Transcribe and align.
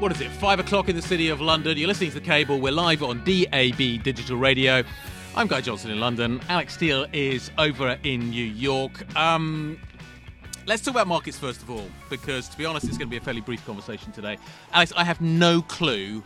What 0.00 0.12
is 0.12 0.22
it? 0.22 0.30
Five 0.30 0.58
o'clock 0.60 0.88
in 0.88 0.96
the 0.96 1.02
city 1.02 1.28
of 1.28 1.42
London. 1.42 1.76
You're 1.76 1.86
listening 1.86 2.08
to 2.12 2.20
the 2.20 2.24
cable. 2.24 2.58
We're 2.58 2.72
live 2.72 3.02
on 3.02 3.18
DAB 3.18 4.02
Digital 4.02 4.38
Radio. 4.38 4.82
I'm 5.36 5.46
Guy 5.46 5.60
Johnson 5.60 5.90
in 5.90 6.00
London. 6.00 6.40
Alix 6.48 6.72
Steel 6.72 7.04
is 7.12 7.50
over 7.58 7.98
in 8.02 8.30
New 8.30 8.46
York. 8.46 9.14
Um, 9.14 9.78
let's 10.66 10.80
talk 10.80 10.94
about 10.94 11.06
markets 11.06 11.38
first 11.38 11.60
of 11.60 11.68
all, 11.68 11.84
because 12.08 12.48
to 12.48 12.56
be 12.56 12.64
honest, 12.64 12.86
it's 12.86 12.96
going 12.96 13.08
to 13.08 13.10
be 13.10 13.18
a 13.18 13.20
fairly 13.20 13.42
brief 13.42 13.62
conversation 13.66 14.10
today. 14.10 14.38
Alix, 14.72 14.90
I 14.96 15.04
have 15.04 15.20
no 15.20 15.60
clue 15.60 16.22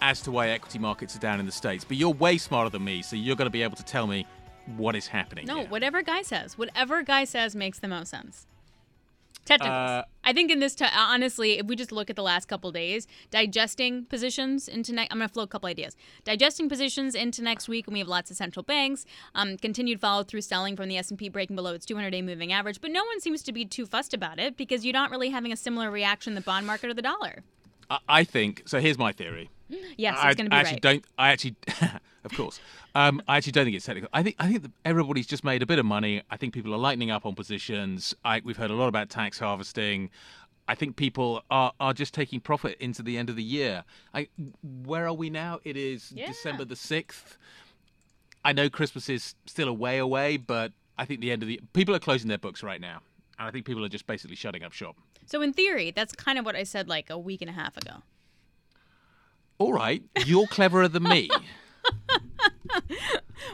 as 0.00 0.22
to 0.22 0.30
why 0.30 0.48
equity 0.48 0.78
markets 0.78 1.14
are 1.14 1.20
down 1.20 1.38
in 1.38 1.44
the 1.44 1.52
States, 1.52 1.84
but 1.84 1.98
you're 1.98 2.08
way 2.08 2.38
smarter 2.38 2.70
than 2.70 2.82
me, 2.82 3.02
so 3.02 3.14
you're 3.14 3.36
going 3.36 3.44
to 3.44 3.50
be 3.50 3.62
able 3.62 3.76
to 3.76 3.84
tell 3.84 4.06
me 4.06 4.24
what 4.78 4.96
is 4.96 5.06
happening. 5.06 5.44
No, 5.44 5.58
here. 5.58 5.68
whatever 5.68 6.00
Guy 6.00 6.22
says. 6.22 6.56
Whatever 6.56 7.02
Guy 7.02 7.24
says 7.24 7.54
makes 7.54 7.78
the 7.78 7.88
most 7.88 8.08
sense. 8.08 8.46
Uh, 9.66 10.04
I 10.24 10.32
think 10.32 10.50
in 10.50 10.60
this, 10.60 10.74
t- 10.74 10.84
honestly, 10.94 11.58
if 11.58 11.66
we 11.66 11.76
just 11.76 11.90
look 11.90 12.10
at 12.10 12.16
the 12.16 12.22
last 12.22 12.48
couple 12.48 12.70
days, 12.70 13.06
digesting 13.30 14.04
positions 14.04 14.68
into 14.68 14.92
next, 14.92 15.12
I'm 15.12 15.18
going 15.18 15.28
to 15.28 15.32
float 15.32 15.48
a 15.48 15.50
couple 15.50 15.68
ideas. 15.68 15.96
Digesting 16.24 16.68
positions 16.68 17.14
into 17.14 17.42
next 17.42 17.68
week, 17.68 17.86
and 17.86 17.94
we 17.94 17.98
have 18.00 18.08
lots 18.08 18.30
of 18.30 18.36
central 18.36 18.62
banks. 18.62 19.06
Um, 19.34 19.56
continued 19.56 20.00
follow 20.00 20.24
through 20.24 20.42
selling 20.42 20.76
from 20.76 20.88
the 20.88 20.98
S&P 20.98 21.28
breaking 21.28 21.56
below 21.56 21.72
its 21.72 21.86
200-day 21.86 22.22
moving 22.22 22.52
average, 22.52 22.80
but 22.80 22.90
no 22.90 23.04
one 23.04 23.20
seems 23.20 23.42
to 23.44 23.52
be 23.52 23.64
too 23.64 23.86
fussed 23.86 24.12
about 24.12 24.38
it 24.38 24.56
because 24.56 24.84
you're 24.84 24.92
not 24.92 25.10
really 25.10 25.30
having 25.30 25.52
a 25.52 25.56
similar 25.56 25.90
reaction 25.90 26.32
in 26.32 26.34
the 26.34 26.40
bond 26.40 26.66
market 26.66 26.90
or 26.90 26.94
the 26.94 27.02
dollar. 27.02 27.42
I, 27.90 27.98
I 28.08 28.24
think 28.24 28.64
so. 28.66 28.80
Here's 28.80 28.98
my 28.98 29.12
theory. 29.12 29.50
Yes, 29.96 30.18
I 30.18 30.28
it's 30.28 30.36
going 30.36 30.46
to 30.46 30.50
be 30.50 30.56
I 30.56 30.60
actually 30.60 30.74
right. 30.74 30.82
don't. 30.82 31.04
I 31.18 31.28
actually, 31.30 31.56
of 32.24 32.32
course, 32.32 32.60
um, 32.94 33.22
I 33.28 33.36
actually 33.36 33.52
don't 33.52 33.64
think 33.64 33.76
it's 33.76 33.86
technical. 33.86 34.08
I 34.12 34.22
think 34.22 34.36
I 34.38 34.48
think 34.48 34.62
that 34.62 34.72
everybody's 34.84 35.26
just 35.26 35.44
made 35.44 35.62
a 35.62 35.66
bit 35.66 35.78
of 35.78 35.86
money. 35.86 36.22
I 36.30 36.36
think 36.36 36.54
people 36.54 36.74
are 36.74 36.78
lightening 36.78 37.10
up 37.10 37.26
on 37.26 37.34
positions. 37.34 38.14
I, 38.24 38.40
we've 38.44 38.56
heard 38.56 38.70
a 38.70 38.74
lot 38.74 38.88
about 38.88 39.10
tax 39.10 39.38
harvesting. 39.38 40.10
I 40.70 40.74
think 40.74 40.96
people 40.96 41.42
are, 41.50 41.72
are 41.80 41.94
just 41.94 42.12
taking 42.12 42.40
profit 42.40 42.76
into 42.78 43.02
the 43.02 43.16
end 43.16 43.30
of 43.30 43.36
the 43.36 43.42
year. 43.42 43.84
I, 44.12 44.28
where 44.84 45.06
are 45.06 45.14
we 45.14 45.30
now? 45.30 45.60
It 45.64 45.78
is 45.78 46.12
Yeah. 46.14 46.26
December 46.26 46.66
the 46.66 46.76
sixth. 46.76 47.38
I 48.44 48.52
know 48.52 48.68
Christmas 48.68 49.08
is 49.08 49.34
still 49.46 49.68
a 49.68 49.72
way 49.72 49.98
away, 49.98 50.36
but 50.36 50.72
I 50.98 51.06
think 51.06 51.20
the 51.20 51.32
end 51.32 51.42
of 51.42 51.48
the 51.48 51.60
people 51.72 51.94
are 51.94 51.98
closing 51.98 52.28
their 52.28 52.38
books 52.38 52.62
right 52.62 52.80
now, 52.80 53.00
and 53.38 53.48
I 53.48 53.50
think 53.50 53.64
people 53.64 53.84
are 53.84 53.88
just 53.88 54.06
basically 54.06 54.36
shutting 54.36 54.62
up 54.62 54.72
shop. 54.72 54.96
So 55.26 55.40
in 55.42 55.52
theory, 55.52 55.90
that's 55.90 56.14
kind 56.14 56.38
of 56.38 56.44
what 56.44 56.54
I 56.54 56.64
said 56.64 56.88
like 56.88 57.08
a 57.10 57.18
week 57.18 57.40
and 57.40 57.50
a 57.50 57.54
half 57.54 57.76
ago. 57.76 58.02
All 59.58 59.72
right, 59.72 60.02
you're 60.24 60.46
cleverer 60.46 60.88
than 60.88 61.02
me. 61.02 61.28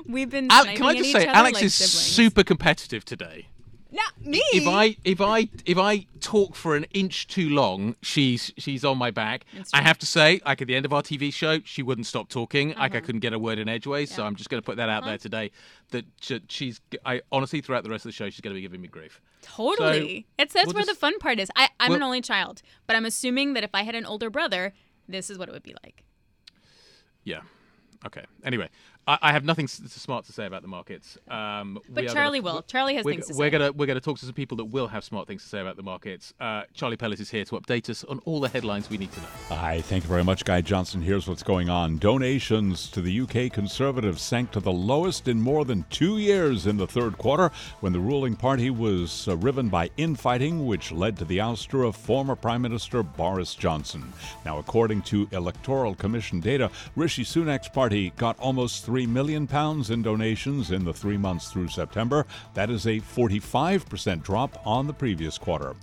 We've 0.06 0.28
been. 0.30 0.50
Al- 0.50 0.64
can 0.64 0.82
I 0.86 0.94
just 0.94 1.12
say, 1.12 1.26
Alix 1.26 1.54
like 1.54 1.64
is 1.64 1.74
siblings. 1.74 1.92
super 1.92 2.42
competitive 2.44 3.04
today. 3.04 3.46
Not 3.90 4.20
me. 4.20 4.42
If 4.52 4.66
I 4.66 4.96
if 5.04 5.20
I 5.20 5.48
if 5.64 5.78
I 5.78 6.06
talk 6.20 6.56
for 6.56 6.74
an 6.74 6.84
inch 6.92 7.28
too 7.28 7.48
long, 7.48 7.94
she's 8.02 8.52
she's 8.58 8.84
on 8.84 8.98
my 8.98 9.10
back. 9.12 9.44
I 9.72 9.82
have 9.82 9.98
to 10.00 10.06
say, 10.06 10.40
like 10.44 10.60
at 10.60 10.66
the 10.68 10.74
end 10.74 10.84
of 10.84 10.92
our 10.92 11.00
TV 11.02 11.32
show, 11.32 11.60
she 11.64 11.82
wouldn't 11.82 12.06
stop 12.08 12.28
talking. 12.28 12.70
Like 12.70 12.78
I 12.78 12.84
Uh-huh. 12.98 13.00
couldn't 13.06 13.20
get 13.20 13.32
a 13.32 13.38
word 13.38 13.58
in 13.60 13.68
edgeways. 13.68 14.12
So 14.12 14.24
I'm 14.26 14.34
just 14.34 14.50
going 14.50 14.60
to 14.60 14.64
put 14.66 14.76
that 14.78 14.88
out 14.88 15.04
there 15.04 15.16
today. 15.18 15.52
That 15.90 16.04
she's 16.48 16.80
I 17.06 17.22
honestly 17.30 17.60
throughout 17.60 17.84
the 17.84 17.90
rest 17.90 18.04
of 18.04 18.08
the 18.08 18.12
show, 18.14 18.28
she's 18.30 18.40
going 18.40 18.52
to 18.52 18.58
be 18.58 18.62
giving 18.62 18.80
me 18.80 18.88
grief. 18.88 19.20
Totally. 19.42 20.26
it's 20.38 20.54
that's 20.54 20.66
we'll 20.66 20.74
where 20.74 20.84
the 20.86 20.94
fun 20.94 21.18
part 21.20 21.38
is. 21.38 21.50
I, 21.54 21.68
I'm 21.78 21.92
an 21.92 22.02
only 22.02 22.20
child, 22.20 22.62
but 22.88 22.96
I'm 22.96 23.04
assuming 23.06 23.52
that 23.54 23.62
if 23.62 23.70
I 23.74 23.84
had 23.84 23.94
an 23.94 24.06
older 24.06 24.28
brother, 24.28 24.72
this 25.08 25.30
is 25.30 25.38
what 25.38 25.48
it 25.48 25.52
would 25.52 25.62
be 25.62 25.74
like. 25.82 26.04
Yeah. 27.24 27.40
Okay. 28.06 28.24
Anyway, 28.44 28.68
I, 29.06 29.18
I 29.22 29.32
have 29.32 29.44
nothing 29.44 29.64
s- 29.64 29.80
smart 29.86 30.24
to 30.26 30.32
say 30.32 30.46
about 30.46 30.62
the 30.62 30.68
markets. 30.68 31.18
Um, 31.28 31.78
But 31.88 32.04
we 32.04 32.08
Charlie 32.08 32.40
gonna, 32.40 32.54
will. 32.56 32.62
Charlie 32.62 32.94
has 32.96 33.04
we're, 33.04 33.12
things 33.12 33.26
to 33.28 33.34
we're 33.34 33.46
say. 33.46 33.50
gonna 33.50 33.72
we're 33.72 33.86
gonna 33.86 34.00
talk 34.00 34.18
to 34.18 34.24
some 34.26 34.34
people 34.34 34.56
that 34.58 34.64
will 34.66 34.88
have 34.88 35.04
smart 35.04 35.26
things 35.26 35.42
to 35.42 35.48
say 35.48 35.60
about 35.60 35.76
the 35.76 35.82
markets. 35.82 36.32
Uh, 36.40 36.62
Charlie 36.72 36.96
Pellett 36.96 37.20
is 37.20 37.30
here 37.30 37.44
to 37.44 37.56
update 37.60 37.88
us 37.90 38.04
on 38.04 38.18
all 38.24 38.40
the 38.40 38.48
headlines 38.48 38.88
we 38.90 38.96
need 38.98 39.12
to 39.12 39.20
know. 39.20 39.26
Hi, 39.48 39.80
thank 39.80 40.04
you 40.04 40.08
very 40.08 40.24
much, 40.24 40.44
Guy 40.44 40.60
Johnson. 40.60 41.02
Here's 41.02 41.26
what's 41.28 41.42
going 41.42 41.68
on. 41.68 41.98
Donations 41.98 42.88
to 42.90 43.00
the 43.02 43.20
UK 43.20 43.52
Conservatives 43.52 44.22
sank 44.22 44.50
to 44.52 44.60
the 44.60 44.72
lowest 44.72 45.28
in 45.28 45.40
more 45.40 45.64
than 45.64 45.84
two 45.90 46.18
years 46.18 46.66
in 46.66 46.76
the 46.76 46.86
third 46.86 47.18
quarter 47.18 47.50
when 47.80 47.92
the 47.92 48.00
ruling 48.00 48.36
party 48.36 48.70
was 48.70 49.28
uh, 49.28 49.36
riven 49.36 49.68
by 49.68 49.90
infighting, 49.96 50.66
which 50.66 50.90
led 50.92 51.16
to 51.18 51.24
the 51.24 51.38
ouster 51.38 51.86
of 51.86 51.94
former 51.96 52.34
Prime 52.34 52.62
Minister 52.62 53.02
Boris 53.02 53.54
Johnson. 53.54 54.12
Now, 54.44 54.58
according 54.58 55.02
to 55.02 55.28
Electoral 55.32 55.94
Commission 55.94 56.40
data, 56.40 56.70
Rishi 56.96 57.24
Sunak's 57.24 57.68
party 57.68 58.10
got 58.16 58.38
almost 58.38 58.84
£3 58.94 59.08
million 59.08 59.48
in 59.90 60.02
donations 60.02 60.70
in 60.70 60.84
the 60.84 60.92
three 60.92 61.16
months 61.16 61.50
through 61.50 61.66
September. 61.66 62.24
That 62.54 62.70
is 62.70 62.86
a 62.86 63.00
45% 63.00 64.22
drop 64.22 64.64
on 64.64 64.86
the 64.86 64.92
previous 64.92 65.36
quarter. 65.36 65.74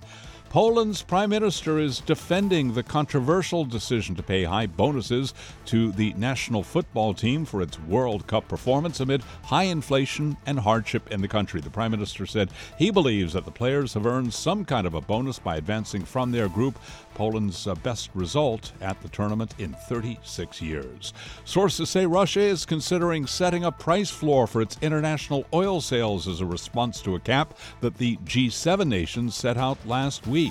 Poland's 0.52 1.00
prime 1.00 1.30
minister 1.30 1.78
is 1.78 2.00
defending 2.00 2.74
the 2.74 2.82
controversial 2.82 3.64
decision 3.64 4.14
to 4.14 4.22
pay 4.22 4.44
high 4.44 4.66
bonuses 4.66 5.32
to 5.64 5.92
the 5.92 6.12
national 6.12 6.62
football 6.62 7.14
team 7.14 7.46
for 7.46 7.62
its 7.62 7.80
World 7.80 8.26
Cup 8.26 8.48
performance 8.48 9.00
amid 9.00 9.22
high 9.44 9.62
inflation 9.62 10.36
and 10.44 10.60
hardship 10.60 11.10
in 11.10 11.22
the 11.22 11.26
country. 11.26 11.62
The 11.62 11.70
prime 11.70 11.90
minister 11.90 12.26
said 12.26 12.50
he 12.78 12.90
believes 12.90 13.32
that 13.32 13.46
the 13.46 13.50
players 13.50 13.94
have 13.94 14.04
earned 14.04 14.34
some 14.34 14.66
kind 14.66 14.86
of 14.86 14.92
a 14.92 15.00
bonus 15.00 15.38
by 15.38 15.56
advancing 15.56 16.04
from 16.04 16.32
their 16.32 16.50
group, 16.50 16.78
Poland's 17.14 17.66
uh, 17.66 17.74
best 17.76 18.10
result 18.12 18.72
at 18.82 19.00
the 19.00 19.08
tournament 19.08 19.54
in 19.58 19.72
36 19.72 20.60
years. 20.60 21.14
Sources 21.46 21.88
say 21.88 22.04
Russia 22.04 22.40
is 22.40 22.66
considering 22.66 23.26
setting 23.26 23.64
a 23.64 23.72
price 23.72 24.10
floor 24.10 24.46
for 24.46 24.60
its 24.60 24.76
international 24.82 25.46
oil 25.54 25.80
sales 25.80 26.28
as 26.28 26.42
a 26.42 26.46
response 26.46 27.00
to 27.00 27.14
a 27.14 27.20
cap 27.20 27.56
that 27.80 27.96
the 27.96 28.18
G7 28.18 28.86
nations 28.86 29.34
set 29.34 29.56
out 29.56 29.78
last 29.86 30.26
week. 30.26 30.41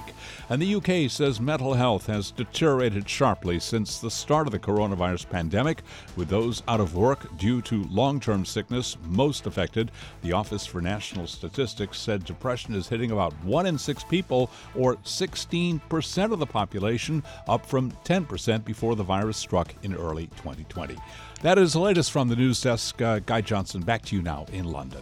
And 0.50 0.62
the 0.62 0.76
UK 0.76 1.10
says 1.10 1.40
mental 1.40 1.74
health 1.74 2.08
has 2.08 2.32
deteriorated 2.32 3.08
sharply 3.10 3.60
since 3.60 4.00
the 4.00 4.12
start 4.12 4.48
of 4.48 4.52
the 4.52 4.60
coronavirus 4.60 5.30
pandemic, 5.30 5.82
with 6.16 6.30
those 6.30 6.62
out 6.68 6.80
of 6.80 6.96
work 6.96 7.38
due 7.38 7.62
to 7.64 7.84
long 7.86 8.20
term 8.20 8.46
sickness 8.46 8.98
most 9.08 9.48
affected. 9.48 9.92
The 10.22 10.34
Office 10.34 10.66
for 10.66 10.82
National 10.82 11.28
Statistics 11.28 11.98
said 11.98 12.26
depression 12.26 12.76
is 12.76 12.88
hitting 12.88 13.12
about 13.12 13.34
one 13.44 13.66
in 13.66 13.78
six 13.78 14.04
people, 14.04 14.50
or 14.76 14.98
16% 14.98 16.32
of 16.32 16.40
the 16.40 16.46
population, 16.46 17.24
up 17.48 17.66
from 17.66 17.92
10% 18.06 18.64
before 18.66 18.96
the 18.96 19.04
virus 19.04 19.38
struck 19.38 19.74
in 19.84 19.96
early 19.96 20.28
2020. 20.38 20.98
That 21.42 21.58
is 21.58 21.74
the 21.74 21.80
latest 21.80 22.12
from 22.12 22.28
the 22.28 22.36
news 22.36 22.62
desk. 22.62 23.02
Uh, 23.02 23.20
Guy 23.20 23.42
Johnson, 23.42 23.82
back 23.82 24.04
to 24.06 24.16
you 24.16 24.22
now 24.22 24.46
in 24.52 24.66
London. 24.66 25.02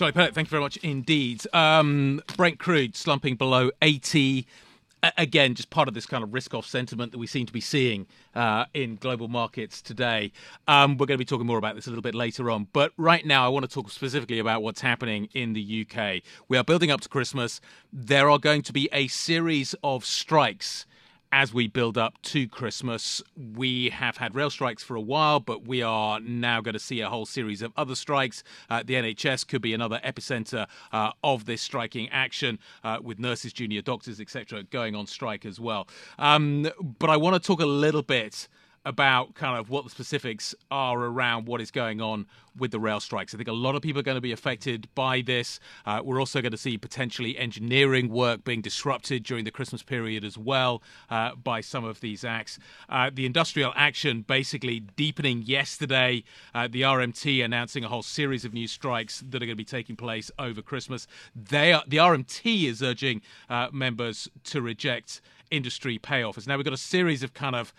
Charlie 0.00 0.12
Pellet, 0.12 0.34
thank 0.34 0.46
you 0.46 0.50
very 0.50 0.62
much 0.62 0.78
indeed. 0.78 1.42
Um, 1.52 2.22
Brent 2.34 2.58
crude 2.58 2.96
slumping 2.96 3.36
below 3.36 3.70
80. 3.82 4.46
Again, 5.18 5.54
just 5.54 5.68
part 5.68 5.88
of 5.88 5.92
this 5.92 6.06
kind 6.06 6.24
of 6.24 6.32
risk-off 6.32 6.64
sentiment 6.64 7.12
that 7.12 7.18
we 7.18 7.26
seem 7.26 7.44
to 7.44 7.52
be 7.52 7.60
seeing 7.60 8.06
uh, 8.34 8.64
in 8.72 8.96
global 8.96 9.28
markets 9.28 9.82
today. 9.82 10.32
Um, 10.66 10.96
we're 10.96 11.04
going 11.04 11.18
to 11.18 11.22
be 11.22 11.26
talking 11.26 11.46
more 11.46 11.58
about 11.58 11.74
this 11.74 11.86
a 11.86 11.90
little 11.90 12.00
bit 12.00 12.14
later 12.14 12.50
on, 12.50 12.68
but 12.72 12.94
right 12.96 13.26
now 13.26 13.44
I 13.44 13.48
want 13.48 13.68
to 13.68 13.70
talk 13.70 13.90
specifically 13.90 14.38
about 14.38 14.62
what's 14.62 14.80
happening 14.80 15.28
in 15.34 15.52
the 15.52 15.86
UK. 15.86 16.22
We 16.48 16.56
are 16.56 16.64
building 16.64 16.90
up 16.90 17.02
to 17.02 17.08
Christmas. 17.10 17.60
There 17.92 18.30
are 18.30 18.38
going 18.38 18.62
to 18.62 18.72
be 18.72 18.88
a 18.94 19.06
series 19.08 19.74
of 19.84 20.06
strikes 20.06 20.86
as 21.32 21.54
we 21.54 21.68
build 21.68 21.96
up 21.96 22.20
to 22.22 22.48
Christmas. 22.48 23.22
We 23.56 23.90
have 23.90 24.16
had 24.16 24.34
rail 24.34 24.50
strikes 24.50 24.82
for 24.82 24.96
a 24.96 25.00
while, 25.00 25.40
but 25.40 25.66
we 25.66 25.82
are 25.82 26.18
now 26.20 26.60
going 26.60 26.74
to 26.74 26.80
see 26.80 27.00
a 27.00 27.08
whole 27.08 27.26
series 27.26 27.62
of 27.62 27.72
other 27.76 27.94
strikes. 27.94 28.42
Uh, 28.68 28.82
the 28.84 28.94
NHS 28.94 29.46
could 29.46 29.62
be 29.62 29.72
another 29.72 30.00
epicenter 30.04 30.66
uh, 30.92 31.12
of 31.22 31.44
this 31.44 31.62
striking 31.62 32.08
action, 32.08 32.58
uh, 32.82 32.98
with 33.02 33.18
nurses, 33.18 33.52
junior 33.52 33.82
doctors, 33.82 34.20
etc., 34.20 34.64
going 34.64 34.94
on 34.94 35.06
strike 35.06 35.46
as 35.46 35.60
well. 35.60 35.86
Um, 36.18 36.68
but 36.98 37.10
I 37.10 37.16
want 37.16 37.40
to 37.40 37.46
talk 37.46 37.60
a 37.60 37.66
little 37.66 38.02
bit 38.02 38.48
about 38.84 39.34
kind 39.34 39.58
of 39.58 39.68
what 39.68 39.84
the 39.84 39.90
specifics 39.90 40.54
are 40.70 40.98
around 40.98 41.46
what 41.46 41.60
is 41.60 41.70
going 41.70 42.00
on 42.00 42.26
with 42.58 42.70
the 42.70 42.80
rail 42.80 42.98
strikes. 42.98 43.34
I 43.34 43.36
think 43.36 43.48
a 43.48 43.52
lot 43.52 43.74
of 43.74 43.82
people 43.82 44.00
are 44.00 44.04
going 44.04 44.16
to 44.16 44.20
be 44.20 44.32
affected 44.32 44.88
by 44.94 45.20
this. 45.20 45.60
Uh, 45.86 46.00
we're 46.02 46.18
also 46.18 46.40
going 46.40 46.52
to 46.52 46.58
see 46.58 46.78
potentially 46.78 47.36
engineering 47.38 48.08
work 48.08 48.42
being 48.42 48.60
disrupted 48.60 49.22
during 49.22 49.44
the 49.44 49.50
Christmas 49.50 49.82
period 49.82 50.24
as 50.24 50.36
well 50.36 50.82
uh, 51.10 51.34
by 51.34 51.60
some 51.60 51.84
of 51.84 52.00
these 52.00 52.24
acts. 52.24 52.58
Uh, 52.88 53.10
the 53.12 53.26
industrial 53.26 53.72
action 53.76 54.22
basically 54.22 54.80
deepening 54.80 55.42
yesterday. 55.42 56.24
Uh, 56.54 56.66
the 56.66 56.82
RMT 56.82 57.44
announcing 57.44 57.84
a 57.84 57.88
whole 57.88 58.02
series 58.02 58.44
of 58.44 58.52
new 58.52 58.66
strikes 58.66 59.20
that 59.20 59.42
are 59.42 59.46
going 59.46 59.50
to 59.50 59.54
be 59.56 59.64
taking 59.64 59.96
place 59.96 60.30
over 60.38 60.62
Christmas. 60.62 61.06
They 61.34 61.72
are, 61.72 61.84
the 61.86 61.98
RMT 61.98 62.64
is 62.64 62.82
urging 62.82 63.22
uh, 63.48 63.68
members 63.72 64.28
to 64.44 64.62
reject 64.62 65.20
industry 65.50 65.98
pay 65.98 66.22
offers. 66.22 66.46
Now 66.46 66.56
we've 66.56 66.64
got 66.64 66.74
a 66.74 66.78
series 66.78 67.22
of 67.22 67.34
kind 67.34 67.56
of 67.56 67.72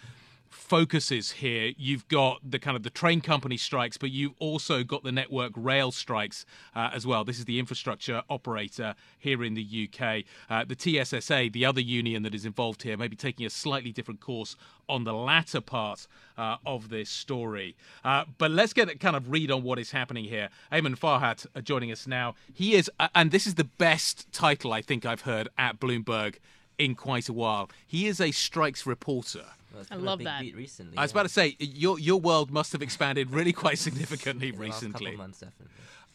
focuses 0.52 1.32
here. 1.32 1.74
You've 1.78 2.08
got 2.08 2.40
the 2.50 2.60
kind 2.60 2.78
of 2.78 2.84
the 2.84 2.90
train 2.90 3.22
company 3.22 3.58
strikes, 3.58 3.98
but 3.98 4.12
you've 4.12 4.34
also 4.40 4.84
got 4.84 5.04
the 5.04 5.12
network 5.12 5.54
rail 5.56 5.92
strikes 5.92 6.46
uh, 6.76 6.92
as 6.94 7.08
well. 7.08 7.24
This 7.24 7.40
is 7.40 7.46
the 7.46 7.58
infrastructure 7.58 8.22
operator 8.30 8.96
here 9.18 9.44
in 9.44 9.54
the 9.54 9.90
UK. 9.90 10.24
Uh, 10.50 10.66
the 10.66 10.76
TSSA, 10.78 11.50
the 11.52 11.66
other 11.66 11.82
union 11.82 12.24
that 12.24 12.36
is 12.36 12.46
involved 12.46 12.84
here, 12.84 12.98
may 12.98 13.08
be 13.08 13.16
taking 13.16 13.46
a 13.46 13.50
slightly 13.50 13.92
different 13.92 14.20
course 14.20 14.56
on 14.88 15.06
the 15.06 15.14
latter 15.14 15.62
part 15.62 16.06
uh, 16.38 16.58
of 16.66 16.90
this 16.90 17.10
story. 17.10 17.76
Uh, 18.04 18.26
but 18.38 18.52
let's 18.52 18.74
get 18.74 18.90
a 18.90 18.98
kind 18.98 19.16
of 19.16 19.32
read 19.32 19.50
on 19.50 19.64
what 19.64 19.80
is 19.80 19.92
happening 19.92 20.26
here. 20.26 20.50
Eamon 20.72 20.98
Farhat 20.98 21.48
uh, 21.56 21.62
joining 21.62 21.92
us 21.92 22.06
now. 22.06 22.36
He 22.54 22.76
is, 22.76 22.92
uh, 23.00 23.08
and 23.16 23.32
this 23.32 23.48
is 23.48 23.56
the 23.56 23.64
best 23.64 24.32
title 24.32 24.74
I 24.74 24.82
think 24.82 25.06
I've 25.06 25.22
heard 25.22 25.48
at 25.58 25.80
Bloomberg 25.80 26.36
in 26.78 26.96
quite 26.96 27.30
a 27.30 27.34
while. 27.34 27.70
He 27.88 28.08
is 28.08 28.20
a 28.20 28.32
strikes 28.32 28.86
reporter. 28.86 29.46
Well, 29.74 29.84
I 29.90 29.96
love 29.96 30.20
that. 30.24 30.42
beat 30.42 30.56
recently. 30.56 30.98
I 30.98 31.02
was 31.02 31.12
yeah. 31.12 31.14
about 31.16 31.24
to 31.24 31.30
say 31.30 31.56
your 31.60 32.00
your 32.00 32.20
world 32.20 32.52
must 32.52 32.72
have 32.74 32.82
expanded 32.82 33.32
really 33.32 33.54
quite 33.54 33.78
significantly 33.88 34.50
In 34.50 34.58
the 34.58 34.66
last 34.68 34.82
couple 34.82 34.88
recently. 34.90 35.12
of 35.14 35.18
months, 35.18 35.40
definitely. 35.40 35.68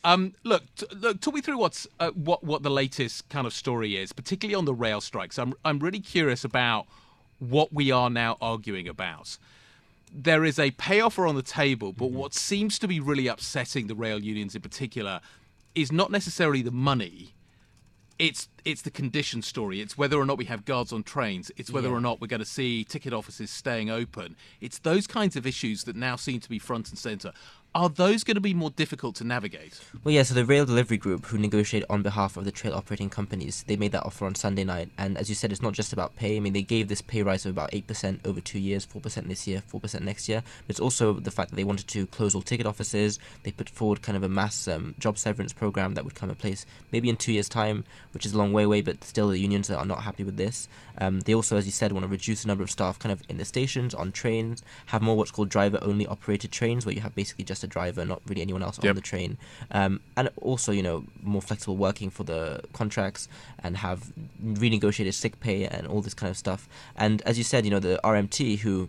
Um, 0.04 0.34
look, 0.44 0.62
t- 0.76 0.86
look, 0.94 1.20
talk 1.20 1.34
me 1.34 1.40
through 1.40 1.58
what's 1.58 1.86
uh, 1.98 2.10
what 2.10 2.44
what 2.44 2.62
the 2.62 2.70
latest 2.70 3.28
kind 3.28 3.46
of 3.46 3.52
story 3.52 3.96
is, 3.96 4.12
particularly 4.12 4.54
on 4.54 4.64
the 4.64 4.74
rail 4.74 5.00
strikes. 5.00 5.38
I'm 5.38 5.54
I'm 5.64 5.78
really 5.78 6.00
curious 6.00 6.44
about 6.44 6.86
what 7.38 7.72
we 7.72 7.90
are 7.90 8.10
now 8.10 8.36
arguing 8.40 8.88
about. 8.88 9.36
There 10.14 10.44
is 10.44 10.58
a 10.58 10.70
pay 10.72 11.00
offer 11.00 11.26
on 11.26 11.34
the 11.34 11.42
table, 11.42 11.92
but 11.92 12.10
what 12.10 12.32
seems 12.34 12.78
to 12.78 12.88
be 12.88 13.00
really 13.00 13.26
upsetting 13.26 13.88
the 13.88 13.94
rail 13.94 14.22
unions 14.22 14.54
in 14.54 14.62
particular 14.62 15.20
is 15.74 15.90
not 15.92 16.10
necessarily 16.10 16.62
the 16.62 16.70
money. 16.70 17.34
It's 18.18 18.48
it's 18.66 18.82
the 18.82 18.90
condition 18.90 19.40
story. 19.42 19.80
It's 19.80 19.96
whether 19.96 20.18
or 20.18 20.26
not 20.26 20.36
we 20.38 20.44
have 20.46 20.64
guards 20.64 20.92
on 20.92 21.04
trains. 21.04 21.50
It's 21.56 21.70
whether 21.70 21.88
Yeah. 21.88 21.94
or 21.94 22.00
not 22.00 22.20
we're 22.20 22.26
going 22.26 22.40
to 22.40 22.44
see 22.44 22.82
ticket 22.84 23.12
offices 23.12 23.48
staying 23.50 23.90
open. 23.90 24.34
It's 24.60 24.78
those 24.80 25.06
kinds 25.06 25.36
of 25.36 25.46
issues 25.46 25.84
that 25.84 25.94
now 25.96 26.16
seem 26.16 26.40
to 26.40 26.48
be 26.48 26.58
front 26.58 26.90
and 26.90 26.98
center. 26.98 27.32
Are 27.74 27.90
those 27.90 28.24
going 28.24 28.36
to 28.36 28.40
be 28.40 28.54
more 28.54 28.70
difficult 28.70 29.16
to 29.16 29.24
navigate? 29.24 29.78
Well, 30.02 30.14
yeah, 30.14 30.22
so 30.22 30.32
the 30.32 30.46
rail 30.46 30.64
delivery 30.64 30.96
group, 30.96 31.26
who 31.26 31.36
negotiate 31.36 31.84
on 31.90 32.00
behalf 32.00 32.38
of 32.38 32.46
the 32.46 32.50
train 32.50 32.72
operating 32.72 33.10
companies, 33.10 33.64
they 33.66 33.76
made 33.76 33.92
that 33.92 34.02
offer 34.06 34.24
on 34.24 34.34
Sunday 34.34 34.64
night. 34.64 34.88
And 34.96 35.18
as 35.18 35.28
you 35.28 35.34
said, 35.34 35.52
it's 35.52 35.60
not 35.60 35.74
just 35.74 35.92
about 35.92 36.16
pay. 36.16 36.38
I 36.38 36.40
mean, 36.40 36.54
they 36.54 36.62
gave 36.62 36.88
this 36.88 37.02
pay 37.02 37.22
rise 37.22 37.44
of 37.44 37.50
about 37.50 37.72
8% 37.72 38.20
over 38.24 38.40
two 38.40 38.58
years, 38.58 38.86
4% 38.86 39.28
this 39.28 39.46
year, 39.46 39.62
4% 39.70 40.00
next 40.00 40.26
year. 40.26 40.42
But 40.66 40.70
it's 40.70 40.80
also 40.80 41.12
the 41.12 41.30
fact 41.30 41.50
that 41.50 41.56
they 41.56 41.64
wanted 41.64 41.86
to 41.88 42.06
close 42.06 42.34
all 42.34 42.40
ticket 42.40 42.64
offices. 42.66 43.18
They 43.42 43.50
put 43.50 43.68
forward 43.68 44.00
kind 44.00 44.16
of 44.16 44.22
a 44.22 44.28
mass 44.30 44.66
um, 44.68 44.94
job 44.98 45.18
severance 45.18 45.52
program 45.52 45.92
that 45.94 46.04
would 46.04 46.14
come 46.14 46.30
in 46.30 46.36
place 46.36 46.64
maybe 46.92 47.10
in 47.10 47.18
two 47.18 47.32
years' 47.32 47.50
time, 47.50 47.84
which 48.12 48.24
is 48.24 48.32
a 48.32 48.38
long 48.38 48.54
way 48.56 48.64
away, 48.64 48.80
but 48.80 49.04
still 49.04 49.28
the 49.28 49.38
unions 49.38 49.70
are 49.70 49.84
not 49.86 50.02
happy 50.02 50.24
with 50.24 50.36
this. 50.36 50.68
Um, 50.98 51.20
they 51.20 51.34
also, 51.34 51.56
as 51.56 51.66
you 51.66 51.72
said, 51.72 51.92
want 51.92 52.04
to 52.04 52.08
reduce 52.08 52.42
the 52.42 52.48
number 52.48 52.64
of 52.64 52.70
staff 52.70 52.98
kind 52.98 53.12
of 53.12 53.22
in 53.28 53.36
the 53.38 53.44
stations, 53.44 53.94
on 53.94 54.12
trains, 54.12 54.62
have 54.86 55.02
more 55.02 55.16
what's 55.16 55.30
called 55.30 55.48
driver 55.48 55.78
only 55.82 56.06
operated 56.06 56.50
trains, 56.50 56.84
where 56.86 56.94
you 56.94 57.02
have 57.02 57.14
basically 57.14 57.44
just 57.44 57.62
a 57.62 57.66
driver, 57.66 58.04
not 58.04 58.20
really 58.26 58.42
anyone 58.42 58.62
else 58.62 58.78
Yep. 58.82 58.90
on 58.90 58.96
the 58.96 59.02
train. 59.02 59.38
Um, 59.70 60.00
and 60.16 60.30
also, 60.40 60.72
you 60.72 60.82
know, 60.82 61.04
more 61.22 61.42
flexible 61.42 61.76
working 61.76 62.10
for 62.10 62.24
the 62.24 62.62
contracts 62.72 63.28
and 63.62 63.76
have 63.78 64.12
renegotiated 64.44 65.14
sick 65.14 65.38
pay 65.40 65.66
and 65.66 65.86
all 65.86 66.00
this 66.00 66.14
kind 66.14 66.30
of 66.30 66.36
stuff. 66.36 66.68
And 66.96 67.22
as 67.22 67.38
you 67.38 67.44
said, 67.44 67.64
you 67.64 67.70
know, 67.70 67.80
the 67.80 68.00
RMT 68.02 68.58
who 68.60 68.88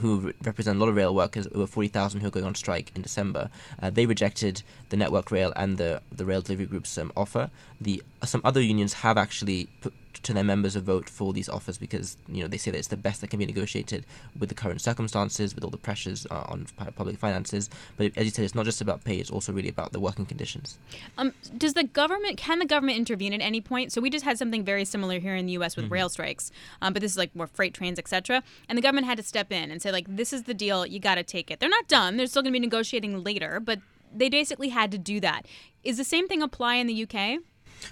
who 0.00 0.32
represent 0.42 0.76
a 0.76 0.80
lot 0.80 0.88
of 0.88 0.96
rail 0.96 1.14
workers, 1.14 1.46
over 1.54 1.66
40,000 1.66 2.20
who 2.20 2.26
are 2.26 2.30
going 2.30 2.44
on 2.46 2.54
strike 2.54 2.90
in 2.94 3.02
December, 3.02 3.50
uh, 3.80 3.90
they 3.90 4.06
rejected 4.06 4.62
the 4.90 4.96
Network 4.96 5.30
Rail 5.30 5.52
and 5.56 5.78
the, 5.78 6.00
the 6.10 6.24
Rail 6.24 6.40
Delivery 6.42 6.66
Group's 6.66 6.96
um, 6.98 7.12
offer. 7.16 7.50
The 7.82 8.02
Some 8.24 8.40
other 8.44 8.60
unions 8.60 8.92
have 8.94 9.16
actually 9.18 9.68
put 9.80 9.92
to 10.22 10.32
their 10.32 10.44
members 10.44 10.76
a 10.76 10.80
vote 10.80 11.08
for 11.08 11.32
these 11.32 11.48
offers 11.48 11.78
because 11.78 12.16
you 12.28 12.42
know 12.42 12.48
they 12.48 12.56
say 12.56 12.70
that 12.70 12.78
it's 12.78 12.88
the 12.88 12.96
best 12.96 13.20
that 13.20 13.30
can 13.30 13.38
be 13.38 13.46
negotiated 13.46 14.06
with 14.38 14.48
the 14.48 14.54
current 14.54 14.80
circumstances, 14.80 15.54
with 15.54 15.64
all 15.64 15.70
the 15.70 15.76
pressures 15.76 16.26
uh, 16.30 16.44
on 16.46 16.66
public 16.96 17.18
finances. 17.18 17.68
But 17.96 18.12
as 18.16 18.24
you 18.24 18.30
said, 18.30 18.44
it's 18.44 18.54
not 18.54 18.64
just 18.64 18.80
about 18.80 19.04
pay; 19.04 19.16
it's 19.16 19.30
also 19.30 19.52
really 19.52 19.68
about 19.68 19.92
the 19.92 20.00
working 20.00 20.26
conditions. 20.26 20.78
Um, 21.18 21.32
does 21.56 21.74
the 21.74 21.84
government 21.84 22.36
can 22.36 22.58
the 22.58 22.66
government 22.66 22.98
intervene 22.98 23.32
at 23.32 23.40
any 23.40 23.60
point? 23.60 23.92
So 23.92 24.00
we 24.00 24.10
just 24.10 24.24
had 24.24 24.38
something 24.38 24.64
very 24.64 24.84
similar 24.84 25.18
here 25.18 25.34
in 25.34 25.46
the 25.46 25.52
U.S. 25.52 25.72
Mm-hmm. 25.72 25.82
with 25.82 25.92
rail 25.92 26.08
strikes, 26.08 26.50
um, 26.80 26.92
but 26.92 27.02
this 27.02 27.12
is 27.12 27.18
like 27.18 27.34
more 27.34 27.46
freight 27.46 27.74
trains, 27.74 27.98
etc. 27.98 28.42
And 28.68 28.78
the 28.78 28.82
government 28.82 29.06
had 29.06 29.18
to 29.18 29.24
step 29.24 29.52
in 29.52 29.70
and 29.70 29.82
say 29.82 29.90
like, 29.90 30.06
this 30.08 30.32
is 30.32 30.44
the 30.44 30.54
deal, 30.54 30.86
you 30.86 31.00
got 31.00 31.16
to 31.16 31.22
take 31.24 31.50
it. 31.50 31.60
They're 31.60 31.68
not 31.68 31.88
done; 31.88 32.16
they're 32.16 32.26
still 32.26 32.42
going 32.42 32.52
to 32.52 32.58
be 32.58 32.66
negotiating 32.66 33.24
later, 33.24 33.60
but 33.60 33.80
they 34.14 34.28
basically 34.28 34.68
had 34.68 34.90
to 34.92 34.98
do 34.98 35.20
that. 35.20 35.46
Is 35.82 35.96
the 35.96 36.04
same 36.04 36.28
thing 36.28 36.42
apply 36.42 36.76
in 36.76 36.86
the 36.86 37.02
UK? 37.02 37.40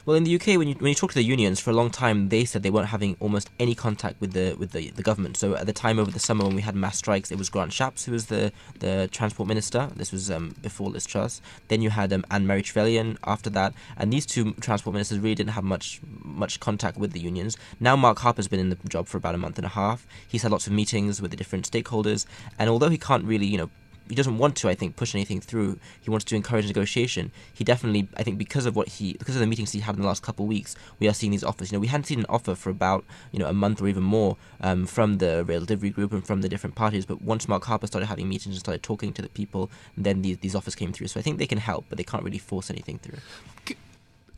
Well, 0.07 0.17
in 0.17 0.25
the 0.25 0.35
UK, 0.35 0.59
when 0.59 0.69
you 0.69 0.75
when 0.75 0.89
you 0.89 0.95
talk 0.95 1.11
to 1.11 1.19
the 1.19 1.25
unions, 1.25 1.61
for 1.61 1.71
a 1.71 1.75
long 1.75 1.91
time 1.91 2.29
they 2.29 2.45
said 2.45 2.63
they 2.63 2.71
weren't 2.71 2.89
having 2.89 3.17
almost 3.21 3.51
any 3.59 3.75
contact 3.75 4.21
with 4.21 4.33
the 4.33 4.55
with 4.59 4.73
the, 4.73 4.91
the 4.91 5.03
government. 5.03 5.37
So 5.37 5.55
at 5.55 5.67
the 5.67 5.73
time 5.73 5.99
over 5.99 6.11
the 6.11 6.19
summer 6.19 6.45
when 6.45 6.55
we 6.55 6.63
had 6.63 6.75
mass 6.75 6.99
strikes, 6.99 7.31
it 7.31 7.39
was 7.39 7.49
Grant 7.49 7.73
Shapps 7.73 8.05
who 8.05 8.13
was 8.13 8.27
the 8.27 8.53
the 8.79 9.09
transport 9.13 9.49
minister. 9.49 9.91
This 9.97 10.13
was 10.13 10.31
um, 10.31 10.55
before 10.63 10.91
Liz 10.91 11.07
Truss. 11.07 11.41
Then 11.69 11.83
you 11.83 11.91
had 11.91 12.13
um, 12.13 12.25
Anne-Marie 12.31 12.63
Trevelyan 12.63 13.19
after 13.25 13.51
that, 13.51 13.75
and 13.97 14.13
these 14.13 14.27
two 14.27 14.53
transport 14.55 14.95
ministers 14.95 15.19
really 15.19 15.35
didn't 15.35 15.51
have 15.51 15.65
much 15.65 16.01
much 16.23 16.61
contact 16.61 16.97
with 16.97 17.13
the 17.13 17.21
unions. 17.21 17.57
Now 17.79 17.97
Mark 17.97 18.19
Harper's 18.19 18.49
been 18.49 18.61
in 18.61 18.71
the 18.71 18.79
job 18.89 19.07
for 19.09 19.17
about 19.17 19.35
a 19.35 19.39
month 19.39 19.59
and 19.59 19.67
a 19.67 19.71
half. 19.71 20.07
He's 20.27 20.43
had 20.43 20.53
lots 20.53 20.67
of 20.67 20.73
meetings 20.73 21.21
with 21.21 21.31
the 21.31 21.37
different 21.37 21.71
stakeholders, 21.71 22.27
and 22.59 22.71
although 22.71 22.89
he 22.89 22.99
can't 22.99 23.25
really, 23.25 23.47
you 23.47 23.59
know, 23.59 23.71
he 24.11 24.17
doesn't 24.17 24.37
want 24.37 24.57
to, 24.57 24.69
I 24.69 24.75
think, 24.75 24.97
push 24.97 25.15
anything 25.15 25.41
through. 25.41 25.79
He 26.03 26.11
wants 26.11 26.25
to 26.27 26.37
encourage 26.37 26.67
negotiation. 26.67 27.31
He 27.55 27.65
definitely, 27.65 28.09
I 28.17 28.23
think, 28.23 28.37
because 28.37 28.67
of 28.67 28.77
what 28.77 28.89
he, 28.89 29.15
because 29.15 29.37
of 29.37 29.41
the 29.41 29.47
meetings 29.47 29.73
he 29.73 29.81
had 29.81 29.95
in 29.95 30.03
the 30.03 30.07
last 30.07 30.23
couple 30.23 30.45
of 30.45 30.49
weeks, 30.49 30.75
we 30.99 31.09
are 31.09 31.15
seeing 31.15 31.31
these 31.31 31.45
offers. 31.45 31.71
You 31.71 31.77
know, 31.77 31.81
we 31.81 31.87
hadn't 31.87 32.05
seen 32.05 32.19
an 32.19 32.27
offer 32.29 32.55
for 32.55 32.69
about, 32.69 33.05
you 33.33 33.39
know, 33.39 33.47
a 33.47 33.53
month 33.53 33.81
or 33.81 33.89
even 33.89 34.03
more 34.03 34.37
um, 34.61 34.85
from 34.85 35.19
the 35.19 35.45
rail 35.45 35.65
delivery 35.65 35.91
group 35.91 36.13
and 36.13 36.27
from 36.27 36.43
the 36.43 36.49
different 36.49 36.75
parties. 36.75 37.07
But 37.07 37.23
once 37.23 37.49
Mark 37.49 37.65
Harper 37.65 37.87
started 37.87 38.07
having 38.07 38.29
meetings 38.29 38.57
and 38.57 38.61
started 38.61 38.83
talking 38.83 39.13
to 39.13 39.23
the 39.23 39.29
people, 39.29 39.71
then 39.97 40.23
these 40.23 40.39
these 40.39 40.55
offers 40.55 40.75
came 40.75 40.93
through. 40.93 41.07
So 41.07 41.21
I 41.21 41.23
think 41.23 41.39
they 41.39 41.47
can 41.47 41.59
help, 41.59 41.85
but 41.89 41.97
they 41.97 42.05
can't 42.05 42.25
really 42.25 42.39
force 42.39 42.69
anything 42.71 42.99
through. 42.99 43.19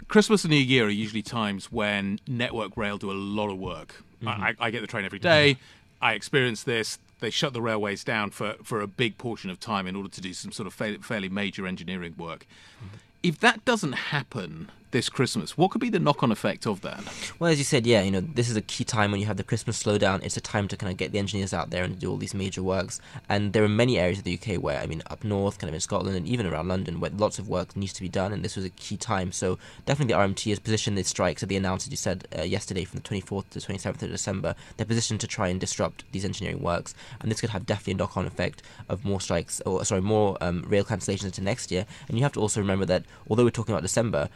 Christmas 0.08 0.44
and 0.44 0.50
New 0.50 0.58
Year 0.58 0.84
are 0.84 0.90
usually 0.90 1.22
times 1.22 1.72
when 1.72 2.18
Network 2.26 2.76
Rail 2.76 2.98
do 2.98 3.10
a 3.10 3.14
lot 3.14 3.48
of 3.50 3.58
work. 3.58 4.02
I, 4.26 4.54
I 4.60 4.70
get 4.70 4.82
the 4.82 4.86
train 4.86 5.06
every 5.06 5.18
day. 5.18 5.56
I 6.02 6.12
experience 6.12 6.64
this. 6.64 6.98
They 7.22 7.30
shut 7.30 7.52
the 7.52 7.62
railways 7.62 8.02
down 8.02 8.30
for, 8.30 8.56
for 8.64 8.80
a 8.80 8.88
big 8.88 9.16
portion 9.16 9.48
of 9.48 9.60
time 9.60 9.86
in 9.86 9.94
order 9.94 10.08
to 10.08 10.20
do 10.20 10.34
some 10.34 10.50
sort 10.50 10.66
of 10.66 10.74
fairly, 10.74 10.98
fairly 10.98 11.28
major 11.28 11.68
engineering 11.68 12.16
work. 12.18 12.48
Mm-hmm. 12.84 12.96
If 13.22 13.38
that 13.38 13.64
doesn't 13.64 13.92
happen 13.92 14.72
this 14.92 15.08
Christmas, 15.08 15.58
what 15.58 15.70
could 15.70 15.80
be 15.80 15.90
the 15.90 15.98
knock 15.98 16.22
on 16.22 16.30
effect 16.30 16.66
of 16.66 16.80
that? 16.82 17.02
Well, 17.38 17.50
as 17.50 17.58
you 17.58 17.64
said, 17.64 17.86
yeah, 17.86 18.02
you 18.02 18.10
know, 18.10 18.20
this 18.20 18.48
is 18.48 18.56
a 18.56 18.62
key 18.62 18.84
time 18.84 19.10
when 19.10 19.20
you 19.20 19.26
have 19.26 19.36
the 19.36 19.44
Christmas 19.44 19.82
slowdown. 19.82 20.22
It's 20.22 20.36
a 20.36 20.40
time 20.40 20.68
to 20.68 20.76
kind 20.76 20.92
of 20.92 20.96
get 20.96 21.12
the 21.12 21.18
engineers 21.18 21.52
out 21.52 21.70
there 21.70 21.82
and 21.82 21.98
do 21.98 22.10
all 22.10 22.16
these 22.16 22.34
major 22.34 22.62
works. 22.62 23.00
And 23.28 23.52
there 23.52 23.64
are 23.64 23.68
many 23.68 23.98
areas 23.98 24.18
of 24.18 24.24
the 24.24 24.34
UK 24.34 24.62
where, 24.62 24.78
I 24.80 24.86
mean, 24.86 25.02
up 25.08 25.24
north, 25.24 25.58
kind 25.58 25.68
of 25.68 25.74
in 25.74 25.80
Scotland, 25.80 26.16
and 26.16 26.26
even 26.26 26.46
around 26.46 26.68
London, 26.68 27.00
where 27.00 27.10
lots 27.10 27.38
of 27.38 27.48
work 27.48 27.74
needs 27.74 27.92
to 27.94 28.02
be 28.02 28.08
done. 28.08 28.32
And 28.32 28.44
this 28.44 28.54
was 28.54 28.64
a 28.64 28.70
key 28.70 28.96
time. 28.96 29.32
So 29.32 29.58
definitely, 29.86 30.14
the 30.14 30.20
RMT 30.20 30.50
has 30.50 30.58
positioned 30.58 30.98
its 30.98 31.08
strikes 31.08 31.40
that 31.40 31.48
they 31.48 31.56
announced, 31.56 31.86
as 31.86 31.90
you 31.90 31.96
said 31.96 32.28
uh, 32.38 32.42
yesterday, 32.42 32.84
from 32.84 33.00
the 33.00 33.08
24th 33.08 33.48
to 33.50 33.58
27th 33.58 34.02
of 34.02 34.10
December. 34.10 34.54
They're 34.76 34.86
positioned 34.86 35.20
to 35.20 35.26
try 35.26 35.48
and 35.48 35.58
disrupt 35.58 36.04
these 36.12 36.24
engineering 36.24 36.62
works, 36.62 36.94
and 37.20 37.30
this 37.30 37.40
could 37.40 37.50
have 37.50 37.66
definitely 37.66 37.94
a 37.94 37.96
knock-on 37.96 38.26
effect 38.26 38.62
of 38.88 39.04
more 39.04 39.20
strikes, 39.20 39.60
or 39.62 39.84
sorry, 39.84 40.02
more 40.02 40.36
um, 40.40 40.64
rail 40.68 40.84
cancellations 40.84 41.24
into 41.24 41.40
next 41.40 41.70
year. 41.70 41.86
And 42.08 42.18
you 42.18 42.22
have 42.24 42.32
to 42.32 42.40
also 42.40 42.60
remember 42.60 42.84
that 42.86 43.04
although 43.28 43.44
we're 43.44 43.50
talking 43.50 43.74
about 43.74 43.82
December, 43.82 44.28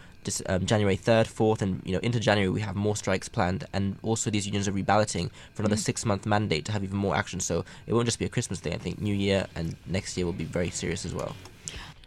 um, 0.46 0.66
January 0.66 0.96
3rd, 0.96 1.26
4th, 1.26 1.62
and 1.62 1.82
you 1.84 1.92
know 1.92 2.00
into 2.00 2.20
January 2.20 2.48
we 2.50 2.60
have 2.60 2.76
more 2.76 2.96
strikes 2.96 3.28
planned, 3.28 3.64
and 3.72 3.96
also 4.02 4.30
these 4.30 4.46
unions 4.46 4.68
are 4.68 4.72
reballoting 4.72 5.30
for 5.54 5.62
another 5.62 5.76
six-month 5.76 6.26
mandate 6.26 6.64
to 6.66 6.72
have 6.72 6.84
even 6.84 6.96
more 6.96 7.16
action. 7.16 7.40
So 7.40 7.64
it 7.86 7.94
won't 7.94 8.06
just 8.06 8.18
be 8.18 8.24
a 8.24 8.28
Christmas 8.28 8.60
thing. 8.60 8.74
I 8.74 8.78
think 8.78 9.00
New 9.00 9.14
Year 9.14 9.46
and 9.54 9.76
next 9.86 10.16
year 10.16 10.26
will 10.26 10.32
be 10.32 10.44
very 10.44 10.70
serious 10.70 11.04
as 11.04 11.14
well. 11.14 11.34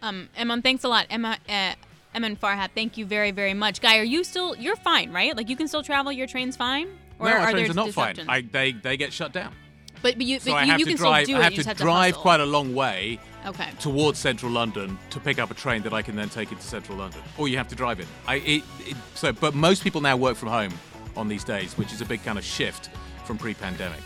Um, 0.02 0.30
Emma, 0.36 0.62
thanks 0.62 0.84
a 0.84 0.88
lot, 0.88 1.08
Emma. 1.10 1.38
Uh, 1.48 1.74
Eamon 2.16 2.38
Farhat, 2.40 2.70
thank 2.74 2.98
you 2.98 3.06
very, 3.06 3.32
very 3.32 3.54
much. 3.54 3.82
Guy, 3.82 4.00
are 4.00 4.04
you 4.04 4.24
still? 4.24 4.56
You're 4.56 4.76
fine, 4.76 5.12
right? 5.12 5.36
Like 5.36 5.50
you 5.50 5.56
can 5.56 5.68
still 5.68 5.84
travel. 5.84 6.12
Your 6.12 6.28
train's 6.28 6.56
fine. 6.56 6.88
no, 7.20 7.28
our 7.28 7.38
are 7.38 7.52
trains 7.52 7.68
there 7.68 7.72
are 7.72 7.86
not 7.86 7.94
fine. 7.94 8.16
disruptions? 8.16 8.30
I, 8.30 8.42
they, 8.42 8.72
they 8.72 8.98
get 8.98 9.14
shut 9.14 9.32
down. 9.32 9.54
But, 10.02 10.16
but 10.18 10.22
you, 10.26 10.40
So 10.40 10.52
but 10.52 10.58
I 10.58 10.64
you, 10.64 10.72
have 10.72 10.80
you 10.80 10.86
to 10.86 10.92
can 10.92 10.98
drive. 10.98 11.24
still 11.26 11.38
do 11.38 11.42
I 11.42 11.44
have 11.44 11.54
you 11.54 11.64
to 11.64 11.70
have 11.70 11.78
drive 11.78 12.14
to 12.16 12.20
quite 12.20 12.40
a 12.40 12.46
long 12.46 12.74
way 12.74 13.20
Okay. 13.46 13.70
towards 13.80 14.20
central 14.20 14.52
London 14.52 14.98
to 15.12 15.20
pick 15.20 15.40
up 15.40 15.50
a 15.52 15.54
train 15.54 15.82
that 15.84 15.94
I 15.94 16.02
can 16.02 16.16
then 16.16 16.30
take 16.30 16.52
into 16.52 16.64
central 16.64 16.98
London, 16.98 17.22
or 17.38 17.48
you 17.48 17.58
have 17.58 17.68
to 17.70 17.76
drive 17.76 18.00
it. 18.00 18.08
I 18.28 18.36
it, 18.36 18.64
it, 18.82 18.98
so, 19.16 19.32
but 19.32 19.56
most 19.56 19.84
people 19.84 20.02
now 20.02 20.18
work 20.18 20.36
from 20.38 20.50
home 20.50 20.74
on 21.16 21.28
these 21.28 21.44
days, 21.44 21.78
which 21.78 21.92
is 21.94 22.02
a 22.02 22.06
big 22.06 22.24
kind 22.24 22.38
of 22.38 22.44
shift 22.44 22.90
from 23.26 23.38
pre-pandemic. 23.38 24.00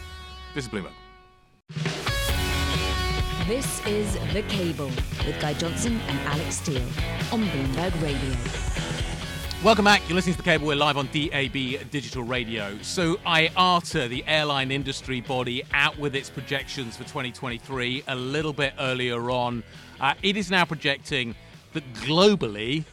This 0.56 0.66
is 0.66 0.72
Bloomberg. 0.72 0.92
This 3.48 3.86
is 3.86 4.14
The 4.34 4.42
Cable 4.44 4.88
with 5.26 5.38
Guy 5.42 5.54
Johnson 5.56 6.00
and 6.08 6.20
Alix 6.28 6.58
Steel 6.58 6.82
on 7.32 7.44
Bloomberg 7.46 8.02
Radio. 8.02 8.93
Welcome 9.64 9.86
back. 9.86 10.02
You're 10.10 10.16
listening 10.16 10.36
to 10.36 10.42
The 10.42 10.44
Cable. 10.44 10.68
We're 10.68 10.76
live 10.76 10.98
on 10.98 11.08
DAB 11.14 11.90
Digital 11.90 12.24
Radio. 12.24 12.78
So, 12.82 13.16
IATA, 13.26 14.10
the 14.10 14.22
airline 14.28 14.72
industry 14.72 15.22
body, 15.22 15.64
out 15.74 15.98
with 15.98 16.16
its 16.16 16.30
projections 16.30 16.98
for 16.98 17.04
2023 17.04 18.04
a 18.10 18.16
little 18.16 18.52
bit 18.52 18.74
earlier 18.78 19.32
on. 19.32 19.64
Uh, 20.02 20.16
it 20.22 20.36
is 20.36 20.52
now 20.52 20.66
projecting 20.66 21.34
that 21.72 21.94
globally, 21.94 22.84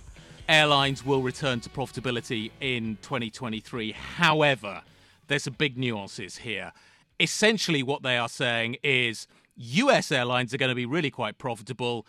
airlines 0.48 1.04
will 1.04 1.22
return 1.22 1.58
to 1.58 1.68
profitability 1.70 2.52
in 2.60 2.98
2023. 3.02 3.90
However, 3.90 4.82
there's 5.26 5.42
some 5.42 5.56
big 5.58 5.76
nuances 5.76 6.38
here. 6.38 6.72
essentially 7.20 7.82
what 7.82 8.02
they 8.02 8.16
are 8.16 8.28
saying 8.28 8.76
is 8.82 9.26
US 9.56 10.10
airlines 10.10 10.54
are 10.54 10.56
going 10.56 10.70
to 10.70 10.74
be 10.74 10.86
really 10.86 11.10
quite 11.10 11.36
profitable, 11.36 12.06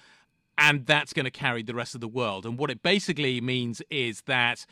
and 0.62 0.86
that's 0.86 1.12
going 1.12 1.26
to 1.26 1.32
carry 1.32 1.64
the 1.64 1.74
rest 1.74 1.96
of 1.96 2.02
the 2.02 2.08
world. 2.08 2.46
And 2.46 2.58
what 2.58 2.70
it 2.70 2.84
basically 2.84 3.42
means 3.42 3.82
is 3.90 4.22
that 4.22 4.66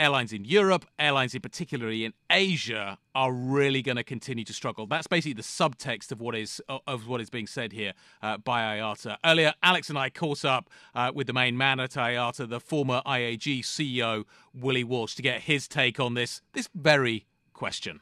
airlines 0.00 0.32
in 0.32 0.44
Europe, 0.44 0.84
airlines 0.98 1.32
in 1.32 1.40
particularly 1.40 2.04
in 2.04 2.12
Asia, 2.28 2.98
are 3.14 3.32
really 3.32 3.82
going 3.82 3.96
to 3.96 4.02
continue 4.02 4.44
to 4.44 4.52
struggle. 4.52 4.84
That's 4.84 5.06
basically 5.06 5.34
the 5.34 5.42
subtext 5.42 6.10
of 6.10 6.20
what 6.20 6.34
is 6.34 6.60
of 6.88 7.06
what 7.06 7.20
is 7.20 7.30
being 7.30 7.46
said 7.46 7.72
here 7.72 7.92
uh, 8.20 8.38
by 8.38 8.78
IATA. 8.78 9.16
Earlier, 9.24 9.54
Alix 9.62 9.88
and 9.88 9.96
I 9.96 10.10
caught 10.10 10.44
up 10.44 10.68
uh, 10.94 11.12
with 11.14 11.28
the 11.28 11.32
main 11.32 11.56
man 11.56 11.78
at 11.78 11.92
IATA, 11.92 12.48
the 12.48 12.60
former 12.60 13.00
IAG 13.06 13.60
CEO 13.60 14.24
Willie 14.52 14.84
Walsh, 14.84 15.14
to 15.14 15.22
get 15.22 15.42
his 15.42 15.68
take 15.68 16.00
on 16.00 16.14
this 16.14 16.42
this 16.52 16.68
very 16.74 17.26
question. 17.54 18.00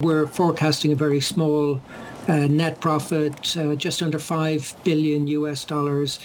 We're 0.00 0.26
forecasting 0.26 0.92
a 0.92 0.94
very 0.94 1.22
small 1.22 1.80
uh, 2.28 2.46
net 2.48 2.82
profit, 2.82 3.56
uh, 3.56 3.74
just 3.76 4.02
under 4.02 4.18
5 4.18 4.76
billion 4.84 5.26
US 5.28 5.64
dollars. 5.64 6.18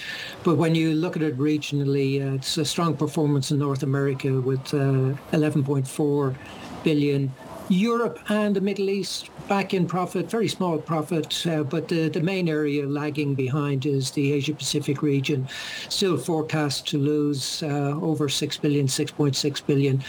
But 0.44 0.58
when 0.58 0.76
you 0.76 0.94
look 0.94 1.16
at 1.16 1.22
it 1.22 1.38
regionally, 1.38 2.22
uh, 2.22 2.36
it's 2.36 2.58
a 2.58 2.66
strong 2.66 2.98
performance 2.98 3.50
in 3.50 3.60
North 3.60 3.82
America 3.82 4.42
with 4.42 4.74
uh, 4.74 5.16
11.4 5.32 6.36
billion 6.84 7.34
Europe 7.72 8.20
and 8.28 8.54
the 8.54 8.60
Middle 8.60 8.90
East 8.90 9.30
back 9.48 9.74
in 9.74 9.88
profit, 9.88 10.30
very 10.30 10.50
small 10.50 10.78
profit, 10.78 11.48
uh, 11.48 11.64
but 11.64 11.88
the, 11.88 12.10
the 12.10 12.20
main 12.20 12.50
area 12.50 12.86
lagging 12.86 13.34
behind 13.34 13.86
is 13.86 14.12
the 14.12 14.34
Asia 14.34 14.54
Pacific 14.54 15.02
region, 15.02 15.48
still 15.88 16.18
forecast 16.18 16.86
to 16.90 16.98
lose 16.98 17.64
uh, 17.64 17.98
over 18.02 18.28
6 18.28 18.58
billion, 18.58 18.88
6.6 18.88 19.66
billion. 19.66 20.04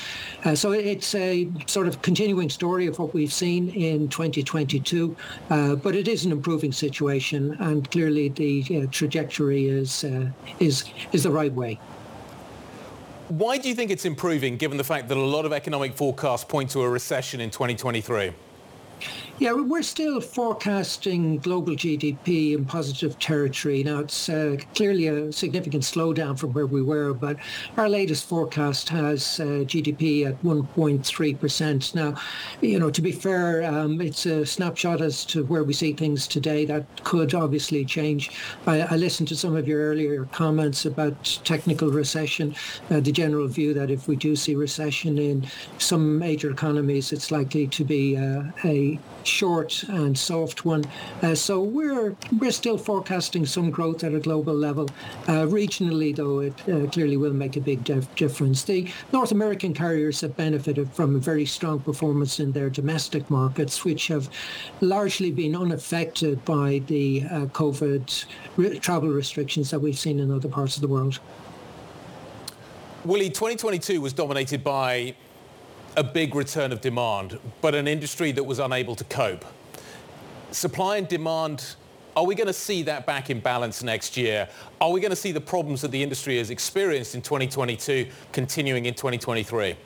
Uh, 0.45 0.57
so 0.57 0.73
it's 0.73 1.15
a 1.15 1.49
sort 1.67 1.87
of 1.87 2.03
continuing 2.03 2.51
story 2.51 2.89
of 2.89 2.99
what 2.99 3.15
we've 3.15 3.33
seen 3.33 3.69
in 3.71 4.09
2022, 4.09 5.17
uh, 5.51 5.77
but 5.77 5.95
it 5.95 6.09
is 6.09 6.25
an 6.25 6.33
improving 6.33 6.73
situation, 6.73 7.57
and 7.61 7.89
clearly 7.93 8.29
the 8.29 8.83
uh, 8.83 8.87
trajectory 8.91 9.67
is 9.67 10.03
uh, 10.03 10.29
is 10.59 10.85
is 11.13 11.23
the 11.23 11.31
right 11.31 11.53
way. 11.53 11.79
Why 13.33 13.57
do 13.57 13.71
you 13.71 13.75
think 13.75 13.91
it's 13.91 14.05
improving, 14.05 14.59
given 14.59 14.77
the 14.77 14.85
fact 14.85 15.09
that 15.09 15.17
a 15.17 15.21
lot 15.21 15.47
of 15.47 15.55
economic 15.55 15.95
forecasts 15.95 16.45
point 16.45 16.69
to 16.73 16.83
a 16.83 16.91
recession 16.91 17.41
in 17.41 17.49
2023? 17.49 18.31
Yeah, 19.43 19.55
we're 19.55 19.83
still 19.83 20.21
forecasting 20.21 21.39
global 21.39 21.75
GDP 21.75 22.55
in 22.55 22.65
positive 22.65 23.19
territory. 23.19 23.83
Now, 23.83 23.99
it's 23.99 24.29
uh, 24.29 24.57
clearly 24.77 25.09
a 25.09 25.33
significant 25.33 25.83
slowdown 25.83 26.39
from 26.39 26.53
where 26.53 26.65
we 26.65 26.81
were, 26.81 27.13
but 27.13 27.39
our 27.77 27.89
latest 27.89 28.29
forecast 28.29 28.89
has 28.91 29.41
uh, 29.41 29.67
GDP 29.67 30.29
at 30.29 30.41
1.3%. 30.45 31.93
Now, 31.93 32.15
you 32.61 32.79
know, 32.79 32.89
to 32.89 33.03
be 33.03 33.11
fair, 33.11 33.65
um, 33.65 34.01
it's 34.01 34.27
a 34.27 34.47
snapshot 34.47 35.01
as 35.01 35.25
to 35.25 35.45
where 35.47 35.65
we 35.65 35.73
see 35.73 35.93
things 35.93 36.29
today. 36.29 36.65
That 36.65 37.03
could 37.03 37.35
obviously 37.35 37.85
change. 37.85 38.31
I, 38.69 38.83
I 38.83 38.95
listened 38.95 39.27
to 39.31 39.37
some 39.37 39.57
of 39.57 39.67
your 39.67 39.81
earlier 39.81 40.25
comments 40.27 40.87
about 40.87 41.41
technical 41.43 41.91
recession, 41.91 42.55
uh, 42.93 43.01
the 43.01 43.11
general 43.11 43.49
view 43.49 43.75
that 43.75 43.91
if 43.91 44.07
we 44.07 44.15
do 44.15 44.37
see 44.37 44.55
recession 44.55 45.19
in 45.19 45.49
some 45.79 46.17
major 46.17 46.49
economies, 46.49 47.13
it's 47.13 47.33
likely 47.33 47.67
to 47.67 47.85
be 47.85 48.17
uh, 48.17 48.45
a 48.63 49.01
short 49.27 49.83
and 49.85 50.19
soft 50.19 50.65
one. 50.65 50.85
Uh, 51.23 51.35
so 51.35 51.63
we're 51.63 52.17
we're 52.39 52.51
still 52.51 52.79
forecasting 52.79 53.47
some 53.47 53.71
growth 53.71 54.05
at 54.05 54.15
a 54.15 54.21
global 54.21 54.55
level. 54.55 54.89
Uh, 55.29 55.47
regionally, 55.47 56.15
though, 56.15 56.41
it 56.41 56.55
uh, 56.69 56.91
clearly 56.91 57.17
will 57.17 57.33
make 57.33 57.57
a 57.57 57.61
big 57.61 57.85
dif- 57.85 58.15
difference. 58.15 58.65
The 58.65 58.91
North 59.13 59.33
American 59.33 59.75
carriers 59.75 60.21
have 60.21 60.37
benefited 60.37 60.91
from 60.93 61.17
a 61.17 61.19
very 61.19 61.47
strong 61.47 61.81
performance 61.81 62.41
in 62.41 62.53
their 62.53 62.71
domestic 62.71 63.29
markets, 63.31 63.85
which 63.85 64.09
have 64.09 64.29
largely 64.81 65.31
been 65.31 65.55
unaffected 65.57 66.45
by 66.45 66.83
the 66.87 67.25
uh, 67.31 67.47
COVID 67.47 68.25
re- 68.57 68.79
travel 68.79 69.09
restrictions 69.11 69.71
that 69.71 69.81
we've 69.81 69.99
seen 69.99 70.21
in 70.21 70.31
other 70.31 70.49
parts 70.49 70.77
of 70.77 70.83
the 70.83 70.89
world. 70.89 71.19
Willie, 73.05 73.31
2022 73.31 74.01
was 74.01 74.13
dominated 74.13 74.63
by 74.63 75.17
a 75.97 76.05
big 76.05 76.35
return 76.35 76.73
of 76.73 76.81
demand, 76.81 77.39
but 77.61 77.75
an 77.75 77.87
industry 77.87 78.33
that 78.33 78.45
was 78.45 78.59
unable 78.59 78.95
to 78.97 79.05
cope. 79.05 79.45
Supply 80.51 80.97
and 80.97 81.09
demand, 81.09 81.75
are 82.17 82.25
we 82.25 82.35
going 82.35 82.47
to 82.47 82.53
see 82.53 82.83
that 82.85 83.07
back 83.07 83.31
in 83.31 83.41
balance 83.41 83.83
next 83.83 84.17
year? 84.17 84.49
Are 84.81 84.91
we 84.91 85.01
going 85.01 85.11
to 85.11 85.17
see 85.17 85.33
the 85.33 85.41
problems 85.41 85.81
that 85.83 85.91
the 85.91 86.03
industry 86.03 86.39
has 86.39 86.51
experienced 86.51 87.15
in 87.15 87.23
2022 87.23 88.07
continuing 88.33 88.87
in 88.87 88.95
2023? 88.95 89.77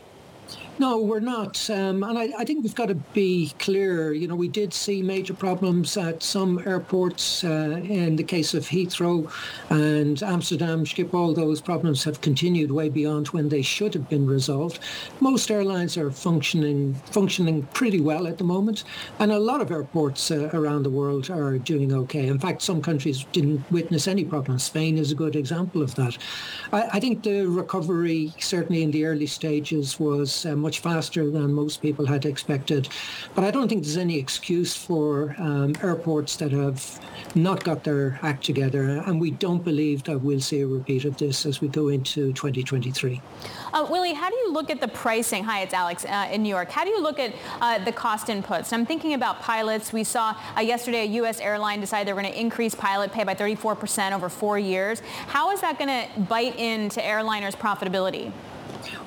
No, 0.78 0.98
we're 0.98 1.20
not. 1.20 1.70
Um, 1.70 2.02
and 2.02 2.18
I, 2.18 2.28
I, 2.36 2.44
think 2.44 2.62
we've 2.62 2.74
got 2.74 2.88
to 2.88 2.94
be 2.94 3.50
clear. 3.58 4.12
You 4.12 4.28
know, 4.28 4.34
we 4.34 4.48
did 4.48 4.74
see 4.74 5.00
major 5.00 5.32
problems 5.32 5.96
at 5.96 6.22
some 6.22 6.58
airports. 6.66 7.44
Uh, 7.44 7.80
in 7.88 8.16
the 8.16 8.22
case 8.22 8.52
of 8.52 8.64
Heathrow 8.64 9.32
and 9.70 10.22
Amsterdam 10.22 10.84
Schiphol, 10.84 11.34
those 11.34 11.62
problems 11.62 12.04
have 12.04 12.20
continued 12.20 12.70
way 12.70 12.90
beyond 12.90 13.28
when 13.28 13.48
they 13.48 13.62
should 13.62 13.94
have 13.94 14.10
been 14.10 14.26
resolved. 14.26 14.78
Most 15.20 15.50
airlines 15.50 15.96
are 15.96 16.10
functioning 16.10 16.92
functioning 17.06 17.62
pretty 17.72 18.00
well 18.00 18.26
at 18.26 18.36
the 18.36 18.44
moment, 18.44 18.84
and 19.18 19.32
a 19.32 19.38
lot 19.38 19.62
of 19.62 19.70
airports 19.70 20.30
uh, 20.30 20.50
around 20.52 20.82
the 20.82 20.90
world 20.90 21.30
are 21.30 21.56
doing 21.56 21.90
okay. 21.90 22.26
In 22.26 22.38
fact, 22.38 22.60
some 22.60 22.82
countries 22.82 23.24
didn't 23.32 23.64
witness 23.72 24.06
any 24.06 24.26
problems. 24.26 24.64
Spain 24.64 24.98
is 24.98 25.10
a 25.10 25.14
good 25.14 25.36
example 25.36 25.80
of 25.80 25.94
that. 25.94 26.18
I, 26.70 26.88
I 26.92 27.00
think 27.00 27.22
the 27.22 27.46
recovery, 27.46 28.34
certainly 28.38 28.82
in 28.82 28.90
the 28.90 29.06
early 29.06 29.26
stages, 29.26 29.98
was 29.98 30.44
um, 30.44 30.65
much 30.66 30.80
faster 30.80 31.30
than 31.30 31.54
most 31.54 31.80
people 31.80 32.04
had 32.04 32.24
expected. 32.24 32.88
But 33.36 33.44
I 33.44 33.52
don't 33.52 33.68
think 33.68 33.84
there's 33.84 34.02
any 34.08 34.18
excuse 34.18 34.74
for 34.74 35.36
um, 35.38 35.76
airports 35.80 36.34
that 36.40 36.50
have 36.50 36.80
not 37.36 37.62
got 37.62 37.84
their 37.84 38.18
act 38.22 38.44
together. 38.44 38.82
And 39.06 39.20
we 39.20 39.30
don't 39.30 39.62
believe 39.62 40.02
that 40.08 40.18
we'll 40.18 40.40
see 40.40 40.62
a 40.62 40.66
repeat 40.66 41.04
of 41.04 41.16
this 41.18 41.46
as 41.46 41.60
we 41.60 41.68
go 41.68 41.86
into 41.86 42.32
2023. 42.32 43.22
Uh, 43.72 43.86
Willie, 43.88 44.12
how 44.12 44.28
do 44.28 44.34
you 44.34 44.52
look 44.52 44.68
at 44.68 44.80
the 44.80 44.88
pricing? 44.88 45.44
Hi, 45.44 45.60
it's 45.60 45.72
Alix 45.72 46.04
uh, 46.04 46.28
in 46.32 46.42
New 46.42 46.48
York. 46.48 46.68
How 46.72 46.82
do 46.82 46.90
you 46.90 47.00
look 47.00 47.20
at 47.20 47.32
uh, 47.60 47.84
the 47.84 47.92
cost 47.92 48.26
inputs? 48.26 48.72
I'm 48.72 48.86
thinking 48.86 49.14
about 49.14 49.40
pilots. 49.40 49.92
We 49.92 50.02
saw 50.02 50.34
uh, 50.56 50.62
yesterday 50.62 51.02
a 51.02 51.10
U.S. 51.20 51.38
airline 51.38 51.78
decide 51.78 52.08
they're 52.08 52.20
going 52.22 52.32
to 52.34 52.40
increase 52.46 52.74
pilot 52.74 53.12
pay 53.12 53.22
by 53.22 53.36
34% 53.36 54.10
over 54.16 54.28
four 54.28 54.58
years. 54.58 54.98
How 55.28 55.52
is 55.52 55.60
that 55.60 55.78
going 55.78 55.92
to 55.94 56.20
bite 56.22 56.58
into 56.58 56.98
airliners' 56.98 57.54
profitability? 57.54 58.32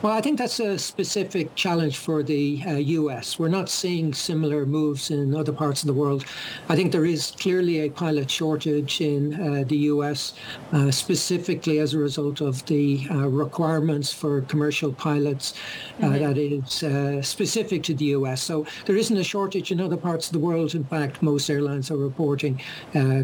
Well, 0.02 0.14
I 0.14 0.22
think 0.22 0.38
that's 0.38 0.60
a 0.60 0.80
specific 0.80 1.56
challenge 1.56 1.98
for 1.98 2.24
the 2.24 2.64
uh, 2.66 2.72
US. 2.74 3.38
We're 3.38 3.50
not 3.50 3.70
seeing 3.70 4.14
similar 4.14 4.66
moves 4.66 5.12
in 5.12 5.36
other 5.36 5.52
parts 5.52 5.84
of 5.84 5.88
the 5.88 5.94
world. 5.94 6.26
I 6.70 6.76
think 6.76 6.92
there 6.92 7.06
is 7.06 7.32
clearly 7.38 7.82
a 7.82 7.90
pilot 7.90 8.32
shortage 8.32 9.02
in 9.02 9.34
uh, 9.34 9.64
the 9.68 9.78
US, 9.94 10.34
uh, 10.72 10.92
specifically 10.92 11.80
as 11.80 11.94
a 11.94 12.00
result 12.00 12.42
of 12.42 12.66
the 12.66 13.08
uh, 13.12 13.28
requirements 13.28 14.14
for 14.14 14.42
commercial 14.42 14.94
pilots 14.94 15.54
uh, 16.00 16.04
mm-hmm. 16.04 16.24
that 16.24 16.38
is 16.38 16.84
uh, 16.84 17.22
specific 17.22 17.84
to 17.84 17.94
the 17.94 18.06
US. 18.18 18.42
So 18.42 18.66
there 18.86 18.96
isn't 18.96 19.18
a 19.18 19.24
shortage 19.24 19.72
in 19.72 19.82
other 19.82 19.98
parts 19.98 20.28
of 20.28 20.34
the 20.34 20.40
world. 20.40 20.76
In 20.76 20.84
fact, 20.86 21.22
most 21.22 21.50
airlines 21.50 21.92
are 21.92 21.98
reporting 21.98 22.62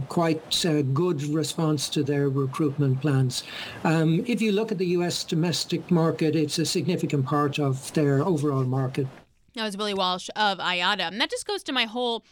quite 0.10 0.66
good 0.94 1.24
response 1.24 1.90
to 1.90 2.04
their 2.04 2.30
recruitment 2.30 3.02
plans. 3.02 3.44
Um, 3.84 4.24
if 4.28 4.42
you 4.42 4.52
look 4.52 4.72
at 4.72 4.78
the 4.78 4.88
US 4.98 5.24
domestic 5.24 5.90
market, 5.90 6.36
it's 6.46 6.60
a 6.60 6.66
significant 6.66 7.26
part 7.26 7.58
of 7.58 7.92
their 7.94 8.22
overall 8.22 8.64
market. 8.64 9.08
That 9.56 9.64
was 9.64 9.76
Willie 9.76 9.96
Walsh 9.96 10.30
of 10.36 10.60
IATA. 10.60 11.08
And 11.08 11.20
that 11.20 11.32
just 11.32 11.48
goes 11.48 11.64
to 11.64 11.74
my 11.74 11.86
whole 11.86 12.24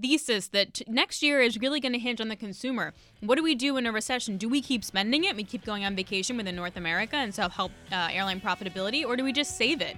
thesis 0.00 0.46
that 0.48 0.80
next 0.86 1.24
year 1.24 1.40
is 1.40 1.58
really 1.58 1.80
going 1.80 1.92
to 1.92 1.98
hinge 1.98 2.20
on 2.20 2.28
the 2.28 2.36
consumer. 2.36 2.94
What 3.20 3.34
do 3.34 3.42
we 3.42 3.56
do 3.56 3.76
in 3.76 3.84
a 3.84 3.90
recession? 3.90 4.36
Do 4.36 4.48
we 4.48 4.62
keep 4.62 4.84
spending 4.84 5.24
it? 5.24 5.34
We 5.34 5.42
keep 5.42 5.64
going 5.64 5.84
on 5.84 5.96
vacation 5.96 6.36
within 6.36 6.54
North 6.54 6.76
America 6.76 7.16
and 7.16 7.34
so 7.34 7.48
help 7.48 7.72
uh, 7.90 8.08
airline 8.12 8.40
profitability, 8.40 9.04
or 9.04 9.16
do 9.16 9.24
we 9.24 9.32
just 9.32 9.56
save 9.56 9.80
it 9.80 9.96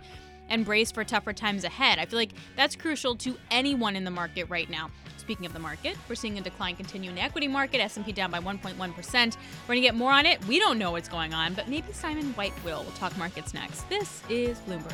and 0.49 0.65
brace 0.65 0.91
for 0.91 1.05
tougher 1.05 1.35
times 1.35 1.65
ahead? 1.65 1.99
I 1.99 2.07
feel 2.07 2.19
like 2.19 2.33
that's 2.57 2.77
crucial 2.77 3.15
to 3.17 3.37
anyone 3.51 3.95
in 3.95 4.05
the 4.05 4.11
market 4.11 4.45
right 4.45 4.71
now. 4.71 4.91
Speaking 5.31 5.47
of 5.47 5.53
the 5.53 5.61
market, 5.61 5.97
we're 6.09 6.17
seeing 6.17 6.39
a 6.39 6.41
decline 6.41 6.75
continue 6.75 7.09
in 7.09 7.15
the 7.15 7.23
equity 7.23 7.47
market, 7.47 7.79
S&P 7.79 8.11
down 8.11 8.33
by 8.33 8.41
1.1%. 8.41 8.75
We're 8.75 9.67
going 9.69 9.77
to 9.77 9.81
get 9.81 9.95
more 9.95 10.11
on 10.11 10.27
it. 10.27 10.45
We 10.47 10.59
don't 10.59 10.77
know 10.77 10.91
what's 10.91 11.09
going 11.09 11.33
on, 11.33 11.55
but 11.55 11.69
maybe 11.69 11.93
Simon 11.93 12.33
White 12.33 12.53
will. 12.65 12.83
We'll 12.83 12.91
talk 12.97 13.17
markets 13.17 13.55
next. 13.55 13.89
This 13.89 14.25
is 14.29 14.59
Bloomberg. 14.63 14.91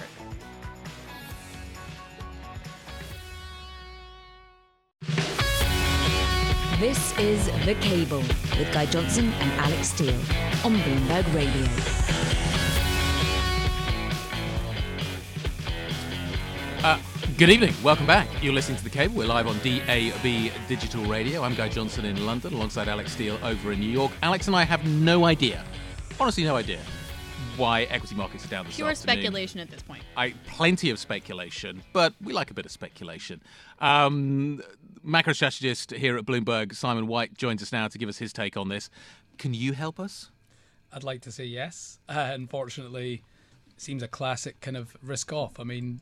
This 6.80 7.18
is 7.18 7.46
The 7.64 7.74
Cable 7.80 8.18
with 8.58 8.70
Guy 8.74 8.84
Johnson 8.84 9.32
and 9.32 9.52
Alix 9.60 9.88
Steel 9.88 10.20
on 10.66 10.76
Bloomberg 10.76 11.34
Radio. 11.34 12.05
Good 17.38 17.50
evening. 17.50 17.74
Welcome 17.82 18.06
back. 18.06 18.28
You're 18.42 18.52
listening 18.52 18.78
to 18.78 18.84
The 18.84 18.90
Cable. 18.90 19.14
We're 19.16 19.26
live 19.26 19.46
on 19.46 19.56
DAB 19.58 20.22
Digital 20.68 21.04
Radio. 21.04 21.42
I'm 21.42 21.54
Guy 21.54 21.68
Johnson 21.68 22.04
in 22.04 22.26
London 22.26 22.52
alongside 22.54 22.88
Alix 22.88 23.12
Steel 23.12 23.38
over 23.42 23.72
in 23.72 23.80
New 23.80 23.88
York. 23.88 24.12
Alix 24.22 24.46
and 24.48 24.56
I 24.56 24.64
have 24.64 24.84
no 24.86 25.24
idea, 25.24 25.64
honestly, 26.20 26.44
no 26.44 26.56
idea, 26.56 26.78
why 27.56 27.84
equity 27.84 28.14
markets 28.16 28.44
are 28.44 28.48
down 28.48 28.66
this 28.66 28.76
Pure 28.76 28.90
afternoon. 28.90 29.16
speculation 29.16 29.60
at 29.60 29.70
this 29.70 29.82
point. 29.82 30.02
I 30.16 30.34
plenty 30.46 30.90
of 30.90 30.98
speculation, 30.98 31.82
but 31.92 32.12
we 32.22 32.32
like 32.32 32.50
a 32.50 32.54
bit 32.54 32.66
of 32.66 32.72
speculation. 32.72 33.40
Um, 33.78 34.62
macro 35.02 35.32
strategist 35.32 35.92
here 35.92 36.16
at 36.18 36.24
Bloomberg, 36.26 36.74
Simon 36.74 37.06
White, 37.06 37.34
joins 37.34 37.62
us 37.62 37.72
now 37.72 37.88
to 37.88 37.98
give 37.98 38.08
us 38.08 38.18
his 38.18 38.32
take 38.32 38.56
on 38.56 38.68
this. 38.68 38.90
Can 39.38 39.54
you 39.54 39.72
help 39.72 40.00
us? 40.00 40.30
I'd 40.92 41.04
like 41.04 41.20
to 41.22 41.32
say 41.32 41.44
yes. 41.44 41.98
Uh, 42.08 42.30
unfortunately, 42.32 43.22
seems 43.76 44.02
a 44.02 44.08
classic 44.08 44.60
kind 44.60 44.76
of 44.76 44.96
risk 45.02 45.32
off. 45.32 45.58
I 45.60 45.64
mean, 45.64 46.00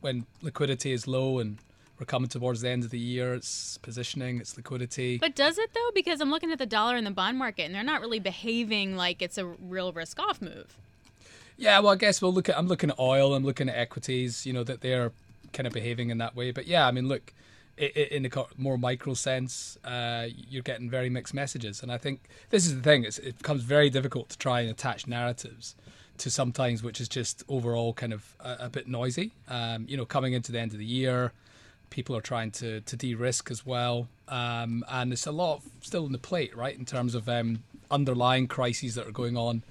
when 0.00 0.26
liquidity 0.42 0.92
is 0.92 1.06
low 1.06 1.38
and 1.38 1.58
we're 1.98 2.06
coming 2.06 2.28
towards 2.28 2.60
the 2.60 2.68
end 2.68 2.84
of 2.84 2.90
the 2.90 2.98
year, 2.98 3.32
it's 3.34 3.78
positioning, 3.78 4.38
it's 4.38 4.56
liquidity. 4.56 5.16
But 5.18 5.34
does 5.34 5.56
it 5.58 5.70
though? 5.74 5.90
Because 5.94 6.20
I'm 6.20 6.30
looking 6.30 6.52
at 6.52 6.58
the 6.58 6.66
dollar 6.66 6.96
and 6.96 7.06
the 7.06 7.10
bond 7.10 7.38
market, 7.38 7.62
and 7.64 7.74
they're 7.74 7.82
not 7.82 8.00
really 8.02 8.18
behaving 8.20 8.96
like 8.96 9.22
it's 9.22 9.38
a 9.38 9.46
real 9.46 9.92
risk-off 9.92 10.42
move. 10.42 10.76
Yeah, 11.56 11.78
well, 11.78 11.92
I 11.92 11.96
guess 11.96 12.20
we'll 12.20 12.34
look 12.34 12.50
at. 12.50 12.58
I'm 12.58 12.68
looking 12.68 12.90
at 12.90 12.98
oil. 12.98 13.34
I'm 13.34 13.44
looking 13.44 13.70
at 13.70 13.76
equities. 13.76 14.44
You 14.44 14.52
know 14.52 14.64
that 14.64 14.82
they're 14.82 15.12
kind 15.54 15.66
of 15.66 15.72
behaving 15.72 16.10
in 16.10 16.18
that 16.18 16.36
way. 16.36 16.50
But 16.50 16.66
yeah, 16.66 16.86
I 16.86 16.90
mean, 16.90 17.08
look, 17.08 17.32
i- 17.80 17.84
i- 17.96 18.08
in 18.10 18.24
the 18.24 18.46
more 18.58 18.76
micro 18.76 19.14
sense, 19.14 19.78
uh, 19.82 20.26
you're 20.50 20.62
getting 20.62 20.90
very 20.90 21.08
mixed 21.08 21.32
messages, 21.32 21.82
and 21.82 21.90
I 21.90 21.96
think 21.96 22.20
this 22.50 22.66
is 22.66 22.74
the 22.76 22.82
thing. 22.82 23.04
It's, 23.04 23.18
it 23.18 23.38
becomes 23.38 23.62
very 23.62 23.88
difficult 23.88 24.28
to 24.28 24.36
try 24.38 24.60
and 24.60 24.70
attach 24.70 25.06
narratives 25.06 25.74
to 26.18 26.30
sometimes 26.30 26.82
which 26.82 27.00
is 27.00 27.08
just 27.08 27.44
overall 27.48 27.92
kind 27.92 28.12
of 28.12 28.34
a, 28.40 28.56
a 28.60 28.68
bit 28.68 28.88
noisy. 28.88 29.32
Um, 29.48 29.86
you 29.88 29.96
know, 29.96 30.04
coming 30.04 30.32
into 30.32 30.52
the 30.52 30.60
end 30.60 30.72
of 30.72 30.78
the 30.78 30.84
year, 30.84 31.32
people 31.90 32.16
are 32.16 32.20
trying 32.20 32.50
to 32.52 32.80
to 32.80 32.96
de-risk 32.96 33.50
as 33.50 33.64
well, 33.64 34.08
um, 34.28 34.84
and 34.88 35.12
it's 35.12 35.26
a 35.26 35.32
lot 35.32 35.62
still 35.80 36.06
in 36.06 36.12
the 36.12 36.18
plate, 36.18 36.56
right, 36.56 36.76
in 36.76 36.84
terms 36.84 37.14
of 37.14 37.28
um, 37.28 37.62
underlying 37.90 38.46
crises 38.46 38.94
that 38.94 39.06
are 39.06 39.12
going 39.12 39.36
on 39.36 39.62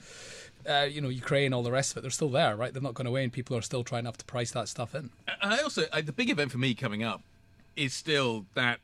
uh, 0.67 0.87
you 0.89 1.01
know, 1.01 1.09
Ukraine, 1.09 1.53
all 1.53 1.63
the 1.63 1.71
rest 1.71 1.91
of 1.91 1.97
it, 1.97 2.01
they're 2.01 2.11
still 2.11 2.29
there, 2.29 2.55
right? 2.55 2.73
They're 2.73 2.81
not 2.81 2.93
going 2.93 3.07
away, 3.07 3.23
and 3.23 3.31
people 3.31 3.55
are 3.55 3.61
still 3.61 3.83
trying 3.83 4.03
to 4.03 4.07
have 4.07 4.17
to 4.17 4.25
price 4.25 4.51
that 4.51 4.67
stuff 4.67 4.95
in. 4.95 5.09
And 5.41 5.53
I 5.53 5.59
also, 5.59 5.83
I, 5.93 6.01
the 6.01 6.11
big 6.11 6.29
event 6.29 6.51
for 6.51 6.57
me 6.57 6.73
coming 6.73 7.03
up 7.03 7.21
is 7.75 7.93
still 7.93 8.45
that 8.55 8.79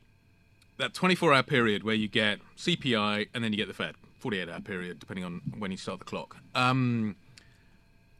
that 0.78 0.94
24 0.94 1.34
hour 1.34 1.42
period 1.42 1.84
where 1.84 1.94
you 1.94 2.08
get 2.08 2.40
CPI 2.56 3.28
and 3.34 3.44
then 3.44 3.52
you 3.52 3.56
get 3.56 3.68
the 3.68 3.74
Fed, 3.74 3.94
48 4.18 4.48
hour 4.48 4.60
period, 4.60 5.00
depending 5.00 5.24
on 5.24 5.40
when 5.58 5.70
you 5.70 5.76
start 5.76 5.98
the 5.98 6.04
clock. 6.04 6.36
Um, 6.54 7.16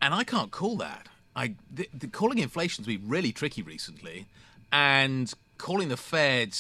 and 0.03 0.13
I 0.13 0.25
can't 0.25 0.51
call 0.51 0.77
that. 0.79 1.07
I 1.35 1.55
the, 1.73 1.89
the 1.95 2.09
calling 2.09 2.39
inflation's 2.39 2.87
been 2.87 3.09
really 3.09 3.33
tricky 3.33 3.63
recently, 3.63 4.27
and 4.71 5.33
calling 5.57 5.89
the 5.89 5.97
Fed 5.97 6.59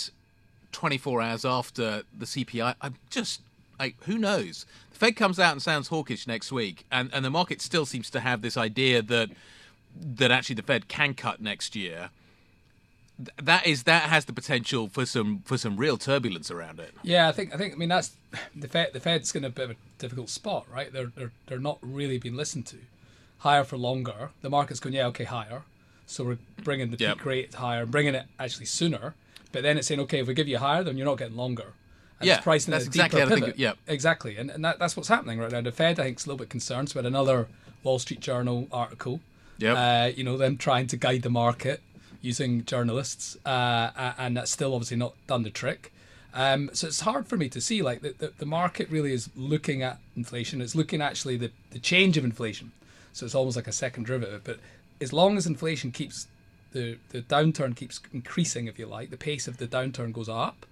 24 0.70 1.20
hours 1.20 1.44
after 1.44 2.02
the 2.16 2.24
CPI, 2.24 2.74
I'm 2.80 2.94
just, 3.10 3.42
I, 3.78 3.94
who 4.06 4.16
knows? 4.16 4.64
The 4.92 4.98
Fed 4.98 5.16
comes 5.16 5.38
out 5.38 5.52
and 5.52 5.60
sounds 5.60 5.88
hawkish 5.88 6.26
next 6.26 6.50
week, 6.50 6.86
and, 6.90 7.10
and 7.12 7.24
the 7.24 7.30
market 7.30 7.60
still 7.60 7.84
seems 7.84 8.08
to 8.10 8.20
have 8.20 8.40
this 8.40 8.56
idea 8.56 9.02
that 9.02 9.30
that 9.94 10.30
actually 10.30 10.54
the 10.54 10.62
Fed 10.62 10.88
can 10.88 11.12
cut 11.12 11.42
next 11.42 11.76
year. 11.76 12.08
That 13.40 13.66
is 13.66 13.82
that 13.82 14.04
has 14.04 14.24
the 14.24 14.32
potential 14.32 14.88
for 14.88 15.04
some 15.04 15.40
for 15.44 15.58
some 15.58 15.76
real 15.76 15.98
turbulence 15.98 16.50
around 16.50 16.80
it. 16.80 16.94
Yeah, 17.02 17.28
I 17.28 17.32
think 17.32 17.54
I 17.54 17.58
think 17.58 17.74
I 17.74 17.76
mean 17.76 17.90
that's 17.90 18.16
the 18.56 18.68
Fed. 18.68 18.94
The 18.94 19.00
Fed's 19.00 19.34
in 19.34 19.44
a 19.44 19.50
bit 19.50 19.64
of 19.64 19.70
a 19.72 19.76
difficult 19.98 20.30
spot, 20.30 20.66
right? 20.72 20.90
They're 20.90 21.12
they're 21.14 21.32
they're 21.46 21.58
not 21.58 21.78
really 21.82 22.16
being 22.16 22.36
listened 22.36 22.66
to. 22.68 22.78
Higher 23.42 23.64
for 23.64 23.76
longer. 23.76 24.30
The 24.40 24.50
market's 24.50 24.80
going, 24.80 24.94
yeah, 24.94 25.06
okay, 25.06 25.24
higher. 25.24 25.62
So 26.06 26.24
we're 26.24 26.38
bringing 26.62 26.90
the 26.90 26.96
Yep. 26.98 27.16
peak 27.18 27.24
rate 27.26 27.54
higher, 27.54 27.84
bringing 27.86 28.14
it 28.14 28.26
actually 28.38 28.66
sooner. 28.66 29.14
But 29.52 29.62
then 29.62 29.76
it's 29.78 29.86
saying, 29.88 30.00
okay, 30.00 30.20
if 30.20 30.26
we 30.28 30.34
give 30.34 30.48
you 30.48 30.58
higher, 30.58 30.82
then 30.84 30.96
you're 30.96 31.06
not 31.06 31.18
getting 31.18 31.36
longer. 31.36 31.72
And 32.20 32.26
Yeah, 32.28 32.34
it's 32.36 32.44
pricing 32.44 32.70
that's 32.70 32.84
a 32.84 32.88
exactly 32.88 33.18
deeper 33.20 33.28
how 33.30 33.34
I 33.34 33.34
think 33.40 33.44
pivot. 33.46 33.58
yep. 33.60 33.78
exactly, 33.88 34.36
and 34.36 34.48
and 34.50 34.64
that, 34.64 34.78
that's 34.78 34.96
what's 34.96 35.08
happening 35.08 35.38
right 35.40 35.50
now. 35.50 35.60
The 35.60 35.72
Fed, 35.72 35.98
I 35.98 36.04
think, 36.04 36.18
is 36.20 36.24
a 36.26 36.28
little 36.28 36.38
bit 36.38 36.50
concerned. 36.50 36.88
So 36.90 36.94
we 36.94 37.04
had 37.04 37.06
another 37.06 37.48
Wall 37.82 37.98
Street 37.98 38.20
Journal 38.20 38.68
article. 38.72 39.20
Yep. 39.58 39.76
Uh, 39.76 40.10
you 40.16 40.22
know, 40.24 40.36
them 40.36 40.56
trying 40.56 40.86
to 40.88 40.96
guide 40.96 41.22
the 41.22 41.30
market 41.30 41.80
using 42.20 42.64
journalists, 42.64 43.36
uh, 43.44 44.12
and 44.18 44.36
that's 44.36 44.50
still 44.52 44.72
obviously 44.74 44.96
not 44.96 45.14
done 45.26 45.42
the 45.42 45.50
trick. 45.50 45.92
Um, 46.34 46.70
so 46.72 46.86
it's 46.86 47.00
hard 47.00 47.26
for 47.26 47.36
me 47.36 47.48
to 47.50 47.60
see 47.60 47.82
like 47.82 48.00
the, 48.02 48.14
the, 48.16 48.32
the 48.38 48.46
market 48.46 48.88
really 48.88 49.12
is 49.12 49.28
looking 49.36 49.82
at 49.82 49.98
inflation. 50.16 50.60
It's 50.62 50.74
looking 50.76 51.02
actually 51.02 51.36
the, 51.36 51.50
the 51.72 51.78
change 51.80 52.16
of 52.16 52.24
inflation. 52.24 52.70
So 53.12 53.26
it's 53.26 53.34
almost 53.34 53.56
like 53.56 53.68
a 53.68 53.72
second 53.72 54.06
derivative. 54.06 54.42
But 54.44 54.58
as 55.00 55.12
long 55.12 55.36
as 55.36 55.46
inflation 55.46 55.92
keeps 55.92 56.26
the 56.72 56.98
the 57.10 57.22
downturn 57.22 57.76
keeps 57.76 58.00
increasing, 58.12 58.66
if 58.66 58.78
you 58.78 58.86
like, 58.86 59.10
the 59.10 59.16
pace 59.16 59.46
of 59.46 59.58
the 59.58 59.66
downturn 59.66 60.12
goes 60.12 60.28
up. 60.28 60.66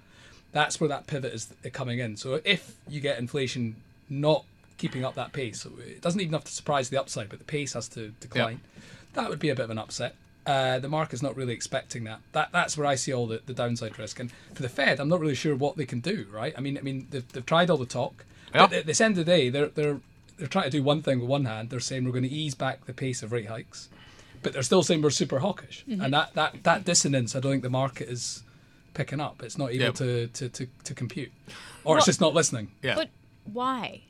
That's 0.53 0.81
where 0.81 0.89
that 0.89 1.07
pivot 1.07 1.33
is 1.33 1.53
coming 1.73 2.01
in. 2.01 2.17
So 2.17 2.41
if 2.45 2.75
you 2.89 3.01
get 3.01 3.19
inflation 3.19 3.77
not 4.09 4.45
keeping 4.79 5.05
up 5.05 5.15
that 5.15 5.33
pace, 5.33 5.61
so 5.61 5.71
it 5.79 6.01
doesn't 6.01 6.21
even 6.21 6.33
have 6.33 6.45
to 6.45 6.53
surprise 6.53 6.89
the 6.89 6.99
upside, 6.99 7.29
but 7.29 7.39
the 7.39 7.45
pace 7.45 7.75
has 7.75 7.87
to 7.91 8.09
decline. 8.21 8.61
That 9.13 9.29
would 9.29 9.39
be 9.39 9.51
a 9.51 9.55
bit 9.55 9.65
of 9.65 9.71
an 9.71 9.79
upset. 9.79 10.17
Uh, 10.47 10.79
the 10.79 10.89
market's 10.89 11.23
not 11.23 11.37
really 11.37 11.53
expecting 11.53 12.05
that. 12.05 12.21
That 12.33 12.49
that's 12.51 12.77
where 12.77 12.87
I 12.87 12.97
see 12.97 13.13
all 13.13 13.27
the, 13.27 13.43
the 13.45 13.53
downside 13.53 13.99
risk. 13.99 14.19
And 14.19 14.33
for 14.55 14.63
the 14.63 14.69
Fed, 14.69 14.99
I'm 14.99 15.09
not 15.09 15.21
really 15.21 15.35
sure 15.35 15.55
what 15.55 15.77
they 15.77 15.87
can 15.87 16.01
do. 16.01 16.27
Right? 16.33 16.55
I 16.57 16.61
mean, 16.61 16.79
I 16.79 16.81
mean, 16.81 17.07
they've, 17.11 17.31
they've 17.33 17.47
tried 17.47 17.71
all 17.71 17.77
the 17.77 17.87
talk. 17.87 18.25
But 18.53 18.73
at 18.73 18.87
this 18.87 19.01
end 19.01 19.17
of 19.17 19.25
the 19.25 19.31
day, 19.31 19.49
they're 19.51 19.69
they're 19.69 20.01
they're 20.41 20.49
trying 20.49 20.65
to 20.65 20.71
do 20.71 20.83
one 20.83 21.03
thing 21.03 21.21
with 21.21 21.29
one 21.29 21.45
hand. 21.45 21.71
They're 21.71 21.79
saying 21.81 22.05
we're 22.05 22.11
going 22.11 22.25
to 22.25 22.29
ease 22.31 22.55
back 22.57 22.87
the 22.87 22.93
pace 22.93 23.23
of 23.23 23.31
rate 23.31 23.47
hikes, 23.47 23.89
but 24.43 24.53
they're 24.53 24.63
still 24.63 24.83
saying 24.83 25.03
we're 25.03 25.11
super 25.11 25.39
hawkish. 25.39 25.85
Mm-hmm. 25.89 26.01
And 26.01 26.15
that, 26.15 26.35
that 26.35 26.65
that 26.65 26.85
dissonance, 26.85 27.37
I 27.37 27.41
don't 27.41 27.53
think 27.53 27.63
the 27.63 27.71
market 27.71 28.09
is 28.09 28.43
picking 28.95 29.21
up. 29.21 29.43
It's 29.43 29.57
not 29.59 29.71
able 29.71 29.85
Yep. 29.85 29.95
to, 29.97 30.27
to, 30.29 30.49
to, 30.49 30.67
to 30.85 30.95
compute, 30.95 31.31
or 31.85 31.97
it's 31.99 32.07
just 32.07 32.21
not 32.21 32.35
listening. 32.35 32.73
Yeah. 32.83 32.97
But 32.97 33.11
why? 33.53 34.01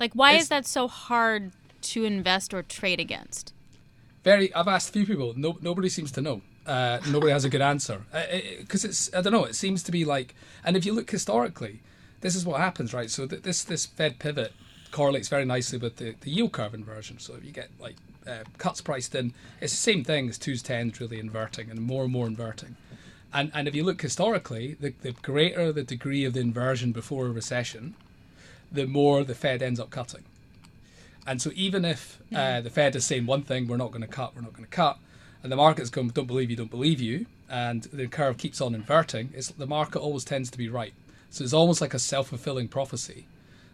Like, 0.00 0.14
why 0.14 0.30
It's- 0.30 0.44
is 0.44 0.48
that 0.48 0.66
so 0.66 0.88
hard 0.88 1.52
to 1.82 2.04
invest 2.04 2.52
or 2.52 2.62
trade 2.62 2.98
against? 3.00 3.52
Very. 4.24 4.52
I've 4.54 4.66
asked 4.66 4.88
a 4.88 4.92
few 4.92 5.06
people. 5.06 5.34
No, 5.36 5.56
nobody 5.60 5.88
seems 5.88 6.10
to 6.12 6.20
know. 6.20 6.40
Uh, 6.66 6.98
nobody 7.10 7.30
has 7.30 7.44
a 7.44 7.48
good 7.48 7.60
answer 7.60 8.02
uh, 8.12 8.16
uh, 8.16 8.40
because 8.58 8.84
it's. 8.84 9.14
I 9.14 9.20
don't 9.20 9.32
know. 9.32 9.44
It 9.44 9.54
seems 9.54 9.84
to 9.84 9.92
be 9.92 10.04
like. 10.04 10.34
And 10.64 10.76
if 10.76 10.84
you 10.84 10.92
look 10.92 11.08
historically, 11.08 11.80
this 12.22 12.34
is 12.34 12.44
what 12.44 12.58
happens, 12.60 12.92
right? 12.92 13.08
So 13.08 13.26
th- 13.28 13.42
this 13.42 13.62
this 13.62 13.86
Fed 13.86 14.18
pivot 14.18 14.52
correlates 14.90 15.28
very 15.28 15.44
nicely 15.44 15.78
with 15.78 15.96
the, 15.96 16.14
the 16.20 16.30
yield 16.30 16.52
curve 16.52 16.74
inversion. 16.74 17.18
So 17.18 17.34
if 17.34 17.44
you 17.44 17.52
get 17.52 17.68
like 17.80 17.96
uh, 18.26 18.44
cuts 18.58 18.80
priced 18.80 19.14
in, 19.14 19.32
it's 19.60 19.72
the 19.72 19.78
same 19.78 20.04
thing 20.04 20.28
as 20.28 20.38
twos 20.38 20.62
tens 20.62 21.00
really 21.00 21.18
inverting 21.18 21.70
and 21.70 21.80
more 21.80 22.04
and 22.04 22.12
more 22.12 22.26
inverting. 22.26 22.76
And 23.32 23.50
and 23.54 23.68
if 23.68 23.74
you 23.74 23.84
look 23.84 24.00
historically, 24.00 24.76
the, 24.80 24.94
the 25.02 25.12
greater 25.12 25.72
the 25.72 25.82
degree 25.82 26.24
of 26.24 26.32
the 26.32 26.40
inversion 26.40 26.92
before 26.92 27.26
a 27.26 27.30
recession, 27.30 27.94
the 28.70 28.86
more 28.86 29.24
the 29.24 29.34
Fed 29.34 29.62
ends 29.62 29.80
up 29.80 29.90
cutting. 29.90 30.24
And 31.26 31.42
so 31.42 31.50
even 31.54 31.84
if 31.84 32.20
uh, 32.34 32.60
the 32.60 32.70
Fed 32.70 32.94
is 32.94 33.04
saying 33.04 33.26
one 33.26 33.42
thing, 33.42 33.66
we're 33.66 33.76
not 33.76 33.90
going 33.90 34.02
to 34.02 34.08
cut, 34.08 34.34
we're 34.36 34.42
not 34.42 34.52
going 34.52 34.64
to 34.64 34.70
cut, 34.70 34.98
and 35.42 35.50
the 35.50 35.56
market's 35.56 35.90
going, 35.90 36.08
don't 36.10 36.26
believe 36.26 36.50
you, 36.50 36.56
don't 36.56 36.70
believe 36.70 37.00
you, 37.00 37.26
and 37.50 37.82
the 37.92 38.06
curve 38.06 38.38
keeps 38.38 38.60
on 38.60 38.76
inverting, 38.76 39.30
it's, 39.34 39.48
the 39.48 39.66
market 39.66 39.98
always 39.98 40.24
tends 40.24 40.50
to 40.50 40.58
be 40.58 40.68
right. 40.68 40.92
So 41.30 41.42
it's 41.42 41.52
almost 41.52 41.80
like 41.80 41.94
a 41.94 41.98
self-fulfilling 41.98 42.68
prophecy 42.68 43.26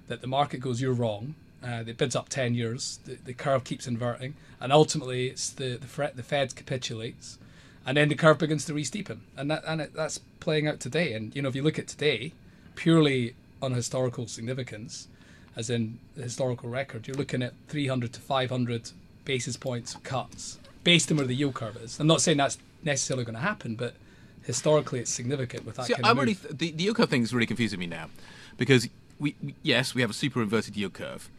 that 0.09 0.21
the 0.21 0.27
market 0.27 0.59
goes, 0.59 0.81
you're 0.81 0.93
wrong. 0.93 1.35
Uh, 1.63 1.85
it 1.87 1.97
bids 1.97 2.17
up 2.17 2.29
10 2.29 2.55
years, 2.55 2.99
the, 3.05 3.15
the 3.15 3.33
curve 3.33 3.63
keeps 3.63 3.87
inverting, 3.87 4.35
and 4.61 4.73
ultimately 4.73 5.29
it's 5.29 5.49
the, 5.51 5.77
the, 5.77 5.87
Fed, 5.87 6.17
the 6.17 6.23
Fed 6.23 6.57
capitulates, 6.57 7.39
and 7.87 7.97
then 7.97 8.09
the 8.09 8.17
curve 8.17 8.39
begins 8.39 8.65
to 8.65 8.75
re-steepen. 8.75 9.19
And, 9.37 9.49
that, 9.51 9.63
and 9.67 9.81
it, 9.81 9.95
that's 9.95 10.19
playing 10.41 10.67
out 10.67 10.81
today. 10.81 11.13
And, 11.13 11.35
you 11.37 11.43
know, 11.43 11.49
if 11.49 11.55
you 11.55 11.63
look 11.63 11.79
at 11.79 11.87
today, 11.87 12.33
purely 12.75 13.35
on 13.61 13.73
historical 13.73 14.27
significance, 14.27 15.07
as 15.55 15.71
in 15.71 16.01
the 16.17 16.23
historical 16.23 16.69
record, 16.69 17.07
you're 17.07 17.17
looking 17.17 17.43
at 17.43 17.53
300 17.69 18.13
to 18.15 18.21
500 18.21 18.91
basis 19.25 19.57
points 19.57 19.95
of 19.95 20.03
cuts 20.03 20.59
based 20.83 21.11
on 21.13 21.17
where 21.19 21.27
the 21.27 21.35
yield 21.35 21.55
curve 21.55 21.77
is. 21.77 22.01
I'm 22.01 22.09
not 22.09 22.21
saying 22.21 22.39
that's 22.39 22.59
necessarily 22.83 23.25
going 23.25 23.35
to 23.37 23.41
happen, 23.41 23.77
but 23.77 23.95
historically 24.43 24.99
it's 24.99 25.11
significant 25.13 25.65
with 25.65 25.77
that 25.77 25.87
See, 25.87 25.95
kind 25.95 26.07
I'm 26.07 26.19
of 26.19 26.25
really 26.25 26.39
move. 26.43 26.59
the, 26.59 26.73
the 26.73 26.83
yield 26.85 26.97
curve 26.97 27.09
thing 27.11 27.23
is 27.23 27.33
really 27.33 27.47
confusing 27.47 27.79
me 27.79 27.87
now, 27.87 28.09
because 28.57 28.89
we, 29.23 29.55
yes 29.63 29.95
we 29.95 30.01
have 30.01 30.11
a 30.11 30.15
super 30.15 30.43
inverted 30.43 30.77
yield 30.77 30.93
curve, 30.93 31.31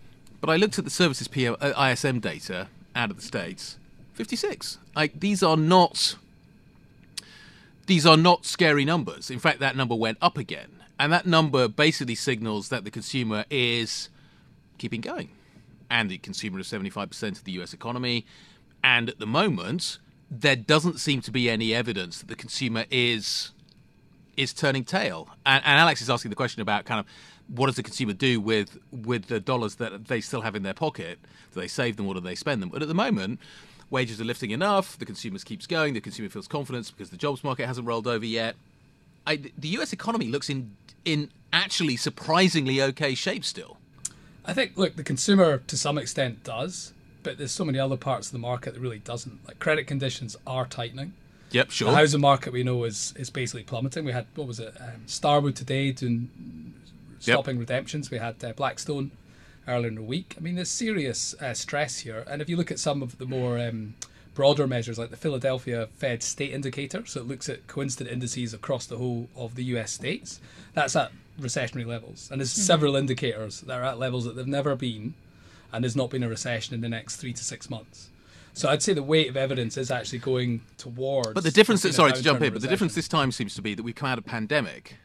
but 0.41 0.49
I 0.49 0.55
looked 0.55 0.79
at 0.79 0.85
the 0.85 0.91
services 0.91 1.27
PM, 1.27 1.55
uh, 1.59 1.73
ISM 1.91 2.19
data 2.19 2.69
out 2.95 3.11
of 3.11 3.17
the 3.17 3.23
states, 3.23 3.77
56. 4.13 4.79
Like 4.95 5.19
these 5.19 5.43
are 5.43 5.57
not 5.57 6.15
these 7.85 8.05
are 8.05 8.17
not 8.17 8.45
scary 8.45 8.85
numbers. 8.85 9.29
In 9.29 9.39
fact, 9.39 9.59
that 9.59 9.75
number 9.75 9.93
went 9.95 10.17
up 10.21 10.37
again, 10.37 10.69
and 10.97 11.11
that 11.11 11.25
number 11.25 11.67
basically 11.67 12.15
signals 12.15 12.69
that 12.69 12.85
the 12.85 12.91
consumer 12.91 13.43
is 13.49 14.09
keeping 14.77 15.01
going, 15.01 15.29
and 15.89 16.09
the 16.09 16.17
consumer 16.19 16.59
is 16.59 16.67
75% 16.67 17.31
of 17.33 17.43
the 17.43 17.51
U.S. 17.53 17.73
economy, 17.73 18.25
and 18.83 19.09
at 19.09 19.19
the 19.19 19.27
moment 19.27 19.99
there 20.31 20.55
doesn't 20.55 20.99
seem 20.99 21.21
to 21.21 21.29
be 21.29 21.49
any 21.49 21.75
evidence 21.75 22.19
that 22.19 22.27
the 22.27 22.35
consumer 22.35 22.85
is 22.89 23.51
is 24.37 24.53
turning 24.53 24.83
tail. 24.83 25.29
And, 25.45 25.63
and 25.65 25.79
Alix 25.79 26.01
is 26.01 26.09
asking 26.09 26.29
the 26.29 26.35
question 26.35 26.61
about 26.61 26.85
kind 26.85 26.99
of 26.99 27.05
what 27.47 27.67
does 27.67 27.75
the 27.75 27.83
consumer 27.83 28.13
do 28.13 28.39
with 28.39 28.77
with 28.91 29.27
the 29.27 29.39
dollars 29.39 29.75
that 29.75 30.05
they 30.05 30.21
still 30.21 30.41
have 30.41 30.55
in 30.55 30.63
their 30.63 30.73
pocket? 30.73 31.19
Do 31.53 31.59
they 31.59 31.67
save 31.67 31.97
them 31.97 32.07
or 32.07 32.13
do 32.13 32.19
they 32.19 32.35
spend 32.35 32.61
them? 32.61 32.69
But 32.69 32.81
at 32.81 32.87
the 32.87 32.93
moment, 32.93 33.39
wages 33.89 34.19
are 34.19 34.25
lifting 34.25 34.51
enough. 34.51 34.97
The 34.97 35.05
consumer 35.05 35.39
keeps 35.39 35.67
going. 35.67 35.93
The 35.93 36.01
consumer 36.01 36.29
feels 36.29 36.47
confidence 36.47 36.91
because 36.91 37.09
the 37.09 37.17
jobs 37.17 37.43
market 37.43 37.67
hasn't 37.67 37.87
rolled 37.87 38.07
over 38.07 38.25
yet. 38.25 38.55
I, 39.25 39.37
the 39.37 39.69
U.S. 39.69 39.93
economy 39.93 40.27
looks 40.27 40.49
in 40.49 40.75
in 41.05 41.29
actually 41.51 41.97
surprisingly 41.97 42.81
okay 42.81 43.15
shape 43.15 43.45
still. 43.45 43.77
I 44.45 44.53
think, 44.53 44.77
look, 44.77 44.95
the 44.95 45.03
consumer 45.03 45.59
to 45.59 45.77
some 45.77 45.97
extent 45.97 46.43
does, 46.43 46.93
but 47.21 47.37
there's 47.37 47.51
so 47.51 47.63
many 47.63 47.79
other 47.79 47.95
parts 47.95 48.27
of 48.27 48.33
the 48.33 48.39
market 48.39 48.73
that 48.73 48.79
really 48.79 48.99
doesn't. 48.99 49.45
Like 49.47 49.59
credit 49.59 49.85
conditions 49.85 50.35
are 50.45 50.65
tightening. 50.65 51.13
Yep, 51.53 51.71
sure. 51.71 51.91
The 51.91 51.97
housing 51.97 52.21
market 52.21 52.51
we 52.51 52.63
know 52.63 52.83
is 52.83 53.13
is 53.15 53.29
basically 53.29 53.63
plummeting. 53.63 54.05
We 54.05 54.11
had 54.11 54.25
what 54.35 54.47
was 54.47 54.59
it, 54.59 54.73
um, 54.79 55.03
Starwood 55.05 55.55
today 55.55 55.91
doing 55.91 56.73
stopping 57.19 57.57
redemptions. 57.57 58.11
We 58.11 58.17
had 58.17 58.43
uh, 58.43 58.53
Blackstone 58.53 59.11
earlier 59.67 59.87
in 59.87 59.95
the 59.95 60.01
week. 60.01 60.35
I 60.37 60.41
mean, 60.41 60.55
there's 60.55 60.69
serious 60.69 61.33
uh, 61.39 61.53
stress 61.53 61.99
here. 61.99 62.25
And 62.27 62.41
if 62.41 62.49
you 62.49 62.57
look 62.57 62.71
at 62.71 62.79
some 62.79 63.01
of 63.01 63.17
the 63.17 63.25
more 63.25 63.57
um, 63.59 63.95
broader 64.33 64.67
measures, 64.67 64.97
like 64.97 65.09
the 65.09 65.17
Philadelphia 65.17 65.87
Fed 65.95 66.23
State 66.23 66.51
Indicator, 66.51 67.05
so 67.05 67.21
it 67.21 67.27
looks 67.27 67.47
at 67.49 67.67
coincident 67.67 68.11
indices 68.11 68.53
across 68.53 68.85
the 68.85 68.97
whole 68.97 69.29
of 69.35 69.55
the 69.55 69.63
U.S. 69.65 69.91
states, 69.91 70.41
that's 70.73 70.95
at 70.95 71.11
recessionary 71.39 71.85
levels. 71.85 72.29
And 72.31 72.41
there's 72.41 72.51
several 72.51 72.95
indicators 72.95 73.61
that 73.61 73.79
are 73.79 73.83
at 73.83 73.99
levels 73.99 74.25
that 74.25 74.35
they've 74.35 74.47
never 74.47 74.75
been, 74.75 75.13
and 75.71 75.83
there's 75.83 75.95
not 75.95 76.09
been 76.09 76.23
a 76.23 76.29
recession 76.29 76.75
in 76.75 76.81
the 76.81 76.89
next 76.89 77.17
three 77.17 77.33
to 77.33 77.43
six 77.43 77.69
months. 77.69 78.09
So 78.53 78.69
I'd 78.69 78.83
say 78.83 78.93
the 78.93 79.03
weight 79.03 79.29
of 79.29 79.35
evidence 79.35 79.77
is 79.77 79.89
actually 79.89 80.19
going 80.19 80.61
towards. 80.77 81.33
But 81.33 81.43
the 81.43 81.51
difference, 81.51 81.81
sorry 81.95 82.13
to 82.13 82.21
jump 82.21 82.41
in 82.41 82.53
but 82.53 82.61
the 82.61 82.67
difference 82.67 82.93
this 82.95 83.07
time 83.07 83.31
seems 83.31 83.55
to 83.55 83.61
be 83.61 83.73
that 83.73 83.83
we've 83.83 83.95
come 83.95 84.09
out 84.09 84.19
of 84.19 84.25
a 84.25 84.29
pandemic, 84.29 84.97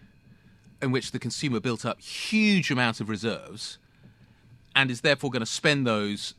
in 0.83 0.93
which 0.93 1.13
the 1.13 1.19
consumer 1.19 1.59
built 1.59 1.85
up 1.87 2.01
huge 2.01 2.71
amounts 2.71 3.01
of 3.01 3.09
reserves, 3.09 3.79
and 4.77 4.91
is 4.91 5.01
therefore 5.01 5.31
going 5.31 5.41
to 5.41 5.47
spend 5.47 5.87
those 5.87 6.35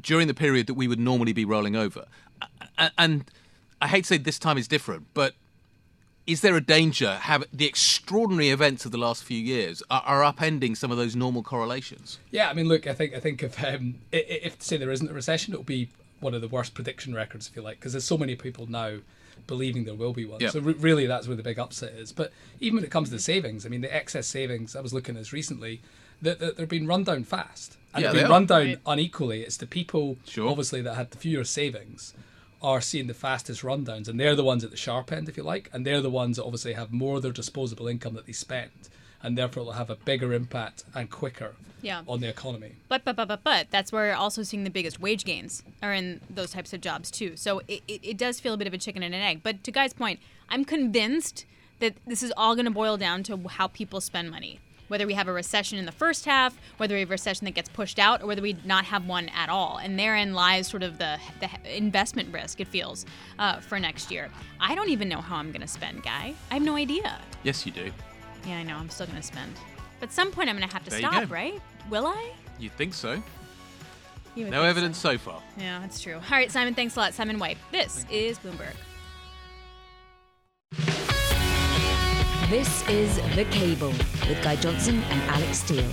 during 0.00 0.26
the 0.26 0.34
period 0.34 0.66
that 0.66 0.74
we 0.74 0.88
would 0.88 0.98
normally 0.98 1.32
be 1.32 1.44
rolling 1.44 1.76
over. 1.76 2.06
And 2.96 3.24
I 3.82 3.88
hate 3.88 4.02
to 4.04 4.08
say 4.08 4.18
this 4.18 4.38
time 4.38 4.56
is 4.56 4.68
different, 4.68 5.06
but 5.12 5.34
is 6.26 6.40
there 6.42 6.56
a 6.56 6.60
danger 6.60 7.14
have 7.16 7.44
the 7.52 7.66
extraordinary 7.66 8.50
events 8.50 8.84
of 8.84 8.92
the 8.92 8.98
last 8.98 9.24
few 9.24 9.38
years 9.38 9.82
are, 9.90 10.02
are 10.04 10.32
upending 10.32 10.76
some 10.76 10.90
of 10.90 10.96
those 10.96 11.16
normal 11.16 11.42
correlations? 11.42 12.18
Yeah, 12.30 12.50
I 12.50 12.52
mean, 12.54 12.68
look, 12.68 12.86
I 12.86 12.94
think 12.94 13.14
I 13.14 13.20
think 13.20 13.42
if 13.42 13.62
um, 13.64 13.96
if 14.12 14.62
say 14.62 14.76
there 14.76 14.90
isn't 14.90 15.10
a 15.10 15.14
recession, 15.14 15.54
it'll 15.54 15.64
be 15.64 15.88
one 16.20 16.34
of 16.34 16.40
the 16.40 16.48
worst 16.48 16.74
prediction 16.74 17.14
records, 17.14 17.48
if 17.48 17.56
you 17.56 17.62
like, 17.62 17.78
because 17.78 17.92
there's 17.92 18.04
so 18.04 18.18
many 18.18 18.34
people 18.36 18.66
now 18.66 18.98
believing 19.46 19.84
there 19.84 19.94
will 19.94 20.12
be 20.12 20.24
one. 20.24 20.40
Yeah. 20.40 20.50
So 20.50 20.60
re- 20.60 20.72
really, 20.74 21.06
that's 21.06 21.26
where 21.28 21.36
the 21.36 21.42
big 21.42 21.58
upset 21.58 21.92
is. 21.92 22.12
But 22.12 22.32
even 22.60 22.76
when 22.76 22.84
it 22.84 22.90
comes 22.90 23.10
to 23.10 23.18
savings, 23.18 23.64
I 23.64 23.68
mean, 23.68 23.80
the 23.82 23.94
excess 23.94 24.26
savings 24.26 24.74
I 24.74 24.80
was 24.80 24.92
looking 24.92 25.14
at 25.16 25.20
this 25.20 25.32
recently, 25.32 25.80
that 26.22 26.38
that 26.40 26.56
they're 26.56 26.66
being 26.66 26.86
run 26.86 27.04
down 27.04 27.24
fast, 27.24 27.76
and 27.94 28.02
Yeah, 28.02 28.08
they're 28.08 28.20
being 28.22 28.26
are. 28.26 28.30
run 28.30 28.46
down 28.46 28.66
Right. 28.66 28.78
unequally. 28.86 29.42
It's 29.42 29.56
the 29.56 29.66
people, 29.66 30.16
Sure. 30.26 30.48
obviously, 30.48 30.82
that 30.82 30.94
had 30.94 31.10
the 31.12 31.18
fewer 31.18 31.44
savings. 31.44 32.14
Are 32.60 32.80
seeing 32.80 33.06
the 33.06 33.14
fastest 33.14 33.62
rundowns, 33.62 34.08
and 34.08 34.18
they're 34.18 34.34
the 34.34 34.42
ones 34.42 34.64
at 34.64 34.72
the 34.72 34.76
sharp 34.76 35.12
end, 35.12 35.28
if 35.28 35.36
you 35.36 35.44
like, 35.44 35.70
and 35.72 35.86
they're 35.86 36.00
the 36.00 36.10
ones 36.10 36.36
that 36.38 36.42
obviously 36.44 36.72
have 36.72 36.92
more 36.92 37.18
of 37.18 37.22
their 37.22 37.30
disposable 37.30 37.86
income 37.86 38.14
that 38.14 38.26
they 38.26 38.32
spend, 38.32 38.72
and 39.22 39.36
therefore 39.36 39.62
it 39.62 39.66
will 39.66 39.72
have 39.72 39.90
a 39.90 39.96
bigger 39.96 40.32
impact 40.32 40.84
and 40.94 41.10
quicker 41.10 41.54
Yeah. 41.82 42.02
on 42.06 42.20
the 42.20 42.28
economy. 42.28 42.72
But 42.88 43.04
but 43.04 43.16
but 43.16 43.28
but 43.28 43.42
but 43.44 43.70
that's 43.70 43.90
where 43.92 44.10
we're 44.10 44.14
also 44.16 44.42
seeing 44.42 44.64
the 44.64 44.70
biggest 44.70 45.00
wage 45.00 45.24
gains 45.24 45.62
are 45.82 45.92
in 45.92 46.20
those 46.30 46.50
types 46.52 46.72
of 46.72 46.80
jobs 46.80 47.10
too. 47.10 47.36
So 47.36 47.60
it, 47.68 47.82
it, 47.88 48.00
it 48.02 48.16
does 48.18 48.40
feel 48.40 48.54
a 48.54 48.56
bit 48.56 48.66
of 48.66 48.74
a 48.74 48.78
chicken 48.78 49.02
and 49.02 49.14
an 49.14 49.20
egg. 49.20 49.40
But 49.42 49.62
to 49.64 49.70
Guy's 49.72 49.92
point, 49.92 50.20
I'm 50.48 50.64
convinced 50.64 51.44
that 51.80 51.94
this 52.06 52.22
is 52.22 52.32
all 52.36 52.54
going 52.54 52.64
to 52.64 52.70
boil 52.72 52.96
down 52.96 53.22
to 53.24 53.36
how 53.48 53.68
people 53.68 54.00
spend 54.00 54.30
money. 54.30 54.58
Whether 54.88 55.06
we 55.06 55.12
have 55.14 55.28
a 55.28 55.32
recession 55.34 55.78
in 55.78 55.84
the 55.84 55.92
first 55.92 56.24
half, 56.24 56.56
whether 56.78 56.94
we 56.94 57.00
have 57.00 57.10
a 57.10 57.12
recession 57.12 57.44
that 57.44 57.50
gets 57.50 57.68
pushed 57.68 57.98
out, 57.98 58.22
or 58.22 58.26
whether 58.26 58.40
we 58.40 58.56
not 58.64 58.86
have 58.86 59.06
one 59.06 59.28
at 59.28 59.50
all, 59.50 59.76
and 59.76 59.98
therein 59.98 60.32
lies 60.32 60.66
sort 60.66 60.82
of 60.82 60.96
the 60.96 61.18
the 61.40 61.76
investment 61.76 62.32
risk. 62.32 62.58
It 62.58 62.68
feels 62.68 63.04
uh, 63.38 63.60
for 63.60 63.78
next 63.78 64.10
year. 64.10 64.30
I 64.58 64.74
don't 64.74 64.88
even 64.88 65.08
know 65.10 65.20
how 65.20 65.36
I'm 65.36 65.52
going 65.52 65.60
to 65.60 65.68
spend, 65.68 66.02
Guy. 66.04 66.32
I 66.50 66.54
have 66.54 66.62
no 66.62 66.74
idea. 66.74 67.20
Yes, 67.42 67.66
you 67.66 67.72
do. 67.72 67.92
Yeah, 68.48 68.58
I 68.58 68.62
know. 68.62 68.76
I'm 68.76 68.88
still 68.88 69.06
going 69.06 69.18
to 69.18 69.22
spend. 69.26 69.52
But 70.00 70.08
at 70.08 70.12
some 70.14 70.30
point, 70.32 70.48
I'm 70.48 70.56
going 70.56 70.66
to 70.68 70.72
have 70.72 70.84
to 70.84 70.90
There 70.90 71.00
you 71.00 71.06
stop, 71.08 71.28
go. 71.28 71.34
right? 71.34 71.60
Will 71.90 72.06
I? 72.06 72.30
You'd 72.58 72.72
think 72.72 72.94
so. 72.94 73.22
You 74.34 74.44
would 74.44 74.50
No 74.52 74.58
think 74.62 74.64
so. 74.64 74.70
evidence 74.70 74.98
so 74.98 75.18
far. 75.18 75.42
Yeah, 75.58 75.80
that's 75.80 76.00
true. 76.00 76.14
All 76.14 76.20
right, 76.30 76.50
Simon, 76.50 76.74
thanks 76.74 76.96
a 76.96 77.00
lot. 77.00 77.14
Simon 77.14 77.38
White. 77.38 77.58
This 77.72 78.06
is 78.10 78.38
Bloomberg. 78.38 78.74
This 82.48 82.86
is 82.88 83.16
The 83.36 83.44
Cable 83.46 83.88
with 84.28 84.42
Guy 84.42 84.56
Johnson 84.56 85.02
and 85.10 85.20
Alix 85.30 85.58
Steel 85.58 85.84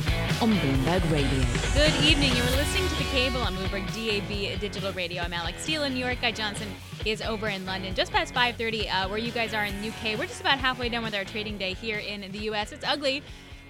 on 0.41 0.53
Bloomberg 0.53 1.11
Radio. 1.11 1.43
Good 1.73 1.93
evening. 2.03 2.33
You 2.35 2.43
were 2.43 2.49
listening 2.51 2.87
to 2.89 2.95
The 2.95 3.03
Cable 3.05 3.41
on 3.41 3.55
Bloomberg 3.55 3.85
DAB 3.93 4.59
Digital 4.59 4.91
Radio. 4.93 5.23
I'm 5.23 5.33
Alix 5.33 5.63
Steel 5.63 5.83
in 5.83 5.93
New 5.93 5.99
York. 6.05 6.21
Guy 6.21 6.31
Johnson 6.31 6.67
is 7.05 7.21
over 7.21 7.47
in 7.49 7.65
London, 7.65 7.93
just 7.93 8.11
past 8.11 8.33
5:30, 8.33 8.87
uh, 8.89 9.09
where 9.09 9.17
you 9.17 9.31
guys 9.31 9.53
are 9.53 9.65
in 9.65 9.81
the 9.81 9.87
UK. 9.89 10.15
We're 10.17 10.27
just 10.27 10.39
about 10.41 10.59
halfway 10.59 10.87
done 10.89 11.03
with 11.03 11.13
our 11.15 11.25
trading 11.25 11.57
day 11.57 11.73
here 11.73 11.97
in 11.97 12.21
the 12.31 12.39
US. 12.49 12.71
It's 12.71 12.85
ugly. 12.85 13.21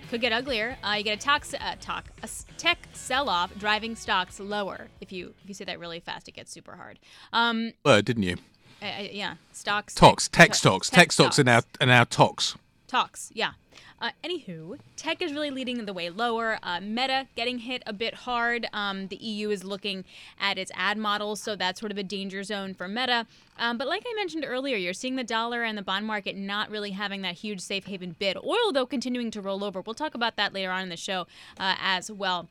Could 0.10 0.22
get 0.22 0.32
uglier. 0.32 0.78
Uh, 0.84 0.96
you 0.98 1.04
get 1.04 1.18
a 1.18 1.22
talk, 1.22 1.46
uh, 1.60 1.76
talk, 1.82 2.06
a 2.22 2.26
s- 2.26 2.46
tech 2.58 2.88
sell-off, 2.94 3.52
driving 3.58 3.96
stocks 3.96 4.40
lower. 4.40 4.88
If 5.02 5.12
you 5.12 5.34
if 5.44 5.48
you 5.50 5.56
say 5.56 5.66
that 5.66 5.80
really 5.80 6.00
fast, 6.00 6.28
it 6.28 6.34
gets 6.36 6.52
super 6.52 6.76
hard. 6.76 7.00
Um, 7.34 7.72
Word, 7.84 8.06
didn't 8.06 8.24
you? 8.24 8.38
uh, 8.82 8.86
uh, 8.86 9.08
yeah, 9.12 9.36
stocks. 9.52 9.96
Tox, 9.96 10.28
tech 10.28 10.52
to- 10.52 10.58
stocks, 10.58 10.90
tech 10.92 11.00
tech 11.00 11.12
stocks 11.14 11.40
are 11.40 11.44
now 11.44 11.62
are 11.82 11.88
now 11.88 12.04
tox. 12.04 12.56
Talks, 12.96 13.30
yeah. 13.36 13.52
Uh, 14.00 14.12
anywho, 14.24 14.80
tech 14.96 15.22
is 15.22 15.34
really 15.34 15.52
leading 15.52 15.84
the 15.84 15.92
way 15.92 16.10
lower. 16.10 16.58
Uh, 16.64 16.80
Meta 16.80 17.28
getting 17.36 17.60
hit 17.60 17.84
a 17.86 17.92
bit 17.92 18.14
hard. 18.14 18.68
Um, 18.72 19.08
the 19.08 19.18
EU 19.18 19.50
is 19.50 19.66
looking 19.66 20.06
at 20.40 20.58
its 20.58 20.72
ad 20.76 20.98
models, 20.98 21.42
so 21.42 21.58
that's 21.58 21.78
sort 21.78 21.92
of 21.92 21.98
a 21.98 22.04
danger 22.04 22.42
zone 22.44 22.74
for 22.74 22.88
Meta. 22.88 23.28
Um, 23.60 23.78
but 23.78 23.90
like 23.90 24.04
I 24.10 24.14
mentioned 24.16 24.46
earlier, 24.48 24.78
you're 24.78 24.94
seeing 24.94 25.18
the 25.18 25.26
dollar 25.26 25.66
and 25.66 25.78
the 25.78 25.82
bond 25.82 26.06
market 26.06 26.38
not 26.38 26.70
really 26.70 26.92
having 26.92 27.22
that 27.24 27.36
huge 27.36 27.60
safe 27.60 27.86
haven 27.86 28.16
bid. 28.18 28.38
Oil, 28.38 28.72
though, 28.72 28.86
continuing 28.86 29.30
to 29.32 29.42
roll 29.42 29.66
over. 29.66 29.82
We'll 29.82 29.94
talk 29.94 30.16
about 30.16 30.38
that 30.38 30.54
later 30.54 30.72
on 30.72 30.84
in 30.84 30.88
the 30.88 30.96
show 30.96 31.28
uh, 31.60 31.76
as 31.82 32.10
well 32.10 32.48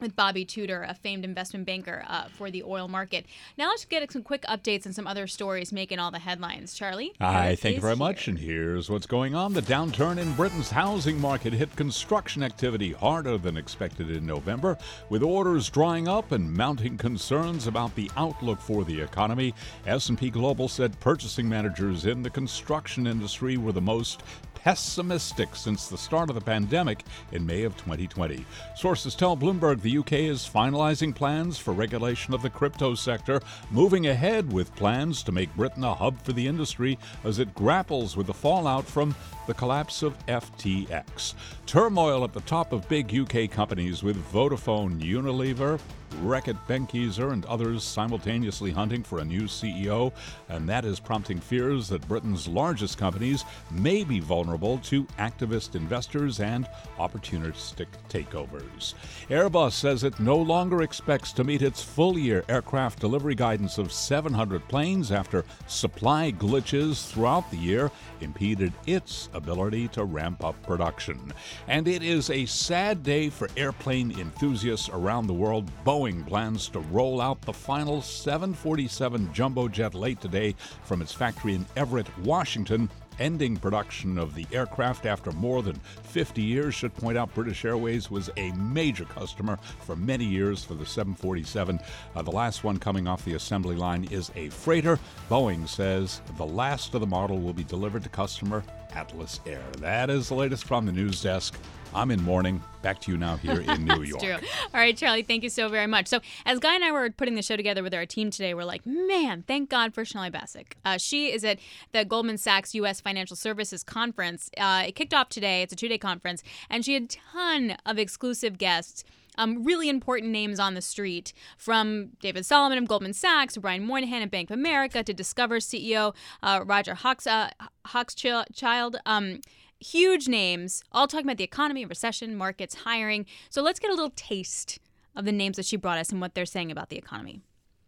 with 0.00 0.14
Bobby 0.16 0.44
Tudor, 0.44 0.82
a 0.82 0.94
famed 0.94 1.24
investment 1.24 1.66
banker 1.66 2.04
uh, 2.08 2.24
for 2.28 2.50
the 2.50 2.62
oil 2.62 2.88
market. 2.88 3.26
Now 3.56 3.68
let's 3.68 3.84
get 3.84 4.10
some 4.10 4.22
quick 4.22 4.42
updates 4.42 4.84
and 4.84 4.94
some 4.94 5.06
other 5.06 5.26
stories 5.26 5.72
making 5.72 5.98
all 5.98 6.10
the 6.10 6.18
headlines. 6.18 6.74
Charlie? 6.74 7.12
Hi, 7.20 7.56
thank 7.56 7.74
you 7.74 7.78
is 7.78 7.82
very 7.82 7.96
much. 7.96 8.28
And 8.28 8.38
here's 8.38 8.90
what's 8.90 9.06
going 9.06 9.34
on. 9.34 9.52
The 9.52 9.62
downturn 9.62 10.18
in 10.18 10.34
Britain's 10.34 10.70
housing 10.70 11.20
market 11.20 11.52
hit 11.52 11.74
construction 11.76 12.42
activity 12.42 12.92
harder 12.92 13.38
than 13.38 13.56
expected 13.56 14.10
in 14.10 14.26
November, 14.26 14.76
with 15.08 15.22
orders 15.22 15.70
drying 15.70 16.08
up 16.08 16.32
and 16.32 16.52
mounting 16.52 16.96
concerns 16.98 17.66
about 17.66 17.94
the 17.94 18.10
outlook 18.16 18.60
for 18.60 18.84
the 18.84 19.00
economy. 19.00 19.54
S&P 19.86 20.30
Global 20.30 20.68
said 20.68 20.98
purchasing 21.00 21.48
managers 21.48 22.06
in 22.06 22.22
the 22.22 22.30
construction 22.30 23.06
industry 23.06 23.56
were 23.56 23.72
the 23.72 23.80
most 23.80 24.22
pessimistic 24.66 25.54
since 25.54 25.86
the 25.86 25.96
start 25.96 26.28
of 26.28 26.34
the 26.34 26.40
pandemic 26.40 27.04
in 27.30 27.46
May 27.46 27.62
of 27.62 27.76
2020. 27.76 28.44
Sources 28.74 29.14
tell 29.14 29.36
Bloomberg 29.36 29.80
the 29.80 29.98
UK 29.98 30.14
is 30.14 30.50
finalizing 30.52 31.14
plans 31.14 31.56
for 31.56 31.72
regulation 31.72 32.34
of 32.34 32.42
the 32.42 32.50
crypto 32.50 32.96
sector, 32.96 33.40
moving 33.70 34.08
ahead 34.08 34.52
with 34.52 34.74
plans 34.74 35.22
to 35.22 35.30
make 35.30 35.54
Britain 35.54 35.84
a 35.84 35.94
hub 35.94 36.20
for 36.20 36.32
the 36.32 36.48
industry 36.48 36.98
as 37.22 37.38
it 37.38 37.54
grapples 37.54 38.16
with 38.16 38.26
the 38.26 38.34
fallout 38.34 38.84
from 38.84 39.14
the 39.46 39.54
collapse 39.54 40.02
of 40.02 40.18
FTX. 40.26 41.34
Turmoil 41.66 42.22
at 42.22 42.32
the 42.32 42.40
top 42.42 42.72
of 42.72 42.88
big 42.88 43.12
UK 43.12 43.50
companies 43.50 44.00
with 44.04 44.16
Vodafone, 44.32 45.00
Unilever, 45.00 45.80
Reckitt 46.22 46.58
Benckiser 46.66 47.32
and 47.32 47.44
others 47.46 47.82
simultaneously 47.84 48.70
hunting 48.70 49.02
for 49.02 49.18
a 49.18 49.24
new 49.24 49.42
CEO, 49.42 50.12
and 50.48 50.68
that 50.68 50.84
is 50.84 51.00
prompting 51.00 51.40
fears 51.40 51.88
that 51.88 52.06
Britain's 52.08 52.48
largest 52.48 52.96
companies 52.96 53.44
may 53.70 54.04
be 54.04 54.20
vulnerable 54.20 54.78
to 54.78 55.04
activist 55.18 55.74
investors 55.74 56.40
and 56.40 56.66
opportunistic 56.98 57.86
takeovers. 58.08 58.94
Airbus 59.28 59.72
says 59.72 60.04
it 60.04 60.18
no 60.18 60.36
longer 60.36 60.82
expects 60.82 61.32
to 61.32 61.44
meet 61.44 61.62
its 61.62 61.82
full 61.82 62.18
year 62.18 62.44
aircraft 62.48 63.00
delivery 63.00 63.34
guidance 63.34 63.76
of 63.76 63.92
700 63.92 64.66
planes 64.68 65.12
after 65.12 65.44
supply 65.66 66.32
glitches 66.32 67.08
throughout 67.08 67.50
the 67.50 67.56
year 67.56 67.90
impeded 68.20 68.72
its 68.86 69.28
ability 69.34 69.88
to 69.88 70.04
ramp 70.04 70.44
up 70.44 70.60
production. 70.62 71.32
And 71.68 71.88
it 71.88 72.02
is 72.02 72.30
a 72.30 72.46
sad 72.46 73.02
day 73.02 73.28
for 73.28 73.48
airplane 73.56 74.18
enthusiasts 74.18 74.88
around 74.88 75.26
the 75.26 75.34
world. 75.34 75.70
Boeing 75.84 76.26
plans 76.26 76.68
to 76.68 76.80
roll 76.80 77.20
out 77.20 77.40
the 77.42 77.52
final 77.52 78.02
747 78.02 79.32
jumbo 79.32 79.68
jet 79.68 79.94
late 79.94 80.20
today 80.20 80.54
from 80.84 81.02
its 81.02 81.12
factory 81.12 81.54
in 81.54 81.66
Everett, 81.76 82.06
Washington. 82.18 82.88
Ending 83.18 83.56
production 83.56 84.18
of 84.18 84.34
the 84.34 84.46
aircraft 84.52 85.06
after 85.06 85.32
more 85.32 85.62
than 85.62 85.76
50 85.76 86.42
years. 86.42 86.74
Should 86.74 86.94
point 86.94 87.16
out 87.16 87.34
British 87.34 87.64
Airways 87.64 88.10
was 88.10 88.30
a 88.36 88.52
major 88.52 89.04
customer 89.04 89.58
for 89.80 89.96
many 89.96 90.24
years 90.24 90.62
for 90.64 90.74
the 90.74 90.86
747. 90.86 91.80
Uh, 92.14 92.22
the 92.22 92.30
last 92.30 92.64
one 92.64 92.78
coming 92.78 93.06
off 93.08 93.24
the 93.24 93.34
assembly 93.34 93.76
line 93.76 94.04
is 94.10 94.30
a 94.36 94.50
freighter. 94.50 94.98
Boeing 95.30 95.68
says 95.68 96.20
the 96.36 96.46
last 96.46 96.94
of 96.94 97.00
the 97.00 97.06
model 97.06 97.38
will 97.38 97.52
be 97.52 97.64
delivered 97.64 98.02
to 98.02 98.08
customer 98.08 98.62
Atlas 98.94 99.40
Air. 99.46 99.62
That 99.78 100.10
is 100.10 100.28
the 100.28 100.34
latest 100.34 100.64
from 100.64 100.86
the 100.86 100.92
news 100.92 101.22
desk. 101.22 101.58
I'm 101.96 102.10
in 102.10 102.22
mourning. 102.22 102.62
Back 102.82 103.00
to 103.00 103.10
you 103.10 103.16
now 103.16 103.36
here 103.38 103.62
in 103.62 103.86
New 103.86 104.02
York. 104.04 104.22
True. 104.22 104.34
All 104.34 104.80
right, 104.80 104.94
Charlie, 104.94 105.22
thank 105.22 105.42
you 105.42 105.48
so 105.48 105.70
very 105.70 105.86
much. 105.86 106.06
So, 106.08 106.20
as 106.44 106.58
Guy 106.58 106.74
and 106.74 106.84
I 106.84 106.92
were 106.92 107.08
putting 107.10 107.36
the 107.36 107.42
show 107.42 107.56
together 107.56 107.82
with 107.82 107.94
our 107.94 108.04
team 108.04 108.30
today, 108.30 108.52
we're 108.52 108.64
like, 108.64 108.84
man, 108.84 109.44
thank 109.48 109.70
God 109.70 109.94
for 109.94 110.04
Sonali 110.04 110.30
Basak. 110.30 110.74
Uh, 110.84 110.98
she 110.98 111.32
is 111.32 111.42
at 111.42 111.58
the 111.92 112.04
Goldman 112.04 112.36
Sachs 112.36 112.74
U.S. 112.74 113.00
Financial 113.00 113.34
Services 113.34 113.82
Conference. 113.82 114.50
Uh, 114.58 114.84
it 114.86 114.92
kicked 114.94 115.14
off 115.14 115.30
today. 115.30 115.62
It's 115.62 115.72
a 115.72 115.76
two 115.76 115.88
day 115.88 115.96
conference, 115.96 116.42
and 116.68 116.84
she 116.84 116.92
had 116.92 117.04
a 117.04 117.06
ton 117.32 117.76
of 117.86 117.98
exclusive 117.98 118.58
guests. 118.58 119.02
Um, 119.38 119.64
really 119.64 119.88
important 119.90 120.32
names 120.32 120.58
on 120.58 120.74
the 120.74 120.80
street 120.80 121.32
from 121.58 122.10
David 122.20 122.46
Solomon 122.46 122.78
of 122.78 122.88
Goldman 122.88 123.12
Sachs, 123.12 123.56
Brian 123.56 123.84
Moynihan 123.84 124.22
of 124.22 124.30
Bank 124.30 124.50
of 124.50 124.54
America, 124.58 125.02
to 125.02 125.12
Discover 125.12 125.58
CEO 125.58 126.14
uh, 126.42 126.62
Roger 126.64 126.94
Hawks, 126.94 127.26
uh, 127.26 127.50
Hochschild. 127.88 128.96
Um, 129.04 129.40
huge 129.80 130.28
names, 130.28 130.82
all 130.92 131.06
talking 131.06 131.26
about 131.26 131.36
the 131.36 131.44
economy, 131.44 131.84
recession, 131.84 132.36
markets, 132.36 132.74
hiring. 132.74 133.26
So 133.50 133.62
let's 133.62 133.78
get 133.78 133.90
a 133.90 133.94
little 133.94 134.12
taste 134.16 134.78
of 135.14 135.24
the 135.24 135.32
names 135.32 135.56
that 135.56 135.66
she 135.66 135.76
brought 135.76 135.98
us 135.98 136.10
and 136.10 136.20
what 136.20 136.34
they're 136.34 136.46
saying 136.46 136.70
about 136.70 136.88
the 136.88 136.96
economy. 136.96 137.40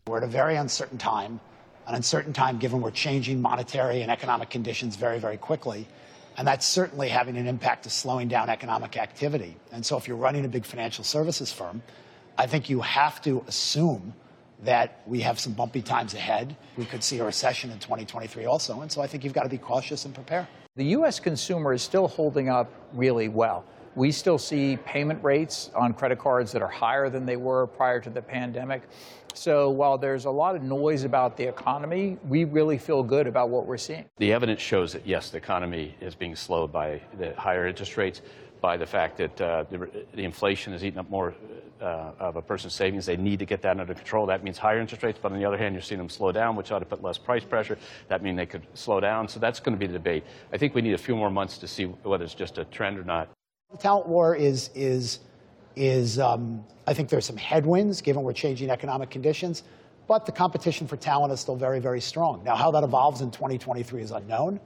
We're 0.07 0.19
at 0.19 0.25
a 0.25 0.29
very 0.29 0.57
uncertain 0.57 0.99
time, 0.99 1.41
an 1.87 1.95
uncertain 1.95 2.33
time 2.33 2.59
given 2.59 2.81
we're 2.81 2.91
changing 2.91 3.41
monetary 3.43 4.03
and 4.03 4.11
economic 4.11 4.51
conditions 4.51 4.97
very, 4.97 5.19
very 5.19 5.37
quickly. 5.37 5.87
And 6.37 6.47
that's 6.47 6.65
certainly 6.65 7.09
having 7.09 7.37
an 7.37 7.47
impact 7.47 7.85
of 7.85 7.93
slowing 7.93 8.29
down 8.29 8.49
economic 8.49 8.97
activity. 8.97 9.57
And 9.73 9.85
so 9.85 9.97
if 9.97 10.07
you're 10.07 10.17
running 10.17 10.45
a 10.45 10.49
big 10.49 10.65
financial 10.65 11.03
services 11.03 11.53
firm, 11.53 11.83
I 12.39 12.47
think 12.47 12.71
you 12.71 12.81
have 12.81 13.21
to 13.23 13.45
assume 13.49 14.15
that 14.63 15.03
we 15.07 15.21
have 15.21 15.39
some 15.41 15.53
bumpy 15.53 15.83
times 15.83 16.15
ahead. 16.15 16.57
We 16.77 16.85
could 16.85 17.03
see 17.03 17.19
a 17.19 17.25
recession 17.25 17.71
in 17.71 17.79
2023 17.81 18.45
also. 18.45 18.81
And 18.83 18.91
so 18.91 19.03
I 19.03 19.07
think 19.07 19.25
you've 19.25 19.33
got 19.33 19.43
to 19.45 19.49
be 19.49 19.59
cautious 19.59 20.05
and 20.05 20.15
prepare. 20.15 20.49
The 20.79 20.85
U.S. 20.85 21.19
consumer 21.19 21.73
is 21.73 21.83
still 21.83 22.07
holding 22.07 22.49
up 22.49 22.71
really 22.93 23.29
well. 23.29 23.65
We 23.97 24.13
still 24.13 24.39
see 24.39 24.77
payment 24.85 25.25
rates 25.25 25.73
on 25.75 25.93
credit 25.93 26.21
cards 26.21 26.53
that 26.53 26.63
are 26.63 26.69
higher 26.69 27.11
than 27.11 27.27
they 27.27 27.35
were 27.35 27.67
prior 27.67 27.99
to 27.99 28.09
the 28.09 28.23
pandemic. 28.23 28.83
So 29.35 29.71
while 29.71 29.99
there's 29.99 30.27
a 30.27 30.31
lot 30.31 30.55
of 30.55 30.63
noise 30.63 31.03
about 31.03 31.37
the 31.37 31.43
economy, 31.43 32.17
we 32.29 32.45
really 32.45 32.79
feel 32.79 33.03
good 33.03 33.27
about 33.27 33.49
what 33.49 33.67
we're 33.67 33.77
seeing. 33.77 34.05
The 34.19 34.33
evidence 34.33 34.61
shows 34.61 34.93
that, 34.93 35.05
yes, 35.05 35.31
the 35.31 35.39
economy 35.39 35.97
is 36.01 36.15
being 36.15 36.37
slowed 36.37 36.71
by 36.71 37.03
the 37.19 37.35
higher 37.35 37.67
interest 37.67 37.97
rates, 37.97 38.23
by 38.61 38.77
the 38.77 38.87
fact 38.87 39.17
that 39.19 39.41
uh, 39.41 39.65
the, 39.71 39.89
the, 40.15 40.25
inflation 40.25 40.73
is 40.73 40.85
eating 40.85 40.99
up 40.99 41.09
more 41.11 41.35
uh, 41.81 42.13
of 42.19 42.37
a 42.37 42.43
person's 42.43 42.75
savings. 42.75 43.07
They 43.07 43.17
need 43.17 43.39
to 43.39 43.45
get 43.45 43.63
that 43.63 43.79
under 43.79 43.95
control. 43.95 44.27
That 44.27 44.43
means 44.43 44.59
higher 44.59 44.81
interest 44.81 45.03
rates, 45.03 45.19
but 45.21 45.33
on 45.33 45.39
the 45.39 45.45
other 45.45 45.57
hand, 45.57 45.75
you're 45.75 45.83
seeing 45.83 45.99
them 45.99 46.09
slow 46.09 46.33
down, 46.33 46.57
which 46.57 46.73
ought 46.73 46.81
to 46.81 46.85
put 46.85 47.03
less 47.03 47.19
price 47.19 47.45
pressure. 47.45 47.79
That 48.09 48.23
means 48.23 48.37
they 48.37 48.47
could 48.47 48.67
slow 48.75 49.01
down. 49.01 49.29
So 49.29 49.39
that's 49.39 49.61
going 49.61 49.77
to 49.77 49.79
be 49.79 49.87
the 49.87 49.93
debate. 49.93 50.25
I 50.53 50.59
think 50.59 50.75
we 50.75 50.83
need 50.83 50.95
a 50.95 50.99
few 50.99 51.17
more 51.17 51.31
months 51.31 51.59
to 51.59 51.69
see 51.69 51.85
whether 51.85 52.25
it's 52.25 52.35
just 52.35 52.59
a 52.59 52.65
trend 52.65 52.99
or 52.99 53.05
not. 53.05 53.29
The 53.71 53.79
talent 53.79 54.09
war 54.09 54.35
is, 54.35 54.71
is, 54.75 55.21
is 55.77 56.19
um, 56.19 56.65
I 56.87 56.95
think 56.95 57.09
there's 57.09 57.27
some 57.27 57.37
headwinds 57.37 58.01
given 58.01 58.23
we're 58.23 58.33
changing 58.33 58.71
economic 58.71 59.11
conditions, 59.11 59.63
but 60.07 60.25
the 60.25 60.33
competition 60.33 60.87
for 60.87 60.97
talent 60.97 61.33
is 61.33 61.41
still 61.41 61.57
very, 61.57 61.81
very 61.81 62.01
strong. 62.01 62.43
Now, 62.43 62.57
how 62.57 62.71
that 62.71 62.83
evolves 62.83 63.21
in 63.21 63.31
2023 63.31 64.03
is 64.03 64.11
unknown. 64.11 64.59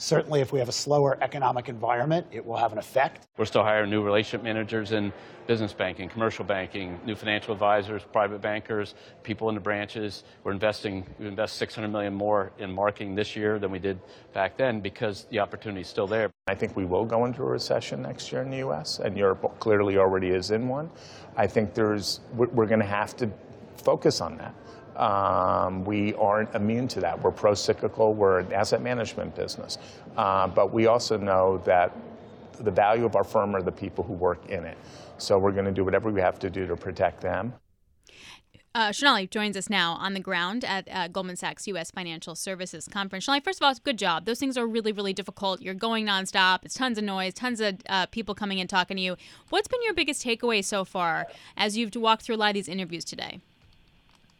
Certainly, 0.00 0.40
if 0.40 0.52
we 0.52 0.60
have 0.60 0.68
a 0.68 0.72
slower 0.72 1.18
economic 1.20 1.68
environment, 1.68 2.24
it 2.30 2.46
will 2.46 2.56
have 2.56 2.70
an 2.70 2.78
effect. 2.78 3.26
We're 3.36 3.46
still 3.46 3.64
hiring 3.64 3.90
new 3.90 4.00
relationship 4.00 4.44
managers 4.44 4.92
in 4.92 5.12
business 5.48 5.72
banking, 5.72 6.08
commercial 6.08 6.44
banking, 6.44 7.00
new 7.04 7.16
financial 7.16 7.52
advisors, 7.52 8.04
private 8.12 8.40
bankers, 8.40 8.94
people 9.24 9.48
in 9.48 9.56
the 9.56 9.60
branches. 9.60 10.22
We're 10.44 10.52
investing, 10.52 11.04
we 11.18 11.26
invest 11.26 11.56
600 11.56 11.88
million 11.88 12.14
more 12.14 12.52
in 12.58 12.72
marketing 12.72 13.16
this 13.16 13.34
year 13.34 13.58
than 13.58 13.72
we 13.72 13.80
did 13.80 13.98
back 14.32 14.56
then 14.56 14.78
because 14.78 15.24
the 15.30 15.40
opportunity 15.40 15.80
is 15.80 15.88
still 15.88 16.06
there. 16.06 16.30
I 16.46 16.54
think 16.54 16.76
we 16.76 16.84
will 16.84 17.04
go 17.04 17.24
into 17.24 17.42
a 17.42 17.46
recession 17.46 18.02
next 18.02 18.30
year 18.30 18.42
in 18.42 18.50
the 18.50 18.58
U.S., 18.58 19.00
and 19.00 19.16
Europe 19.16 19.58
clearly 19.58 19.96
already 19.96 20.28
is 20.28 20.52
in 20.52 20.68
one. 20.68 20.90
I 21.36 21.48
think 21.48 21.74
there's, 21.74 22.20
we're 22.34 22.66
going 22.66 22.80
to 22.80 22.86
have 22.86 23.16
to 23.16 23.28
focus 23.82 24.20
on 24.20 24.36
that. 24.36 24.54
Um, 24.98 25.84
we 25.84 26.12
aren't 26.14 26.54
immune 26.54 26.88
to 26.88 27.00
that. 27.00 27.22
We're 27.22 27.30
pro 27.30 27.54
cyclical, 27.54 28.14
we're 28.14 28.40
an 28.40 28.52
asset 28.52 28.82
management 28.82 29.34
business. 29.36 29.78
Uh, 30.16 30.48
but 30.48 30.72
we 30.72 30.86
also 30.86 31.16
know 31.16 31.58
that 31.64 31.96
the 32.60 32.70
value 32.72 33.04
of 33.04 33.14
our 33.14 33.24
firm 33.24 33.54
are 33.54 33.62
the 33.62 33.72
people 33.72 34.02
who 34.02 34.12
work 34.12 34.44
in 34.48 34.64
it. 34.64 34.76
So 35.18 35.38
we're 35.38 35.52
going 35.52 35.66
to 35.66 35.72
do 35.72 35.84
whatever 35.84 36.10
we 36.10 36.20
have 36.20 36.38
to 36.40 36.50
do 36.50 36.66
to 36.66 36.76
protect 36.76 37.20
them. 37.20 37.54
Uh, 38.74 38.92
Sonali 38.92 39.26
joins 39.26 39.56
us 39.56 39.70
now 39.70 39.94
on 39.94 40.14
the 40.14 40.20
ground 40.20 40.64
at 40.64 40.86
uh, 40.90 41.08
Goldman 41.08 41.36
Sachs 41.36 41.66
U.S. 41.68 41.90
Financial 41.90 42.34
Services 42.34 42.86
Conference. 42.86 43.24
Sonali, 43.24 43.40
first 43.40 43.60
of 43.60 43.66
all, 43.66 43.74
good 43.82 43.98
job. 43.98 44.24
Those 44.24 44.38
things 44.38 44.56
are 44.56 44.66
really, 44.66 44.92
really 44.92 45.12
difficult. 45.12 45.62
You're 45.62 45.74
going 45.74 46.06
nonstop. 46.06 46.60
It's 46.64 46.74
tons 46.74 46.98
of 46.98 47.04
noise, 47.04 47.34
tons 47.34 47.60
of 47.60 47.78
uh, 47.88 48.06
people 48.06 48.34
coming 48.34 48.58
in 48.58 48.68
talking 48.68 48.96
to 48.96 49.02
you. 49.02 49.16
What's 49.48 49.68
been 49.68 49.82
your 49.82 49.94
biggest 49.94 50.24
takeaway 50.24 50.64
so 50.64 50.84
far 50.84 51.26
as 51.56 51.76
you've 51.76 51.94
walked 51.96 52.22
through 52.22 52.36
a 52.36 52.38
lot 52.38 52.50
of 52.50 52.54
these 52.54 52.68
interviews 52.68 53.04
today? 53.04 53.40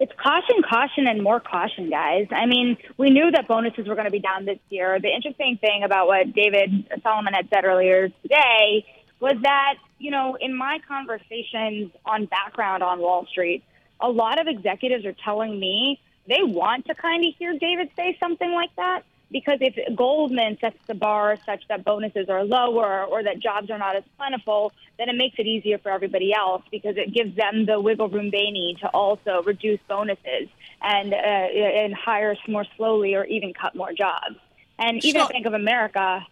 It's 0.01 0.13
caution, 0.17 0.63
caution, 0.63 1.09
and 1.09 1.23
more 1.23 1.41
caution, 1.41 1.91
guys. 1.91 2.29
I 2.31 2.47
mean, 2.47 2.77
we 2.97 3.11
knew 3.11 3.31
that 3.33 3.49
bonuses 3.49 3.89
were 3.89 3.97
going 3.97 4.05
to 4.05 4.13
be 4.13 4.21
down 4.21 4.45
this 4.45 4.59
year. 4.69 5.01
The 5.01 5.09
interesting 5.09 5.59
thing 5.61 5.83
about 5.83 6.07
what 6.07 6.33
David 6.33 6.89
Solomon 7.03 7.35
had 7.35 7.49
said 7.53 7.65
earlier 7.65 8.09
today 8.23 8.87
was 9.19 9.35
that, 9.43 9.75
you 9.99 10.13
know, 10.13 10.37
in 10.41 10.57
my 10.57 10.79
conversations 10.87 11.91
on 12.07 12.27
background 12.27 12.85
on 12.85 13.01
Wall 13.01 13.27
Street, 13.27 13.65
a 14.01 14.09
lot 14.09 14.41
of 14.41 14.47
executives 14.47 15.05
are 15.05 15.17
telling 15.25 15.59
me 15.59 16.01
they 16.29 16.45
want 16.45 16.87
to 16.87 16.95
kind 16.95 17.25
of 17.25 17.35
hear 17.37 17.59
David 17.59 17.91
say 17.97 18.17
something 18.21 18.53
like 18.53 18.71
that 18.77 19.03
because 19.31 19.59
if 19.61 19.75
Goldman 19.95 20.59
sets 20.61 20.79
the 20.87 20.95
bar 20.95 21.37
such 21.45 21.67
that 21.69 21.85
bonuses 21.85 22.29
are 22.29 22.45
lower 22.45 23.05
or 23.05 23.23
that 23.23 23.41
jobs 23.41 23.71
are 23.71 23.79
not 23.79 23.97
as 23.97 24.05
plentiful, 24.17 24.73
then 24.99 25.09
it 25.09 25.17
makes 25.17 25.39
it 25.39 25.47
easier 25.47 25.79
for 25.79 25.91
everybody 25.91 26.33
else 26.33 26.63
because 26.71 26.97
it 26.97 27.13
gives 27.13 27.37
them 27.37 27.67
the 27.67 27.81
wiggle 27.81 28.09
room 28.09 28.31
they 28.31 28.51
need 28.51 28.79
to 28.81 28.89
also 28.89 29.43
reduce 29.45 29.81
bonuses 29.89 30.49
and 30.81 31.13
uh, 31.13 31.17
and 31.17 31.95
hire 31.95 32.37
more 32.47 32.65
slowly 32.77 33.15
or 33.15 33.25
even 33.25 33.53
cut 33.53 33.75
more 33.75 33.93
jobs. 33.93 34.37
And 34.79 35.05
even 35.05 35.27
Bank 35.29 35.45
of 35.47 35.55
America, 35.55 36.25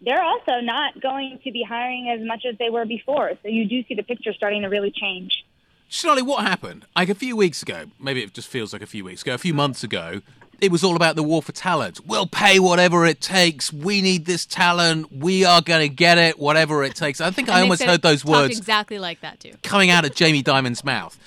they're 0.00 0.22
also 0.22 0.60
not 0.60 1.00
going 1.00 1.40
to 1.44 1.52
be 1.52 1.64
hiring 1.68 2.08
as 2.08 2.26
much 2.26 2.44
as 2.48 2.56
they 2.58 2.70
were 2.70 2.86
before. 2.86 3.32
So 3.42 3.48
you 3.48 3.66
do 3.66 3.82
see 3.84 3.94
the 3.94 4.04
picture 4.04 4.32
starting 4.32 4.62
to 4.62 4.68
really 4.68 4.92
change. 4.92 5.44
Sonali, 5.88 6.22
what 6.22 6.46
happened? 6.46 6.86
Like 6.96 7.10
a 7.10 7.14
few 7.14 7.36
weeks 7.36 7.62
ago, 7.62 7.84
maybe 8.00 8.22
it 8.22 8.32
just 8.32 8.48
feels 8.48 8.72
like 8.72 8.80
a 8.80 8.86
few 8.86 9.04
weeks 9.04 9.22
ago, 9.22 9.34
a 9.34 9.38
few 9.38 9.52
months 9.52 9.84
ago, 9.84 10.22
it 10.62 10.70
was 10.70 10.84
all 10.84 10.94
about 10.94 11.16
the 11.16 11.24
war 11.24 11.42
for 11.42 11.50
talent. 11.50 12.00
We'll 12.06 12.28
pay 12.28 12.60
whatever 12.60 13.04
it 13.04 13.20
takes. 13.20 13.72
We 13.72 14.00
need 14.00 14.26
this 14.26 14.46
talent. 14.46 15.12
We 15.12 15.44
are 15.44 15.60
going 15.60 15.80
to 15.80 15.94
get 15.94 16.18
it, 16.18 16.38
whatever 16.38 16.84
it 16.84 16.94
takes. 16.94 17.20
I 17.20 17.32
think 17.32 17.48
and 17.48 17.56
I 17.58 17.62
almost 17.62 17.82
heard 17.82 18.00
those 18.00 18.24
words 18.24 18.56
exactly 18.56 19.00
like 19.00 19.20
that 19.22 19.40
too, 19.40 19.54
coming 19.64 19.90
out 19.90 20.04
of 20.04 20.14
Jamie 20.14 20.42
Dimon's 20.42 20.84
mouth. 20.84 21.18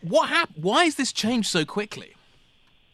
What 0.00 0.30
happened? 0.30 0.64
Why 0.64 0.84
has 0.84 0.94
this 0.96 1.12
changed 1.12 1.48
so 1.48 1.66
quickly? 1.66 2.14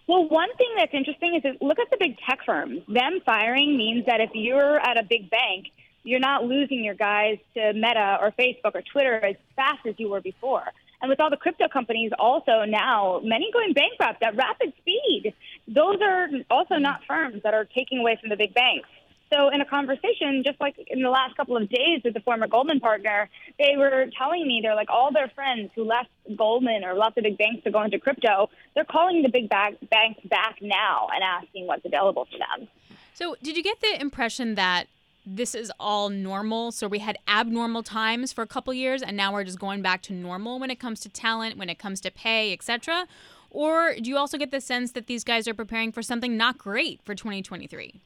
Well, 0.09 0.29
one 0.29 0.49
thing 0.57 0.69
that's 0.77 0.93
interesting 0.93 1.37
is 1.37 1.43
that 1.45 1.63
look 1.63 1.79
at 1.79 1.91
the 1.91 1.97
big 1.99 2.17
tech 2.29 2.41
firms. 2.45 2.83
Them 2.89 3.21
firing 3.25 3.77
means 3.77 4.07
that 4.07 4.21
if 4.21 4.31
you're 4.35 4.81
at 4.81 4.99
a 4.99 5.05
big 5.05 5.31
bank, 5.31 5.67
you're 6.03 6.19
not 6.19 6.45
losing 6.45 6.83
your 6.83 6.95
guys 6.95 7.39
to 7.55 7.73
Meta 7.73 8.19
or 8.21 8.33
Facebook 8.33 8.75
or 8.75 8.83
Twitter 8.83 9.25
as 9.25 9.37
fast 9.55 9.87
as 9.87 9.95
you 9.99 10.09
were 10.09 10.21
before. 10.21 10.65
And 11.01 11.09
with 11.09 11.21
all 11.21 11.31
the 11.31 11.37
crypto 11.37 11.69
companies 11.69 12.11
also 12.19 12.65
now, 12.67 13.21
many 13.23 13.51
going 13.53 13.73
bankrupt 13.73 14.23
at 14.23 14.37
rapid 14.37 14.73
speed, 14.79 15.33
those 15.69 15.99
are 16.03 16.29
also 16.51 16.77
not 16.77 17.01
firms 17.07 17.43
that 17.45 17.55
are 17.55 17.65
taking 17.65 17.99
away 17.99 18.19
from 18.21 18.31
the 18.31 18.37
big 18.37 18.55
banks. 18.55 18.89
So, 19.33 19.51
in 19.51 19.61
a 19.61 19.67
conversation, 19.67 20.43
just 20.45 20.59
like 20.59 20.75
in 20.87 21.03
the 21.03 21.11
last 21.11 21.37
couple 21.37 21.57
of 21.57 21.69
days 21.69 22.01
with 22.03 22.15
the 22.15 22.21
former 22.21 22.47
Goldman 22.49 22.81
partner, 22.81 23.29
they 23.59 23.75
were 23.77 24.07
telling 24.17 24.49
me 24.49 24.61
they're 24.63 24.75
like 24.75 24.89
all 24.89 25.13
their 25.13 25.29
friends 25.35 25.71
who 25.75 25.85
left 25.85 26.09
Goldman 26.35 26.83
or 26.83 26.95
left 26.95 27.17
the 27.17 27.23
big 27.23 27.37
banks 27.37 27.63
to 27.65 27.71
go 27.71 27.83
into 27.83 27.99
crypto, 27.99 28.49
they're 28.75 28.85
calling 28.85 29.23
the 29.23 29.29
big 29.29 29.51
banks 29.51 30.27
back 30.31 30.57
now 30.63 31.09
and 31.15 31.23
asking 31.23 31.67
what's 31.67 31.85
available 31.85 32.25
to 32.25 32.39
them. 32.39 32.69
So, 33.13 33.37
did 33.43 33.57
you 33.57 33.63
get 33.63 33.81
the 33.83 34.01
impression 34.01 34.55
that 34.55 34.89
this 35.29 35.55
is 35.55 35.71
all 35.79 36.09
normal. 36.09 36.73
So 36.73 36.89
we 36.89 37.01
had 37.01 37.19
abnormal 37.29 37.83
times 37.83 38.33
for 38.33 38.43
a 38.43 38.47
couple 38.47 38.73
years, 38.73 39.03
and 39.03 39.17
now 39.17 39.33
we're 39.33 39.45
just 39.45 39.59
going 39.59 39.83
back 39.83 40.03
to 40.03 40.13
normal 40.13 40.59
when 40.59 40.71
it 40.71 40.81
comes 40.81 41.01
to 41.01 41.09
talent, 41.09 41.59
when 41.59 41.69
it 41.69 41.79
comes 41.79 42.01
to 42.03 42.11
pay, 42.11 42.53
etc. 42.53 43.07
Or 43.51 43.95
do 43.95 44.09
you 44.09 44.17
also 44.17 44.39
get 44.39 44.51
the 44.51 44.61
sense 44.61 44.93
that 44.93 45.07
these 45.07 45.25
guys 45.25 45.47
are 45.47 45.55
preparing 45.55 45.93
for 45.93 46.03
something 46.03 46.37
not 46.37 46.59
great 46.59 47.01
for 47.05 47.15
2023? 47.15 48.01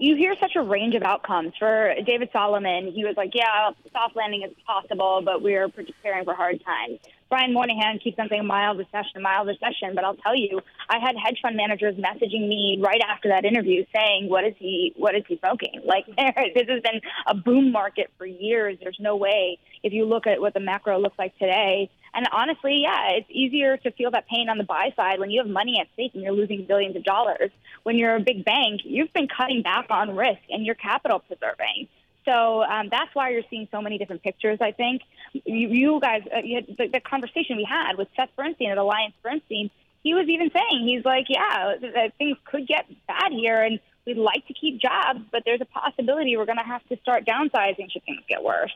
You 0.00 0.14
hear 0.14 0.34
such 0.38 0.54
a 0.54 0.62
range 0.62 0.94
of 0.94 1.02
outcomes. 1.02 1.54
For 1.58 1.92
David 2.06 2.30
Solomon, 2.32 2.92
he 2.92 3.04
was 3.04 3.16
like, 3.16 3.34
yeah, 3.34 3.70
soft 3.92 4.14
landing 4.14 4.42
is 4.42 4.52
possible, 4.64 5.22
but 5.24 5.42
we're 5.42 5.68
preparing 5.68 6.24
for 6.24 6.34
hard 6.34 6.62
times. 6.64 7.00
Brian 7.28 7.52
Moynihan 7.52 7.98
keeps 7.98 8.18
on 8.18 8.28
saying 8.28 8.46
mild 8.46 8.78
recession, 8.78 9.20
mild 9.20 9.48
recession, 9.48 9.94
but 9.94 10.04
I'll 10.04 10.16
tell 10.16 10.34
you, 10.34 10.60
I 10.88 10.98
had 10.98 11.14
hedge 11.22 11.38
fund 11.42 11.56
managers 11.56 11.94
messaging 11.96 12.48
me 12.48 12.78
right 12.82 13.00
after 13.06 13.28
that 13.28 13.44
interview 13.44 13.84
saying, 13.94 14.28
"What 14.28 14.44
is 14.44 14.54
he? 14.58 14.94
What 14.96 15.14
is 15.14 15.24
he 15.28 15.38
smoking?" 15.38 15.82
Like 15.84 16.06
this 16.54 16.68
has 16.68 16.82
been 16.82 17.00
a 17.26 17.34
boom 17.34 17.70
market 17.70 18.10
for 18.16 18.24
years. 18.24 18.78
There's 18.80 18.98
no 18.98 19.16
way 19.16 19.58
if 19.82 19.92
you 19.92 20.06
look 20.06 20.26
at 20.26 20.40
what 20.40 20.54
the 20.54 20.60
macro 20.60 20.98
looks 20.98 21.18
like 21.18 21.36
today. 21.38 21.90
And 22.14 22.26
honestly, 22.32 22.80
yeah, 22.82 23.10
it's 23.10 23.28
easier 23.30 23.76
to 23.76 23.90
feel 23.92 24.10
that 24.12 24.26
pain 24.26 24.48
on 24.48 24.56
the 24.56 24.64
buy 24.64 24.92
side 24.96 25.20
when 25.20 25.30
you 25.30 25.40
have 25.42 25.50
money 25.50 25.78
at 25.78 25.88
stake 25.92 26.12
and 26.14 26.22
you're 26.22 26.32
losing 26.32 26.64
billions 26.64 26.96
of 26.96 27.04
dollars. 27.04 27.50
When 27.82 27.96
you're 27.96 28.16
a 28.16 28.20
big 28.20 28.44
bank, 28.44 28.80
you've 28.84 29.12
been 29.12 29.28
cutting 29.28 29.62
back 29.62 29.86
on 29.90 30.16
risk 30.16 30.40
and 30.48 30.64
you're 30.64 30.74
capital 30.74 31.18
preserving. 31.20 31.88
So 32.28 32.62
um, 32.62 32.88
that's 32.90 33.14
why 33.14 33.30
you're 33.30 33.42
seeing 33.48 33.68
so 33.70 33.80
many 33.80 33.96
different 33.96 34.22
pictures. 34.22 34.58
I 34.60 34.72
think 34.72 35.00
you, 35.32 35.68
you 35.68 36.00
guys, 36.00 36.22
uh, 36.34 36.40
you 36.40 36.56
had 36.56 36.76
the, 36.76 36.88
the 36.88 37.00
conversation 37.00 37.56
we 37.56 37.64
had 37.64 37.96
with 37.96 38.08
Seth 38.16 38.28
Bernstein 38.36 38.70
at 38.70 38.76
Alliance 38.76 39.14
Bernstein. 39.22 39.70
He 40.02 40.12
was 40.12 40.28
even 40.28 40.50
saying 40.50 40.86
he's 40.86 41.04
like, 41.06 41.24
yeah, 41.28 42.08
things 42.18 42.36
could 42.44 42.68
get 42.68 42.86
bad 43.06 43.32
here, 43.32 43.62
and 43.62 43.80
we'd 44.06 44.18
like 44.18 44.46
to 44.46 44.54
keep 44.54 44.78
jobs, 44.78 45.20
but 45.32 45.42
there's 45.46 45.62
a 45.62 45.64
possibility 45.64 46.36
we're 46.36 46.44
going 46.44 46.58
to 46.58 46.64
have 46.64 46.86
to 46.88 46.98
start 46.98 47.24
downsizing 47.24 47.90
should 47.90 48.04
things 48.04 48.22
get 48.28 48.44
worse. 48.44 48.74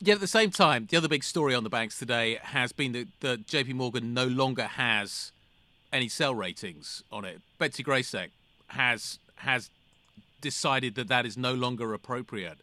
Yeah, 0.00 0.14
at 0.14 0.20
the 0.20 0.26
same 0.26 0.50
time, 0.50 0.88
the 0.90 0.96
other 0.96 1.08
big 1.08 1.24
story 1.24 1.54
on 1.54 1.62
the 1.64 1.70
banks 1.70 1.98
today 1.98 2.38
has 2.42 2.72
been 2.72 2.92
that, 2.92 3.08
that 3.20 3.46
JP 3.46 3.74
Morgan 3.74 4.12
no 4.12 4.26
longer 4.26 4.64
has 4.64 5.32
any 5.92 6.08
sell 6.08 6.34
ratings 6.34 7.04
on 7.12 7.24
it. 7.24 7.40
Betsy 7.58 7.84
Graseck 7.84 8.30
has 8.68 9.20
has 9.36 9.70
decided 10.50 10.94
that 10.94 11.08
that 11.08 11.26
is 11.26 11.36
no 11.36 11.54
longer 11.54 11.92
appropriate. 11.92 12.58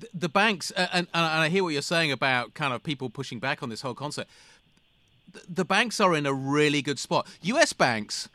The, 0.00 0.08
the 0.14 0.28
banks, 0.28 0.70
and, 0.70 1.08
and, 1.12 1.26
I 1.44 1.48
hear 1.48 1.64
what 1.64 1.72
you're 1.72 1.82
saying 1.96 2.12
about 2.12 2.54
kind 2.54 2.72
of 2.72 2.82
people 2.84 3.10
pushing 3.10 3.40
back 3.40 3.62
on 3.64 3.68
this 3.68 3.82
whole 3.82 3.94
concept. 3.94 4.30
The, 5.32 5.40
the 5.62 5.64
banks 5.64 6.00
are 6.00 6.14
in 6.14 6.24
a 6.24 6.32
really 6.32 6.82
good 6.82 7.00
spot. 7.00 7.26
U.S. 7.42 7.72
banks 7.72 8.28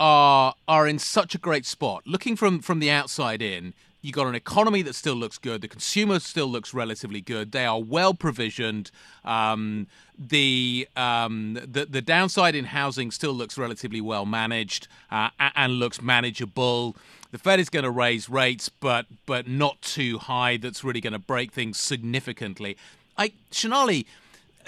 are 0.00 0.54
are 0.66 0.88
in 0.88 0.98
such 0.98 1.34
a 1.34 1.38
great 1.38 1.66
spot. 1.66 2.02
Looking 2.06 2.36
from 2.36 2.60
from 2.60 2.78
the 2.80 2.90
outside 2.90 3.42
in, 3.42 3.74
you 4.04 4.12
got 4.12 4.26
an 4.26 4.34
economy 4.34 4.82
that 4.82 4.94
still 4.94 5.14
looks 5.14 5.38
good. 5.38 5.60
The 5.62 5.68
consumer 5.68 6.20
still 6.20 6.46
looks 6.46 6.74
relatively 6.74 7.22
good. 7.22 7.52
They 7.52 7.64
are 7.64 7.80
well 7.80 8.12
provisioned. 8.12 8.90
Um, 9.24 9.86
the, 10.18 10.86
um, 10.94 11.54
the 11.54 11.86
the 11.86 12.02
downside 12.02 12.54
in 12.54 12.66
housing 12.66 13.10
still 13.10 13.32
looks 13.32 13.56
relatively 13.56 14.00
well 14.00 14.26
managed 14.26 14.88
uh, 15.10 15.30
and 15.38 15.74
looks 15.74 16.02
manageable. 16.02 16.96
The 17.34 17.38
Fed 17.38 17.58
is 17.58 17.68
going 17.68 17.82
to 17.82 17.90
raise 17.90 18.28
rates, 18.28 18.68
but 18.68 19.06
but 19.26 19.48
not 19.48 19.82
too 19.82 20.18
high. 20.18 20.56
That's 20.56 20.84
really 20.84 21.00
going 21.00 21.14
to 21.14 21.18
break 21.18 21.50
things 21.50 21.80
significantly. 21.80 22.76
I 23.18 23.32
Sonali, 23.50 24.06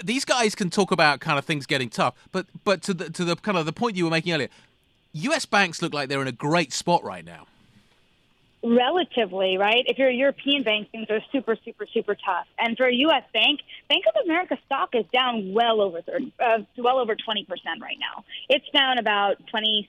these 0.03 0.25
guys 0.25 0.53
can 0.53 0.69
talk 0.69 0.91
about 0.91 1.21
kind 1.21 1.39
of 1.39 1.45
things 1.45 1.65
getting 1.65 1.89
tough, 1.89 2.15
but 2.33 2.45
but 2.65 2.81
to 2.81 2.93
the 2.93 3.09
to 3.09 3.23
the 3.23 3.37
kind 3.37 3.57
of 3.57 3.65
the 3.65 3.71
point 3.71 3.95
you 3.95 4.03
were 4.03 4.11
making 4.11 4.33
earlier, 4.33 4.49
U.S. 5.13 5.45
banks 5.45 5.81
look 5.81 5.93
like 5.93 6.09
they're 6.09 6.21
in 6.21 6.27
a 6.27 6.33
great 6.33 6.73
spot 6.73 7.05
right 7.05 7.23
now 7.23 7.47
relatively, 8.63 9.57
right? 9.57 9.85
If 9.87 9.97
you're 9.97 10.09
a 10.09 10.13
European 10.13 10.63
bank, 10.63 10.89
things 10.91 11.07
are 11.09 11.21
super, 11.31 11.55
super, 11.63 11.85
super 11.85 12.15
tough. 12.15 12.47
And 12.59 12.75
for 12.75 12.85
a 12.87 12.93
U.S. 12.93 13.23
bank, 13.31 13.61
Bank 13.87 14.03
of 14.13 14.25
America 14.25 14.57
stock 14.65 14.89
is 14.93 15.05
down 15.13 15.53
well 15.53 15.79
over 15.79 16.01
30, 16.01 16.33
uh, 16.39 16.59
well 16.75 16.99
over 16.99 17.15
20% 17.15 17.47
right 17.79 17.97
now. 17.99 18.25
It's 18.49 18.67
down 18.73 18.97
about 18.97 19.37
26%. 19.53 19.87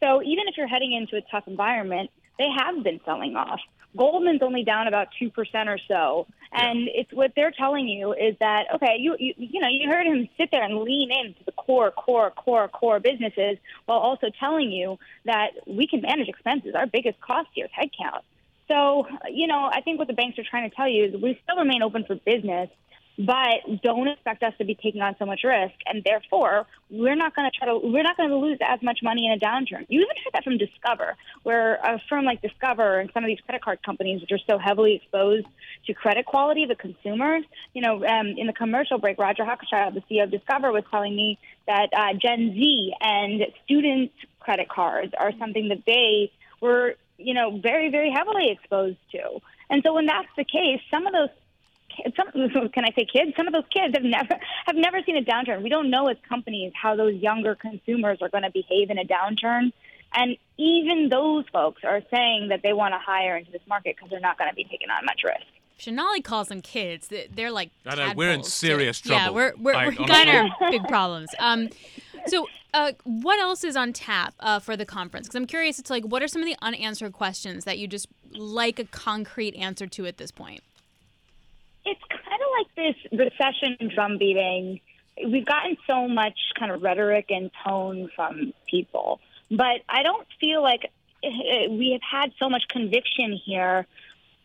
So 0.00 0.22
even 0.22 0.44
if 0.48 0.56
you're 0.56 0.68
heading 0.68 0.92
into 0.92 1.16
a 1.16 1.22
tough 1.30 1.44
environment, 1.46 2.10
they 2.38 2.48
have 2.56 2.82
been 2.82 3.00
selling 3.04 3.36
off. 3.36 3.60
Goldman's 3.96 4.42
only 4.42 4.64
down 4.64 4.88
about 4.88 5.08
2% 5.20 5.30
or 5.66 5.78
so. 5.86 6.26
And 6.52 6.88
it's 6.92 7.12
what 7.12 7.32
they're 7.34 7.52
telling 7.52 7.88
you 7.88 8.12
is 8.12 8.36
that, 8.40 8.66
okay, 8.74 8.96
you, 8.98 9.16
you, 9.18 9.34
you 9.36 9.60
know, 9.60 9.68
you 9.68 9.88
heard 9.88 10.06
him 10.06 10.28
sit 10.36 10.50
there 10.50 10.62
and 10.62 10.78
lean 10.78 11.10
into 11.10 11.42
the 11.44 11.52
core, 11.52 11.90
core, 11.90 12.30
core, 12.30 12.68
core 12.68 13.00
businesses 13.00 13.58
while 13.86 13.98
also 13.98 14.28
telling 14.38 14.70
you 14.70 14.98
that 15.24 15.50
we 15.66 15.86
can 15.86 16.00
manage 16.00 16.28
expenses. 16.28 16.74
Our 16.74 16.86
biggest 16.86 17.20
cost 17.20 17.48
here 17.54 17.66
is 17.66 17.70
headcount. 17.72 18.20
So, 18.68 19.06
you 19.30 19.46
know, 19.46 19.68
I 19.70 19.80
think 19.80 19.98
what 19.98 20.08
the 20.08 20.14
banks 20.14 20.38
are 20.38 20.44
trying 20.48 20.68
to 20.70 20.74
tell 20.74 20.88
you 20.88 21.04
is 21.04 21.20
we 21.20 21.38
still 21.42 21.56
remain 21.56 21.82
open 21.82 22.04
for 22.04 22.14
business 22.14 22.70
but 23.18 23.82
don't 23.82 24.08
expect 24.08 24.42
us 24.42 24.52
to 24.58 24.64
be 24.64 24.74
taking 24.74 25.00
on 25.00 25.14
so 25.18 25.26
much 25.26 25.42
risk, 25.44 25.74
and 25.86 26.02
therefore 26.04 26.66
we're 26.90 27.14
not 27.14 27.34
going 27.36 27.48
to 27.48 27.56
try 27.56 27.68
to 27.68 27.78
we're 27.78 28.02
not 28.02 28.16
going 28.16 28.28
to 28.28 28.36
lose 28.36 28.58
as 28.60 28.82
much 28.82 29.00
money 29.02 29.26
in 29.26 29.32
a 29.32 29.38
downturn. 29.38 29.86
You 29.88 30.00
even 30.00 30.16
heard 30.24 30.32
that 30.32 30.44
from 30.44 30.58
Discover, 30.58 31.16
where 31.44 31.76
a 31.76 32.00
firm 32.08 32.24
like 32.24 32.42
Discover 32.42 32.98
and 33.00 33.10
some 33.14 33.22
of 33.22 33.28
these 33.28 33.38
credit 33.40 33.62
card 33.62 33.82
companies, 33.84 34.20
which 34.20 34.32
are 34.32 34.44
so 34.46 34.58
heavily 34.58 34.96
exposed 34.96 35.46
to 35.86 35.94
credit 35.94 36.26
quality 36.26 36.64
of 36.64 36.70
the 36.70 36.74
consumers, 36.74 37.44
you 37.72 37.82
know, 37.82 38.04
um, 38.04 38.34
in 38.36 38.46
the 38.46 38.52
commercial 38.52 38.98
break, 38.98 39.18
Roger 39.18 39.44
Hochschild, 39.44 39.94
the 39.94 40.02
CEO 40.10 40.24
of 40.24 40.30
Discover, 40.30 40.72
was 40.72 40.84
telling 40.90 41.14
me 41.14 41.38
that 41.68 41.90
uh, 41.96 42.14
Gen 42.14 42.52
Z 42.54 42.94
and 43.00 43.42
student 43.64 44.10
credit 44.40 44.68
cards 44.68 45.12
are 45.18 45.32
something 45.38 45.68
that 45.68 45.84
they 45.86 46.32
were, 46.60 46.96
you 47.18 47.34
know, 47.34 47.58
very 47.58 47.90
very 47.90 48.10
heavily 48.10 48.50
exposed 48.50 48.98
to. 49.12 49.40
And 49.70 49.82
so 49.84 49.94
when 49.94 50.06
that's 50.06 50.28
the 50.36 50.44
case, 50.44 50.80
some 50.90 51.06
of 51.06 51.12
those 51.12 51.30
some 52.16 52.68
can 52.72 52.84
I 52.84 52.90
say 52.96 53.06
kids? 53.10 53.32
Some 53.36 53.46
of 53.46 53.52
those 53.52 53.68
kids 53.72 53.94
have 53.94 54.04
never 54.04 54.38
have 54.66 54.76
never 54.76 55.00
seen 55.04 55.16
a 55.16 55.22
downturn. 55.22 55.62
We 55.62 55.68
don't 55.68 55.90
know 55.90 56.08
as 56.08 56.16
companies 56.28 56.72
how 56.80 56.96
those 56.96 57.14
younger 57.14 57.54
consumers 57.54 58.18
are 58.20 58.28
going 58.28 58.44
to 58.44 58.50
behave 58.50 58.90
in 58.90 58.98
a 58.98 59.04
downturn. 59.04 59.72
And 60.16 60.36
even 60.58 61.08
those 61.08 61.44
folks 61.52 61.82
are 61.84 62.00
saying 62.12 62.48
that 62.48 62.60
they 62.62 62.72
want 62.72 62.94
to 62.94 62.98
hire 62.98 63.36
into 63.36 63.50
this 63.50 63.62
market 63.66 63.96
because 63.96 64.10
they're 64.10 64.20
not 64.20 64.38
going 64.38 64.48
to 64.48 64.54
be 64.54 64.64
taking 64.64 64.88
on 64.88 65.04
much 65.04 65.22
risk. 65.24 65.44
Sonali 65.76 66.22
calls 66.22 66.48
them 66.48 66.62
kids. 66.62 67.10
They're 67.32 67.50
like 67.50 67.70
I 67.84 67.96
know 67.96 68.12
we're 68.16 68.30
in 68.30 68.44
serious 68.44 69.00
too. 69.00 69.10
trouble. 69.10 69.24
Yeah, 69.24 69.30
we're 69.30 69.52
we're, 69.58 69.74
I, 69.74 69.88
we're 69.88 70.06
kind 70.06 70.30
of 70.30 70.70
big 70.70 70.84
problems. 70.84 71.30
Um, 71.38 71.68
so 72.26 72.46
uh, 72.72 72.92
what 73.02 73.40
else 73.40 73.64
is 73.64 73.76
on 73.76 73.92
tap 73.92 74.34
uh, 74.40 74.60
for 74.60 74.76
the 74.76 74.86
conference? 74.86 75.26
Because 75.26 75.36
I'm 75.36 75.46
curious. 75.46 75.78
It's 75.78 75.90
like 75.90 76.04
what 76.04 76.22
are 76.22 76.28
some 76.28 76.42
of 76.42 76.46
the 76.46 76.56
unanswered 76.62 77.12
questions 77.12 77.64
that 77.64 77.78
you 77.78 77.88
just 77.88 78.06
like 78.32 78.78
a 78.78 78.84
concrete 78.84 79.56
answer 79.56 79.86
to 79.88 80.06
at 80.06 80.18
this 80.18 80.30
point? 80.30 80.62
It's 82.58 82.70
kind 82.76 82.88
of 82.88 82.96
like 83.10 83.30
this 83.30 83.30
recession 83.40 83.90
drum 83.94 84.18
beating. 84.18 84.80
We've 85.24 85.46
gotten 85.46 85.76
so 85.86 86.08
much 86.08 86.38
kind 86.58 86.72
of 86.72 86.82
rhetoric 86.82 87.26
and 87.30 87.50
tone 87.66 88.10
from 88.16 88.52
people, 88.68 89.20
but 89.50 89.82
I 89.88 90.02
don't 90.02 90.26
feel 90.40 90.62
like 90.62 90.90
eh, 91.22 91.68
we 91.68 91.92
have 91.92 92.02
had 92.02 92.32
so 92.38 92.50
much 92.50 92.64
conviction 92.68 93.38
here 93.44 93.86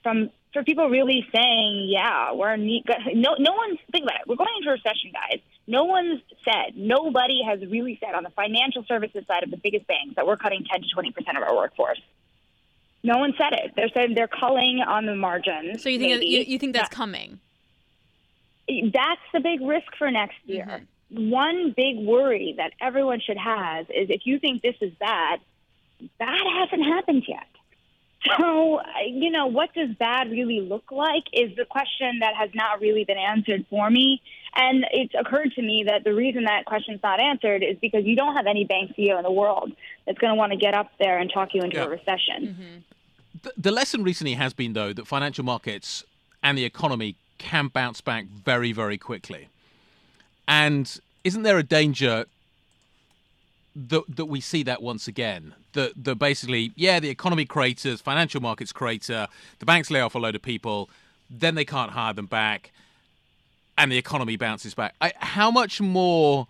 from 0.03 0.29
for 0.53 0.63
people 0.63 0.89
really 0.89 1.27
saying, 1.33 1.89
"Yeah, 1.89 2.33
we're 2.33 2.55
ne- 2.55 2.83
no 3.13 3.35
no 3.39 3.53
one's 3.53 3.79
think 3.91 4.03
about 4.03 4.21
it. 4.21 4.27
We're 4.27 4.35
going 4.35 4.49
into 4.57 4.69
a 4.69 4.73
recession, 4.73 5.11
guys. 5.11 5.39
No 5.67 5.85
one's 5.85 6.21
said. 6.43 6.75
Nobody 6.75 7.41
has 7.43 7.61
really 7.61 7.99
said 8.03 8.15
on 8.15 8.23
the 8.23 8.31
financial 8.31 8.83
services 8.87 9.25
side 9.27 9.43
of 9.43 9.51
the 9.51 9.57
biggest 9.57 9.87
banks 9.87 10.15
that 10.15 10.25
we're 10.25 10.37
cutting 10.37 10.65
10 10.69 10.81
to 10.81 10.87
20 10.93 11.11
percent 11.11 11.37
of 11.37 11.43
our 11.43 11.55
workforce. 11.55 12.01
No 13.03 13.17
one 13.17 13.33
said 13.37 13.53
it. 13.53 13.71
They're 13.75 13.89
saying 13.93 14.13
they're 14.15 14.27
culling 14.27 14.81
on 14.85 15.05
the 15.05 15.15
margins. 15.15 15.81
So 15.81 15.89
you 15.89 15.99
think 15.99 16.23
you, 16.23 16.39
you, 16.39 16.59
think 16.59 16.73
that's 16.73 16.93
coming? 16.93 17.39
That's 18.93 19.21
the 19.33 19.39
big 19.39 19.61
risk 19.61 19.95
for 19.97 20.11
next 20.11 20.37
year. 20.45 20.83
Mm-hmm. 21.11 21.29
One 21.31 21.73
big 21.75 21.97
worry 21.97 22.53
that 22.57 22.71
everyone 22.79 23.19
should 23.19 23.37
have 23.37 23.89
is 23.89 24.09
if 24.09 24.21
you 24.25 24.39
think 24.39 24.61
this 24.61 24.75
is 24.79 24.93
bad, 24.99 25.39
bad 26.19 26.45
hasn't 26.59 26.83
happened 26.83 27.23
yet. 27.27 27.47
So, 28.37 28.81
you 29.07 29.31
know, 29.31 29.47
what 29.47 29.73
does 29.73 29.89
bad 29.97 30.29
really 30.29 30.59
look 30.59 30.91
like 30.91 31.23
is 31.31 31.55
the 31.55 31.65
question 31.65 32.19
that 32.19 32.35
has 32.35 32.49
not 32.53 32.81
really 32.81 33.05
been 33.05 33.17
answered 33.17 33.65
for 33.69 33.89
me. 33.89 34.21
And 34.55 34.85
it's 34.91 35.13
occurred 35.17 35.53
to 35.53 35.61
me 35.61 35.85
that 35.87 36.03
the 36.03 36.13
reason 36.13 36.43
that 36.43 36.65
question's 36.65 37.01
not 37.01 37.21
answered 37.21 37.63
is 37.63 37.77
because 37.79 38.03
you 38.03 38.15
don't 38.15 38.35
have 38.35 38.45
any 38.45 38.65
bank 38.65 38.93
CEO 38.97 39.17
in 39.17 39.23
the 39.23 39.31
world 39.31 39.71
that's 40.05 40.17
going 40.17 40.31
to 40.31 40.35
want 40.35 40.51
to 40.51 40.57
get 40.57 40.73
up 40.73 40.91
there 40.99 41.17
and 41.17 41.31
talk 41.31 41.53
you 41.53 41.61
into 41.61 41.77
yeah. 41.77 41.85
a 41.85 41.89
recession. 41.89 42.39
Mm-hmm. 42.41 43.39
The, 43.43 43.53
the 43.57 43.71
lesson 43.71 44.03
recently 44.03 44.33
has 44.33 44.53
been, 44.53 44.73
though, 44.73 44.91
that 44.91 45.07
financial 45.07 45.45
markets 45.45 46.03
and 46.43 46.57
the 46.57 46.65
economy 46.65 47.15
can 47.39 47.67
bounce 47.67 48.01
back 48.01 48.25
very, 48.25 48.71
very 48.71 48.97
quickly. 48.97 49.49
And 50.47 50.99
isn't 51.23 51.43
there 51.43 51.57
a 51.57 51.63
danger 51.63 52.25
that 53.75 54.03
that 54.15 54.25
we 54.25 54.41
see 54.41 54.63
that 54.63 54.81
once 54.81 55.07
again? 55.07 55.55
That 55.73 55.91
that 56.03 56.15
basically, 56.15 56.71
yeah, 56.75 56.99
the 56.99 57.09
economy 57.09 57.45
craters, 57.45 58.01
financial 58.01 58.41
markets 58.41 58.71
crater, 58.71 59.27
the 59.59 59.65
banks 59.65 59.89
lay 59.89 60.01
off 60.01 60.15
a 60.15 60.19
load 60.19 60.35
of 60.35 60.41
people, 60.41 60.89
then 61.29 61.55
they 61.55 61.65
can't 61.65 61.91
hire 61.91 62.13
them 62.13 62.25
back, 62.27 62.71
and 63.77 63.91
the 63.91 63.97
economy 63.97 64.37
bounces 64.37 64.73
back. 64.73 64.93
I, 65.01 65.13
how 65.17 65.49
much 65.49 65.81
more? 65.81 66.47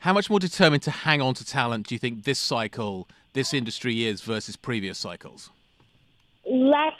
How 0.00 0.12
much 0.12 0.28
more 0.28 0.38
determined 0.38 0.82
to 0.82 0.90
hang 0.90 1.22
on 1.22 1.32
to 1.34 1.46
talent 1.46 1.86
do 1.86 1.94
you 1.94 1.98
think 1.98 2.24
this 2.24 2.38
cycle, 2.38 3.08
this 3.32 3.54
industry 3.54 4.04
is 4.04 4.20
versus 4.20 4.54
previous 4.54 4.98
cycles? 4.98 5.48
Less, 6.46 6.92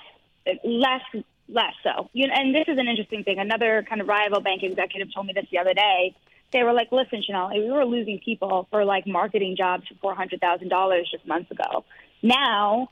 less 0.65 1.03
less 1.49 1.75
so. 1.83 2.09
You 2.13 2.29
know, 2.29 2.35
and 2.37 2.55
this 2.55 2.65
is 2.69 2.79
an 2.79 2.89
interesting 2.89 3.25
thing. 3.25 3.39
Another 3.39 3.85
kind 3.89 4.01
of 4.01 4.09
rival 4.09 4.41
bank 4.41 4.63
executive 4.63 5.09
told 5.15 5.27
me 5.27 5.33
this 5.35 5.47
the 5.51 5.59
other 5.59 5.75
day. 5.75 6.15
They 6.53 6.63
were 6.63 6.73
like, 6.73 6.93
"Listen, 6.93 7.23
Chanel, 7.27 7.51
we 7.53 7.71
were 7.71 7.85
losing 7.85 8.21
people 8.25 8.69
for 8.71 8.85
like 8.85 9.07
marketing 9.07 9.57
jobs 9.57 9.87
for 9.89 9.95
four 10.01 10.15
hundred 10.15 10.41
thousand 10.41 10.69
dollars 10.69 11.09
just 11.11 11.27
months 11.27 11.51
ago. 11.51 11.85
Now, 12.23 12.91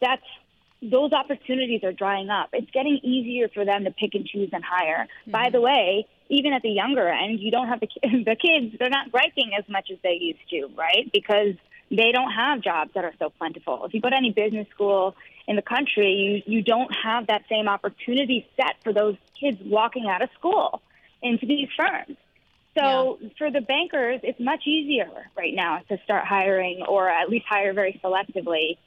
that's 0.00 0.22
those 0.82 1.12
opportunities 1.12 1.84
are 1.84 1.92
drying 1.92 2.28
up. 2.28 2.50
It's 2.52 2.70
getting 2.72 2.98
easier 3.04 3.48
for 3.48 3.64
them 3.64 3.84
to 3.84 3.92
pick 3.92 4.14
and 4.14 4.26
choose 4.26 4.50
and 4.52 4.64
hire. 4.64 5.06
Mm-hmm. 5.22 5.30
By 5.30 5.50
the 5.50 5.60
way, 5.60 6.06
even 6.28 6.52
at 6.52 6.62
the 6.62 6.70
younger 6.70 7.08
end, 7.08 7.38
you 7.40 7.50
don't 7.50 7.68
have 7.68 7.80
the 7.80 7.88
the 8.02 8.36
kids. 8.36 8.76
They're 8.78 8.90
not 8.90 9.12
griping 9.12 9.50
as 9.58 9.68
much 9.68 9.90
as 9.92 9.98
they 10.02 10.18
used 10.20 10.48
to, 10.50 10.68
right? 10.76 11.10
Because 11.12 11.54
they 11.92 12.10
don't 12.10 12.32
have 12.32 12.62
jobs 12.62 12.90
that 12.94 13.04
are 13.04 13.12
so 13.18 13.30
plentiful. 13.30 13.84
If 13.84 13.92
you 13.92 14.00
go 14.00 14.08
to 14.08 14.16
any 14.16 14.32
business 14.32 14.66
school 14.70 15.14
in 15.46 15.56
the 15.56 15.62
country, 15.62 16.42
you, 16.46 16.56
you 16.56 16.62
don't 16.62 16.90
have 16.90 17.26
that 17.26 17.42
same 17.50 17.68
opportunity 17.68 18.48
set 18.56 18.76
for 18.82 18.94
those 18.94 19.16
kids 19.38 19.58
walking 19.62 20.08
out 20.08 20.22
of 20.22 20.30
school 20.38 20.80
into 21.22 21.44
these 21.44 21.68
firms. 21.76 22.16
So 22.78 23.18
yeah. 23.20 23.28
for 23.36 23.50
the 23.50 23.60
bankers, 23.60 24.20
it's 24.22 24.40
much 24.40 24.66
easier 24.66 25.10
right 25.36 25.54
now 25.54 25.80
to 25.90 25.98
start 26.04 26.24
hiring 26.24 26.82
or 26.88 27.10
at 27.10 27.28
least 27.28 27.44
hire 27.46 27.74
very 27.74 28.00
selectively 28.02 28.78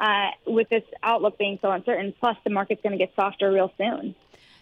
uh, 0.00 0.30
with 0.44 0.68
this 0.68 0.82
outlook 1.04 1.38
being 1.38 1.60
so 1.62 1.70
uncertain. 1.70 2.12
Plus, 2.18 2.36
the 2.42 2.50
market's 2.50 2.82
going 2.82 2.98
to 2.98 2.98
get 2.98 3.14
softer 3.14 3.52
real 3.52 3.72
soon. 3.78 4.16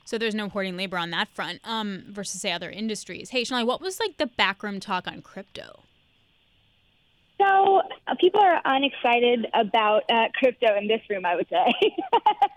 So 0.04 0.18
there's 0.18 0.34
no 0.34 0.50
hoarding 0.50 0.76
labor 0.76 0.98
on 0.98 1.10
that 1.10 1.28
front 1.28 1.60
um, 1.64 2.04
versus, 2.08 2.42
say, 2.42 2.52
other 2.52 2.70
industries. 2.70 3.30
Hey, 3.30 3.44
Sonali, 3.44 3.64
what 3.66 3.80
was 3.80 3.98
like 3.98 4.18
the 4.18 4.26
backroom 4.26 4.78
talk 4.78 5.08
on 5.08 5.22
crypto? 5.22 5.80
So 7.38 7.82
uh, 8.06 8.14
people 8.18 8.40
are 8.40 8.60
unexcited 8.64 9.46
about 9.52 10.04
uh, 10.10 10.28
crypto 10.34 10.76
in 10.76 10.88
this 10.88 11.00
room, 11.10 11.26
I 11.26 11.36
would 11.36 11.48
say. 11.48 11.74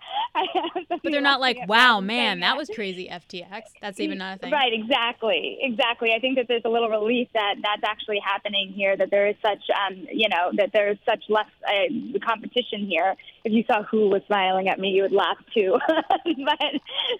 but 0.89 0.99
they're 1.03 1.21
not 1.21 1.39
like, 1.39 1.57
wow, 1.67 1.99
man, 1.99 2.41
that 2.41 2.57
was 2.57 2.69
crazy 2.73 3.09
FTX. 3.09 3.63
That's 3.81 3.99
even 3.99 4.17
not 4.17 4.37
a 4.37 4.39
thing. 4.39 4.51
Right, 4.51 4.73
exactly. 4.73 5.57
Exactly. 5.61 6.13
I 6.13 6.19
think 6.19 6.37
that 6.37 6.47
there's 6.47 6.63
a 6.65 6.69
little 6.69 6.89
relief 6.89 7.27
that 7.33 7.55
that's 7.61 7.83
actually 7.83 8.19
happening 8.19 8.71
here, 8.73 8.95
that 8.95 9.11
there 9.11 9.27
is 9.27 9.35
such, 9.41 9.61
um, 9.69 10.07
you 10.11 10.29
know, 10.29 10.51
that 10.57 10.71
there's 10.73 10.97
such 11.05 11.23
less 11.29 11.49
uh, 11.67 12.19
competition 12.25 12.87
here. 12.87 13.15
If 13.43 13.53
you 13.53 13.63
saw 13.71 13.83
who 13.83 14.09
was 14.09 14.21
smiling 14.27 14.67
at 14.67 14.79
me, 14.79 14.89
you 14.89 15.03
would 15.03 15.11
laugh 15.11 15.37
too. 15.53 15.77
but 15.87 16.59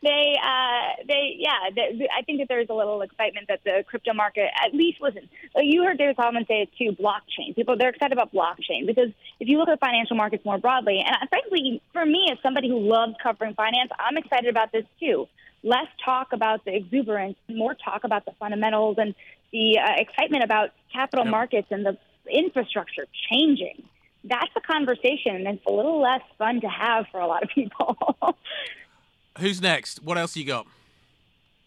they, 0.04 0.36
uh, 0.44 1.04
they, 1.08 1.36
yeah, 1.38 1.70
they, 1.74 2.08
I 2.16 2.24
think 2.24 2.40
that 2.40 2.48
there's 2.48 2.70
a 2.70 2.74
little 2.74 3.02
excitement 3.02 3.48
that 3.48 3.62
the 3.64 3.84
crypto 3.88 4.14
market, 4.14 4.50
at 4.64 4.74
least, 4.74 5.00
listen, 5.02 5.30
you 5.58 5.84
heard 5.84 5.98
David 5.98 6.16
Solomon 6.16 6.46
say 6.48 6.62
it 6.64 6.70
too, 6.78 6.96
blockchain. 7.02 7.56
People, 7.56 7.78
they're 7.78 7.90
excited 7.90 8.14
about 8.14 8.34
blockchain 8.34 8.86
because 8.86 9.10
if 9.40 9.48
you 9.48 9.58
look 9.58 9.70
at 9.70 9.80
the 9.80 9.86
financial 9.86 10.16
markets 10.16 10.44
more 10.46 10.58
broadly, 10.58 11.04
and 11.06 11.30
frankly, 11.30 11.82
for 11.94 12.06
me, 12.06 12.30
as 12.32 12.38
somebody 12.44 12.70
who 12.70 12.80
loves 12.80 13.09
covering 13.22 13.54
finance, 13.54 13.92
I'm 13.98 14.18
excited 14.18 14.50
about 14.50 14.72
this 14.72 14.86
too. 15.00 15.28
Less 15.64 15.88
talk 16.04 16.34
about 16.34 16.64
the 16.66 16.76
exuberance, 16.76 17.38
more 17.50 17.74
talk 17.74 18.04
about 18.04 18.26
the 18.26 18.32
fundamentals 18.40 18.98
and 18.98 19.14
the 19.52 19.80
uh, 19.80 19.94
excitement 19.98 20.44
about 20.44 20.72
capital 20.94 21.26
yep. 21.26 21.32
markets 21.32 21.68
and 21.72 21.86
the 21.86 21.98
infrastructure 22.30 23.06
changing. 23.30 23.84
That's 24.24 24.52
a 24.56 24.62
conversation, 24.62 25.36
and 25.36 25.48
it's 25.48 25.66
a 25.66 25.72
little 25.72 26.02
less 26.02 26.22
fun 26.38 26.62
to 26.62 26.68
have 26.68 27.06
for 27.12 27.20
a 27.20 27.28
lot 27.28 27.44
of 27.44 27.50
people. 27.50 27.98
Who's 29.40 29.62
next? 29.62 30.04
What 30.04 30.18
else 30.18 30.36
you 30.36 30.46
got? 30.46 30.68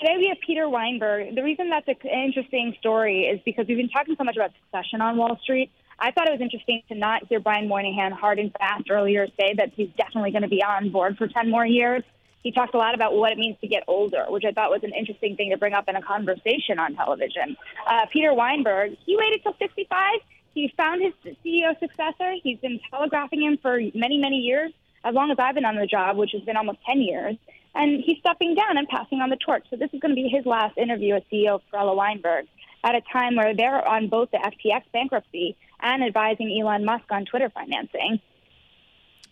Today 0.01 0.17
we 0.19 0.29
have 0.29 0.39
Peter 0.45 0.69
Weinberg. 0.69 1.35
The 1.35 1.43
reason 1.43 1.71
that's 1.71 1.89
an 1.89 1.97
interesting 2.11 2.75
story 2.81 3.23
is 3.23 3.41
because 3.45 3.67
we've 3.69 3.77
been 3.77 3.89
talking 3.89 4.17
so 4.17 4.25
much 4.25 4.37
about 4.37 4.51
succession 4.65 5.01
on 5.01 5.17
Wall 5.17 5.39
Street. 5.43 5.71
I 5.99 6.11
thought 6.11 6.29
it 6.29 6.33
was 6.33 6.41
interesting 6.41 6.83
to 6.89 6.95
not 6.95 7.27
hear 7.27 7.41
Brian 7.41 7.69
Moynihan 7.69 8.13
hard 8.13 8.39
and 8.39 8.53
fast 8.53 8.91
earlier 8.91 9.27
say 9.39 9.55
that 9.57 9.73
he's 9.75 9.91
definitely 9.97 10.31
going 10.31 10.43
to 10.43 10.49
be 10.49 10.63
on 10.63 10.91
board 10.91 11.17
for 11.17 11.29
10 11.29 11.51
more 11.51 11.67
years. 11.67 12.03
He 12.43 12.51
talked 12.51 12.75
a 12.75 12.79
lot 12.79 12.95
about 12.95 13.15
what 13.15 13.31
it 13.31 13.39
means 13.39 13.57
to 13.61 13.69
get 13.69 13.85
older, 13.87 14.25
which 14.29 14.45
I 14.45 14.51
thought 14.53 14.71
was 14.71 14.83
an 14.83 14.93
interesting 14.93 15.37
thing 15.37 15.51
to 15.51 15.57
bring 15.57 15.75
up 15.75 15.89
in 15.89 15.95
a 15.95 16.03
conversation 16.03 16.79
on 16.79 16.97
television. 16.97 17.57
Uh, 17.87 18.07
Peter 18.13 18.35
Weinberg, 18.35 18.97
he 19.07 19.17
waited 19.17 19.43
till 19.43 19.55
65. 19.59 20.21
He 20.55 20.73
found 20.77 21.03
his 21.03 21.35
CEO 21.45 21.79
successor. 21.79 22.35
He's 22.43 22.59
been 22.59 22.81
telegraphing 22.91 23.43
him 23.43 23.59
for 23.63 23.79
many, 23.95 24.19
many 24.19 24.39
years, 24.39 24.73
as 25.05 25.15
long 25.15 25.31
as 25.31 25.39
I've 25.39 25.55
been 25.55 25.65
on 25.65 25.77
the 25.77 25.87
job, 25.87 26.17
which 26.17 26.33
has 26.33 26.43
been 26.43 26.57
almost 26.57 26.79
10 26.85 27.01
years. 27.01 27.37
And 27.75 28.03
he's 28.05 28.19
stepping 28.19 28.55
down 28.55 28.77
and 28.77 28.89
passing 28.89 29.21
on 29.21 29.31
the 29.31 29.37
torch. 29.37 29.65
So 29.71 29.77
this 29.77 29.89
is 29.93 30.01
going 30.01 30.15
to 30.15 30.21
be 30.21 30.29
his 30.29 30.45
last 30.45 30.77
interview 30.77 31.15
as 31.15 31.23
CEO 31.33 31.55
of 31.55 31.63
Perella 31.73 31.97
Weinberg 31.97 32.47
at 32.85 32.95
a 32.95 33.01
time 33.13 33.37
where 33.37 33.55
they're 33.55 33.87
on 33.87 34.09
both 34.09 34.31
the 34.31 34.39
FTX 34.39 34.83
bankruptcy 34.93 35.57
and 35.81 36.03
advising 36.03 36.57
Elon 36.61 36.85
Musk 36.85 37.05
on 37.11 37.25
Twitter 37.25 37.51
financing. 37.51 38.21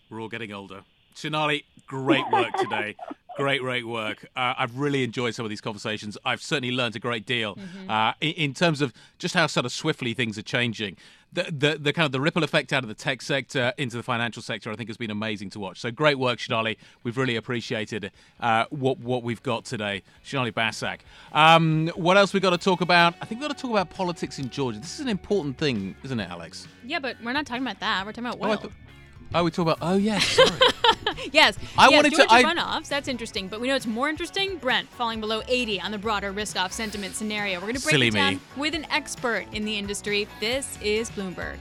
We're 0.09 0.21
all 0.21 0.29
getting 0.29 0.51
older. 0.51 0.81
Sonali, 1.13 1.65
great 1.87 2.23
work 2.31 2.53
today. 2.57 2.95
great, 3.37 3.61
great 3.61 3.87
work. 3.87 4.25
Uh, 4.35 4.53
I've 4.57 4.77
really 4.77 5.03
enjoyed 5.03 5.35
some 5.35 5.45
of 5.45 5.49
these 5.49 5.61
conversations. 5.61 6.17
I've 6.25 6.41
certainly 6.41 6.73
learned 6.73 6.95
a 6.95 6.99
great 6.99 7.25
deal 7.25 7.55
mm-hmm. 7.55 7.89
uh, 7.89 8.13
in, 8.21 8.33
in, 8.33 8.53
terms 8.53 8.81
of 8.81 8.93
just 9.19 9.33
how 9.33 9.47
sort 9.47 9.65
of 9.65 9.71
swiftly 9.71 10.13
things 10.13 10.37
are 10.37 10.43
changing. 10.43 10.97
The, 11.33 11.43
the, 11.43 11.77
the 11.79 11.93
kind 11.93 12.05
of 12.05 12.11
the 12.11 12.19
ripple 12.19 12.43
effect 12.43 12.73
out 12.73 12.83
of 12.83 12.89
the 12.89 12.93
tech 12.93 13.21
sector 13.21 13.73
into 13.77 13.95
the 13.95 14.03
financial 14.03 14.41
sector, 14.41 14.69
I 14.69 14.75
think, 14.75 14.89
has 14.89 14.97
been 14.97 15.11
amazing 15.11 15.49
to 15.51 15.59
watch. 15.59 15.79
So 15.79 15.89
great 15.89 16.19
work, 16.19 16.41
Sonali. 16.41 16.77
We've 17.03 17.17
really 17.17 17.37
appreciated 17.37 18.11
uh, 18.41 18.65
what 18.69 18.99
what 18.99 19.23
we've 19.23 19.41
got 19.41 19.63
today, 19.63 20.03
Sonali 20.23 20.51
Basak. 20.51 20.99
Um, 21.31 21.87
what 21.95 22.17
else 22.17 22.33
we 22.33 22.41
got 22.41 22.49
to 22.49 22.57
talk 22.57 22.81
about? 22.81 23.15
I 23.21 23.25
think 23.25 23.39
we've 23.39 23.47
got 23.47 23.55
to 23.55 23.61
talk 23.61 23.71
about 23.71 23.89
politics 23.89 24.39
in 24.39 24.49
Georgia. 24.49 24.79
This 24.79 24.95
is 24.95 24.99
an 24.99 25.09
important 25.09 25.57
thing, 25.57 25.95
isn't 26.03 26.19
it, 26.19 26.29
Alix? 26.29 26.67
Yeah, 26.85 26.99
but 26.99 27.15
we're 27.23 27.31
not 27.31 27.45
talking 27.45 27.63
about 27.63 27.79
that. 27.79 28.05
We're 28.05 28.11
talking 28.11 28.25
about 28.25 28.41
oil. 28.45 28.59
Oh, 28.65 28.90
Oh, 29.33 29.43
we 29.45 29.51
talk 29.51 29.63
about. 29.63 29.77
Oh, 29.81 29.95
yes. 29.95 30.25
Sorry. 30.27 30.49
yes. 31.31 31.57
I 31.77 31.89
yes, 31.89 31.95
wanted 31.95 32.11
Georgia 32.13 32.27
to. 32.27 32.33
I... 32.33 32.43
runoffs. 32.43 32.89
That's 32.89 33.07
interesting. 33.07 33.47
But 33.47 33.61
we 33.61 33.67
know 33.67 33.75
it's 33.75 33.87
more 33.87 34.09
interesting. 34.09 34.57
Brent 34.57 34.89
falling 34.89 35.21
below 35.21 35.41
80 35.47 35.81
on 35.81 35.91
the 35.91 35.97
broader 35.97 36.31
risk-off 36.31 36.71
sentiment 36.71 37.15
scenario. 37.15 37.55
We're 37.59 37.67
going 37.67 37.75
to 37.75 37.81
break 37.81 37.93
Silly 37.93 38.07
it 38.07 38.13
down 38.13 38.35
me. 38.35 38.39
with 38.57 38.75
an 38.75 38.85
expert 38.91 39.45
in 39.53 39.63
the 39.63 39.77
industry. 39.77 40.27
This 40.39 40.77
is 40.81 41.09
Bloomberg. 41.11 41.57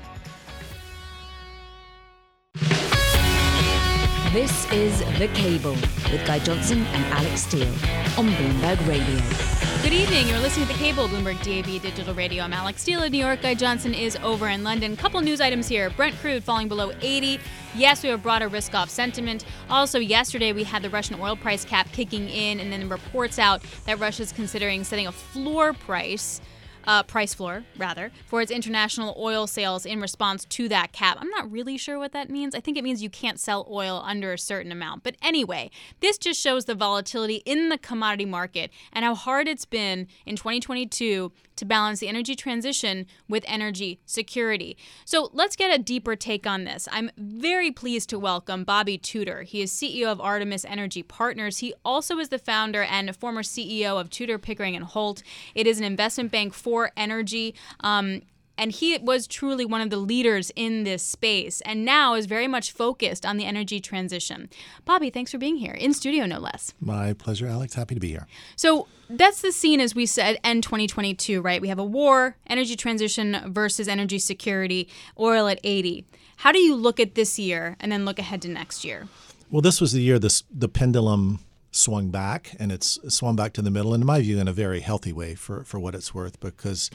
This 4.32 4.70
is 4.72 5.00
The 5.18 5.28
Cable 5.34 5.72
with 5.72 6.24
Guy 6.24 6.38
Johnson 6.40 6.86
and 6.86 7.04
Alix 7.14 7.42
Steel 7.42 7.68
on 8.16 8.28
Bloomberg 8.28 8.86
Radio. 8.86 9.59
Good 9.82 9.94
evening. 9.94 10.28
You're 10.28 10.40
listening 10.40 10.66
to 10.66 10.74
The 10.74 10.78
Cable, 10.78 11.08
Bloomberg 11.08 11.42
DAB 11.42 11.80
Digital 11.80 12.12
Radio. 12.14 12.44
I'm 12.44 12.52
Alix 12.52 12.82
Steel 12.82 13.02
in 13.02 13.12
New 13.12 13.18
York. 13.18 13.40
Guy 13.40 13.54
Johnson 13.54 13.94
is 13.94 14.14
over 14.16 14.46
in 14.46 14.62
London. 14.62 14.94
Couple 14.94 15.18
news 15.22 15.40
items 15.40 15.68
here. 15.68 15.88
Brent 15.88 16.14
crude 16.16 16.44
falling 16.44 16.68
below 16.68 16.92
80. 17.00 17.40
Yes, 17.74 18.02
we 18.02 18.10
have 18.10 18.22
broader 18.22 18.48
risk 18.48 18.74
off 18.74 18.90
sentiment. 18.90 19.46
Also, 19.70 19.98
yesterday 19.98 20.52
we 20.52 20.64
had 20.64 20.82
the 20.82 20.90
Russian 20.90 21.18
oil 21.18 21.34
price 21.34 21.64
cap 21.64 21.90
kicking 21.92 22.28
in, 22.28 22.60
and 22.60 22.70
then 22.70 22.90
reports 22.90 23.38
out 23.38 23.62
that 23.86 23.98
Russia's 23.98 24.32
considering 24.32 24.84
setting 24.84 25.06
a 25.06 25.12
floor 25.12 25.72
price 25.72 26.42
uh, 26.86 27.02
price 27.02 27.34
floor, 27.34 27.64
rather, 27.76 28.10
for 28.26 28.40
its 28.40 28.50
international 28.50 29.14
oil 29.18 29.46
sales 29.46 29.86
in 29.86 30.00
response 30.00 30.44
to 30.46 30.68
that 30.68 30.92
cap. 30.92 31.18
I'm 31.20 31.30
not 31.30 31.50
really 31.50 31.76
sure 31.76 31.98
what 31.98 32.12
that 32.12 32.30
means. 32.30 32.54
I 32.54 32.60
think 32.60 32.76
it 32.76 32.84
means 32.84 33.02
you 33.02 33.10
can't 33.10 33.38
sell 33.40 33.66
oil 33.70 34.02
under 34.04 34.32
a 34.32 34.38
certain 34.38 34.72
amount. 34.72 35.02
But 35.02 35.16
anyway, 35.22 35.70
this 36.00 36.18
just 36.18 36.40
shows 36.40 36.64
the 36.64 36.74
volatility 36.74 37.42
in 37.44 37.68
the 37.68 37.78
commodity 37.78 38.24
market 38.24 38.70
and 38.92 39.04
how 39.04 39.14
hard 39.14 39.48
it's 39.48 39.64
been 39.64 40.06
in 40.26 40.36
2022 40.36 41.32
to 41.60 41.66
balance 41.66 42.00
the 42.00 42.08
energy 42.08 42.34
transition 42.34 43.06
with 43.28 43.44
energy 43.46 44.00
security. 44.06 44.78
So 45.04 45.28
let's 45.34 45.56
get 45.56 45.78
a 45.78 45.82
deeper 45.82 46.16
take 46.16 46.46
on 46.46 46.64
this. 46.64 46.88
I'm 46.90 47.10
very 47.18 47.70
pleased 47.70 48.08
to 48.10 48.18
welcome 48.18 48.64
Bobby 48.64 48.96
Tudor. 48.96 49.42
He 49.42 49.60
is 49.60 49.70
CEO 49.70 50.06
of 50.06 50.22
Artemis 50.22 50.64
Energy 50.64 51.02
Partners. 51.02 51.58
He 51.58 51.74
also 51.84 52.18
is 52.18 52.30
the 52.30 52.38
founder 52.38 52.82
and 52.84 53.14
former 53.14 53.42
CEO 53.42 54.00
of 54.00 54.08
Tudor 54.08 54.38
Pickering 54.38 54.74
and 54.74 54.86
Holt. 54.86 55.22
It 55.54 55.66
is 55.66 55.78
an 55.78 55.84
investment 55.84 56.32
bank 56.32 56.54
for 56.70 56.92
energy. 56.96 57.52
Um, 57.80 58.22
and 58.56 58.70
he 58.70 58.96
was 58.98 59.26
truly 59.26 59.64
one 59.64 59.80
of 59.80 59.90
the 59.90 59.96
leaders 59.96 60.52
in 60.54 60.84
this 60.84 61.02
space 61.02 61.60
and 61.62 61.84
now 61.84 62.14
is 62.14 62.26
very 62.26 62.46
much 62.46 62.70
focused 62.70 63.26
on 63.26 63.38
the 63.38 63.44
energy 63.44 63.80
transition. 63.80 64.48
Bobby, 64.84 65.10
thanks 65.10 65.32
for 65.32 65.38
being 65.38 65.56
here, 65.56 65.72
in 65.72 65.94
studio 65.94 66.26
no 66.26 66.38
less. 66.38 66.74
My 66.80 67.12
pleasure, 67.14 67.48
Alix. 67.48 67.74
Happy 67.74 67.94
to 67.94 68.00
be 68.00 68.08
here. 68.08 68.26
So 68.54 68.86
that's 69.08 69.40
the 69.40 69.50
scene 69.50 69.80
as 69.80 69.94
we 69.94 70.06
said 70.06 70.38
end 70.44 70.62
2022, 70.62 71.40
right? 71.40 71.60
We 71.60 71.68
have 71.68 71.78
a 71.80 71.84
war, 71.84 72.36
energy 72.46 72.76
transition 72.76 73.40
versus 73.46 73.88
energy 73.88 74.20
security, 74.20 74.88
oil 75.18 75.48
at 75.48 75.58
80. 75.64 76.04
How 76.36 76.52
do 76.52 76.60
you 76.60 76.76
look 76.76 77.00
at 77.00 77.16
this 77.16 77.36
year 77.36 77.76
and 77.80 77.90
then 77.90 78.04
look 78.04 78.20
ahead 78.20 78.42
to 78.42 78.48
next 78.48 78.84
year? 78.84 79.08
Well, 79.50 79.62
this 79.62 79.80
was 79.80 79.90
the 79.92 80.02
year 80.02 80.20
this, 80.20 80.44
the 80.48 80.68
pendulum 80.68 81.40
swung 81.70 82.10
back, 82.10 82.54
and 82.58 82.72
it's 82.72 82.98
swung 83.14 83.36
back 83.36 83.52
to 83.54 83.62
the 83.62 83.70
middle, 83.70 83.94
in 83.94 84.04
my 84.04 84.20
view, 84.20 84.38
in 84.38 84.48
a 84.48 84.52
very 84.52 84.80
healthy 84.80 85.12
way 85.12 85.34
for, 85.34 85.64
for 85.64 85.78
what 85.78 85.94
it's 85.94 86.14
worth, 86.14 86.40
because 86.40 86.90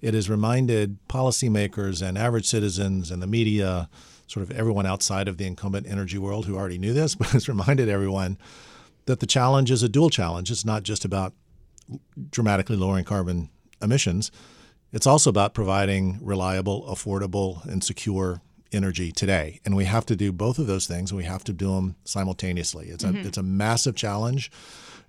it 0.00 0.14
has 0.14 0.28
reminded 0.28 0.98
policymakers 1.08 2.06
and 2.06 2.18
average 2.18 2.46
citizens 2.46 3.10
and 3.10 3.22
the 3.22 3.26
media, 3.26 3.88
sort 4.26 4.42
of 4.42 4.56
everyone 4.56 4.86
outside 4.86 5.28
of 5.28 5.38
the 5.38 5.46
incumbent 5.46 5.86
energy 5.86 6.18
world 6.18 6.46
who 6.46 6.56
already 6.56 6.78
knew 6.78 6.92
this, 6.92 7.14
but 7.16 7.34
it's 7.34 7.48
reminded 7.48 7.88
everyone 7.88 8.38
that 9.06 9.20
the 9.20 9.26
challenge 9.26 9.70
is 9.70 9.82
a 9.82 9.88
dual 9.88 10.10
challenge. 10.10 10.50
It's 10.50 10.64
not 10.64 10.82
just 10.82 11.04
about 11.04 11.32
dramatically 12.30 12.76
lowering 12.76 13.04
carbon 13.04 13.48
emissions. 13.80 14.30
It's 14.92 15.06
also 15.06 15.30
about 15.30 15.54
providing 15.54 16.18
reliable, 16.22 16.84
affordable, 16.84 17.64
and 17.64 17.82
secure 17.82 18.42
energy 18.72 19.12
today. 19.12 19.60
And 19.64 19.76
we 19.76 19.84
have 19.84 20.06
to 20.06 20.16
do 20.16 20.32
both 20.32 20.58
of 20.58 20.66
those 20.66 20.86
things, 20.86 21.10
and 21.10 21.18
we 21.18 21.24
have 21.24 21.44
to 21.44 21.52
do 21.52 21.74
them 21.74 21.96
simultaneously. 22.04 22.88
It's 22.88 23.04
mm-hmm. 23.04 23.24
a 23.24 23.28
it's 23.28 23.38
a 23.38 23.42
massive 23.42 23.94
challenge. 23.94 24.50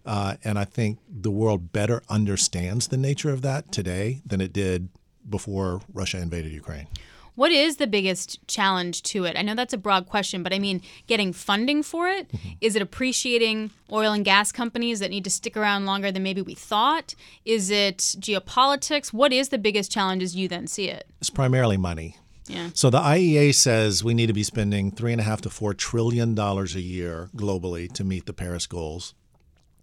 Uh, 0.05 0.37
and 0.43 0.57
I 0.57 0.65
think 0.65 0.99
the 1.09 1.31
world 1.31 1.71
better 1.71 2.01
understands 2.09 2.87
the 2.87 2.97
nature 2.97 3.31
of 3.31 3.41
that 3.41 3.71
today 3.71 4.21
than 4.25 4.41
it 4.41 4.53
did 4.53 4.89
before 5.29 5.81
Russia 5.93 6.19
invaded 6.19 6.51
Ukraine. 6.51 6.87
What 7.35 7.51
is 7.53 7.77
the 7.77 7.87
biggest 7.87 8.45
challenge 8.47 9.01
to 9.03 9.23
it? 9.23 9.37
I 9.37 9.43
know 9.43 9.55
that's 9.55 9.73
a 9.73 9.77
broad 9.77 10.07
question, 10.07 10.43
but 10.43 10.51
I 10.51 10.59
mean, 10.59 10.81
getting 11.07 11.31
funding 11.31 11.83
for 11.83 12.09
it? 12.09 12.29
Mm-hmm. 12.29 12.49
Is 12.59 12.75
it 12.75 12.81
appreciating 12.81 13.71
oil 13.93 14.11
and 14.11 14.25
gas 14.25 14.51
companies 14.51 14.99
that 14.99 15.09
need 15.09 15.23
to 15.23 15.29
stick 15.29 15.55
around 15.55 15.85
longer 15.85 16.11
than 16.11 16.21
maybe 16.21 16.41
we 16.41 16.53
thought? 16.53 17.15
Is 17.45 17.69
it 17.69 17.99
geopolitics? 17.99 19.13
What 19.13 19.31
is 19.31 19.49
the 19.49 19.57
biggest 19.57 19.89
challenge 19.89 20.21
as 20.21 20.35
you 20.35 20.49
then 20.49 20.67
see 20.67 20.89
it? 20.89 21.07
It's 21.21 21.29
primarily 21.29 21.77
money. 21.77 22.17
Yeah. 22.49 22.69
So 22.73 22.89
the 22.89 22.99
IEA 22.99 23.53
says 23.53 24.03
we 24.03 24.13
need 24.13 24.27
to 24.27 24.33
be 24.33 24.43
spending 24.43 24.91
three 24.91 25.11
and 25.11 25.21
a 25.21 25.23
half 25.23 25.41
to 25.41 25.49
four 25.49 25.73
trillion 25.73 26.35
dollars 26.35 26.75
a 26.75 26.81
year 26.81 27.29
globally 27.35 27.91
to 27.93 28.03
meet 28.03 28.25
the 28.25 28.33
Paris 28.33 28.65
goals. 28.67 29.13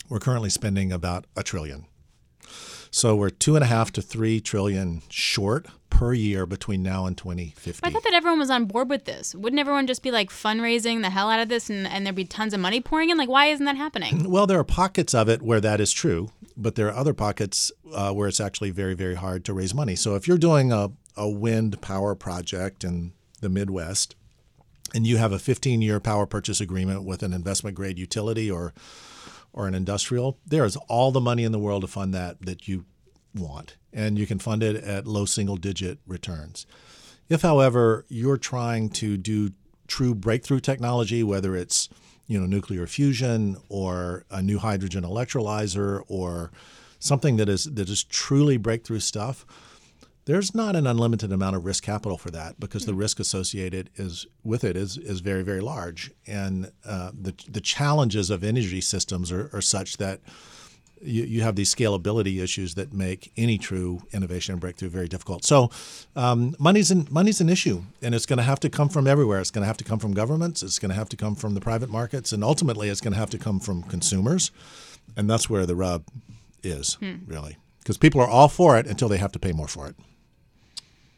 We're 0.09 0.19
currently 0.21 0.51
spending 0.51 0.93
about 0.93 1.27
a 1.37 1.43
trillion. 1.43 1.87
So 2.91 3.14
we're 3.17 3.31
two 3.31 3.57
and 3.57 3.64
a 3.64 3.67
half 3.67 3.93
to 3.93 4.03
three 4.03 4.41
trillion 4.41 5.03
short 5.09 5.67
per 5.91 6.12
year 6.12 6.47
between 6.47 6.83
now 6.83 7.07
and 7.07 7.17
2050. 7.17 7.81
I 7.87 7.91
thought 7.91 8.03
that 8.05 8.14
everyone 8.14 8.39
was 8.39 8.51
on 8.51 8.67
board 8.67 8.89
with 8.89 9.05
this. 9.05 9.35
Wouldn't 9.35 9.61
everyone 9.61 9.87
just 9.87 10.03
be 10.03 10.11
like 10.11 10.31
fundraising 10.31 11.03
the 11.03 11.11
hell 11.11 11.31
out 11.31 11.41
of 11.41 11.49
this 11.49 11.69
and, 11.71 11.87
and 11.87 12.07
there'd 12.07 12.17
be 12.17 12.25
tons 12.25 12.55
of 12.55 12.61
money 12.61 12.81
pouring 12.81 13.11
in? 13.11 13.19
Like, 13.19 13.29
why 13.29 13.47
isn't 13.47 13.64
that 13.64 13.77
happening? 13.77 14.31
Well, 14.37 14.47
there 14.47 14.59
are 14.59 14.64
pockets 14.64 15.14
of 15.14 15.29
it 15.29 15.41
where 15.41 15.61
that 15.61 15.81
is 15.81 15.93
true, 15.93 16.31
but 16.57 16.75
there 16.75 16.89
are 16.89 16.95
other 16.95 17.14
pockets 17.14 17.73
uh, 17.95 18.12
where 18.12 18.29
it's 18.29 18.41
actually 18.41 18.71
very, 18.71 18.95
very 18.95 19.14
hard 19.14 19.45
to 19.47 19.55
raise 19.55 19.73
money. 19.73 19.95
So 19.95 20.14
if 20.14 20.29
you're 20.29 20.37
doing 20.37 20.73
a, 20.73 20.91
a 21.17 21.29
wind 21.29 21.81
power 21.81 22.14
project 22.14 22.85
in 22.85 23.12
the 23.41 23.49
Midwest 23.49 24.14
and 24.95 25.07
you 25.07 25.17
have 25.17 25.33
a 25.33 25.39
15 25.39 25.83
year 25.83 26.01
power 26.01 26.27
purchase 26.27 26.61
agreement 26.61 27.05
with 27.05 27.23
an 27.23 27.33
investment 27.33 27.77
grade 27.77 27.99
utility 27.99 28.51
or 28.51 28.73
or 29.53 29.67
an 29.67 29.75
industrial, 29.75 30.39
there 30.47 30.67
is 30.67 30.77
all 30.89 31.11
the 31.11 31.21
money 31.21 31.43
in 31.43 31.51
the 31.51 31.59
world 31.59 31.81
to 31.83 31.89
fund 31.89 32.14
that 32.14 32.41
that 32.43 32.69
you 32.69 32.85
want. 33.35 33.77
And 33.93 34.19
you 34.19 34.27
can 34.27 34.39
fund 34.39 34.62
it 34.62 34.77
at 34.77 35.07
low 35.07 35.25
single 35.25 35.57
digit 35.57 35.99
returns. 36.07 36.67
If, 37.29 37.43
however, 37.43 38.05
you're 38.09 38.37
trying 38.37 38.91
to 38.91 39.17
do 39.17 39.53
true 39.89 40.14
breakthrough 40.14 40.61
technology, 40.61 41.23
whether 41.23 41.57
it's 41.57 41.89
you 42.27 42.39
know 42.39 42.47
nuclear 42.47 42.87
fusion 42.87 43.57
or 43.69 44.25
a 44.31 44.43
new 44.43 44.59
hydrogen 44.59 45.05
electrolyzer 45.05 46.03
or 46.09 46.51
something 46.99 47.37
that 47.37 47.49
is 47.49 47.64
that 47.64 47.89
is 47.89 48.05
truly 48.05 48.57
breakthrough 48.57 49.01
stuff, 49.01 49.45
there's 50.27 50.55
not 50.55 50.77
an 50.77 50.87
unlimited 50.87 51.33
amount 51.33 51.57
of 51.57 51.64
risk 51.64 51.83
capital 51.85 52.18
for 52.18 52.31
that 52.33 52.61
because 52.61 52.85
the 52.85 52.95
risk 52.95 53.18
associated 53.18 53.91
is 53.97 54.27
with 54.45 54.64
it 54.64 54.77
is 54.77 54.99
is 54.99 55.20
very 55.20 55.43
very 55.43 55.61
large, 55.61 56.11
and 56.27 56.70
uh, 56.85 57.11
the 57.18 57.35
the 57.49 57.61
challenges 57.61 58.29
of 58.31 58.45
energy 58.45 58.81
systems 58.81 59.33
are, 59.33 59.49
are 59.53 59.62
such 59.62 59.97
that 59.97 60.20
you, 61.03 61.24
you 61.24 61.43
have 61.43 61.57
these 61.57 61.72
scalability 61.74 62.43
issues 62.43 62.74
that 62.74 62.93
make 62.93 63.31
any 63.37 63.59
true 63.59 64.03
innovation 64.12 64.53
and 64.53 64.61
breakthrough 64.61 64.89
very 64.89 65.09
difficult. 65.09 65.45
So, 65.45 65.70
um, 66.16 66.57
money's 66.59 66.91
an 66.91 67.07
money's 67.11 67.41
an 67.41 67.49
issue, 67.49 67.83
and 68.03 68.14
it's 68.14 68.27
going 68.27 68.39
to 68.39 68.43
have 68.43 68.61
to 68.61 68.68
come 68.70 68.89
from 68.89 69.07
everywhere. 69.07 69.41
It's 69.41 69.51
going 69.51 69.62
to 69.62 69.66
have 69.66 69.77
to 69.79 69.85
come 69.85 69.99
from 69.99 70.12
governments. 70.14 70.62
It's 70.62 70.79
going 70.79 70.91
to 70.91 70.97
have 70.97 71.09
to 71.11 71.16
come 71.16 71.35
from 71.35 71.55
the 71.55 71.61
private 71.61 71.91
markets, 71.91 72.33
and 72.33 72.43
ultimately, 72.43 72.89
it's 72.89 73.01
going 73.01 73.12
to 73.12 73.18
have 73.20 73.31
to 73.31 73.39
come 73.39 73.61
from 73.61 73.83
consumers, 73.85 74.51
and 75.16 75.31
that's 75.31 75.49
where 75.49 75.66
the 75.66 75.77
rub 75.77 76.05
is 76.62 76.95
Hmm. 76.95 77.16
really, 77.27 77.59
because 77.79 77.97
people 77.97 78.20
are 78.20 78.29
all 78.29 78.49
for 78.49 78.77
it 78.79 78.87
until 78.87 79.09
they 79.09 79.18
have 79.18 79.33
to 79.33 79.39
pay 79.39 79.53
more 79.53 79.68
for 79.68 79.87
it. 79.87 79.95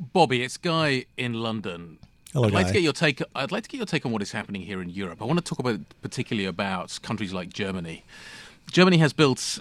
Bobby, 0.00 0.42
it's 0.42 0.56
Guy 0.56 1.06
in 1.16 1.34
London. 1.34 1.98
Hello, 2.32 2.46
I'd 2.46 2.54
like 2.54 2.66
Guy. 2.66 2.68
to 2.68 2.74
get 2.74 2.82
your 2.82 2.92
take. 2.92 3.22
I'd 3.34 3.50
like 3.50 3.64
to 3.64 3.68
get 3.68 3.78
your 3.78 3.86
take 3.86 4.06
on 4.06 4.12
what 4.12 4.22
is 4.22 4.32
happening 4.32 4.62
here 4.62 4.80
in 4.80 4.90
Europe. 4.90 5.20
I 5.20 5.24
want 5.24 5.38
to 5.38 5.44
talk 5.44 5.58
about 5.58 5.80
particularly 6.02 6.46
about 6.46 6.98
countries 7.02 7.32
like 7.32 7.52
Germany. 7.52 8.04
Germany 8.70 8.98
has 8.98 9.12
built 9.12 9.58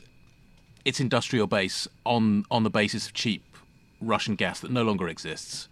its 0.86 1.00
industrial 1.00 1.48
base 1.48 1.88
on 2.06 2.46
on 2.52 2.64
the 2.64 2.70
basis 2.70 3.08
of 3.08 3.14
cheap 3.14 3.44
Russian 4.02 4.36
gas 4.36 4.60
that 4.60 4.72
no 4.72 4.84
longer 4.84 5.08
exists. 5.08 5.70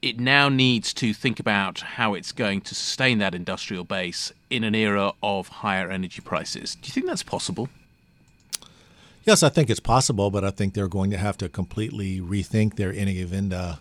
It 0.00 0.20
now 0.20 0.48
needs 0.48 0.94
to 0.94 1.12
think 1.12 1.40
about 1.40 1.80
how 1.80 2.14
it's 2.14 2.30
going 2.30 2.60
to 2.62 2.74
sustain 2.74 3.18
that 3.18 3.34
industrial 3.34 3.82
base 3.82 4.32
in 4.48 4.62
an 4.62 4.74
era 4.74 5.12
of 5.24 5.48
higher 5.48 5.90
energy 5.90 6.20
prices. 6.22 6.76
Do 6.76 6.86
you 6.86 6.92
think 6.92 7.06
that's 7.06 7.24
possible? 7.24 7.68
Yes, 9.24 9.42
I 9.42 9.48
think 9.48 9.68
it's 9.68 9.80
possible, 9.80 10.30
but 10.30 10.44
I 10.44 10.50
think 10.50 10.74
they're 10.74 10.88
going 10.88 11.10
to 11.10 11.18
have 11.18 11.36
to 11.38 11.48
completely 11.48 12.20
rethink 12.20 12.76
their 12.76 12.92
Energiewende, 12.92 13.80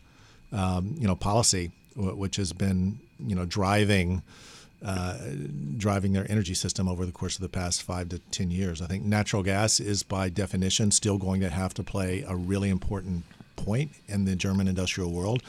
um, 0.51 0.95
you 0.97 1.07
know, 1.07 1.15
policy, 1.15 1.71
which 1.95 2.35
has 2.37 2.53
been, 2.53 2.99
you 3.19 3.35
know, 3.35 3.45
driving 3.45 4.21
uh, 4.85 5.17
driving 5.77 6.13
their 6.13 6.29
energy 6.29 6.53
system 6.53 6.87
over 6.87 7.03
the 7.05 7.11
course 7.11 7.35
of 7.35 7.41
the 7.41 7.49
past 7.49 7.81
five 7.81 8.09
to 8.09 8.19
ten 8.31 8.51
years. 8.51 8.81
I 8.81 8.85
think 8.85 9.03
natural 9.03 9.41
gas 9.41 9.79
is, 9.79 10.03
by 10.03 10.29
definition, 10.29 10.91
still 10.91 11.17
going 11.17 11.41
to 11.41 11.49
have 11.49 11.73
to 11.75 11.83
play 11.83 12.23
a 12.27 12.35
really 12.35 12.69
important 12.69 13.23
point 13.55 13.91
in 14.07 14.25
the 14.25 14.35
German 14.35 14.67
industrial 14.67 15.11
world. 15.11 15.41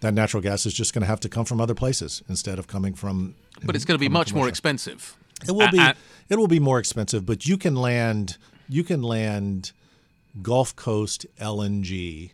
That 0.00 0.12
natural 0.12 0.42
gas 0.42 0.66
is 0.66 0.74
just 0.74 0.92
going 0.92 1.00
to 1.00 1.06
have 1.06 1.20
to 1.20 1.28
come 1.28 1.46
from 1.46 1.60
other 1.60 1.74
places 1.74 2.22
instead 2.28 2.58
of 2.58 2.66
coming 2.66 2.92
from. 2.92 3.34
But 3.64 3.76
it's 3.76 3.86
going 3.86 3.98
to 3.98 4.00
be 4.00 4.10
much 4.10 4.34
more 4.34 4.44
Russia. 4.44 4.50
expensive. 4.50 5.16
It 5.48 5.52
will 5.52 5.70
be. 5.70 5.80
it 6.28 6.38
will 6.38 6.48
be 6.48 6.60
more 6.60 6.78
expensive, 6.78 7.24
but 7.24 7.46
you 7.46 7.56
can 7.56 7.74
land. 7.74 8.36
You 8.68 8.84
can 8.84 9.02
land 9.02 9.72
Gulf 10.42 10.76
Coast 10.76 11.24
LNG 11.40 12.32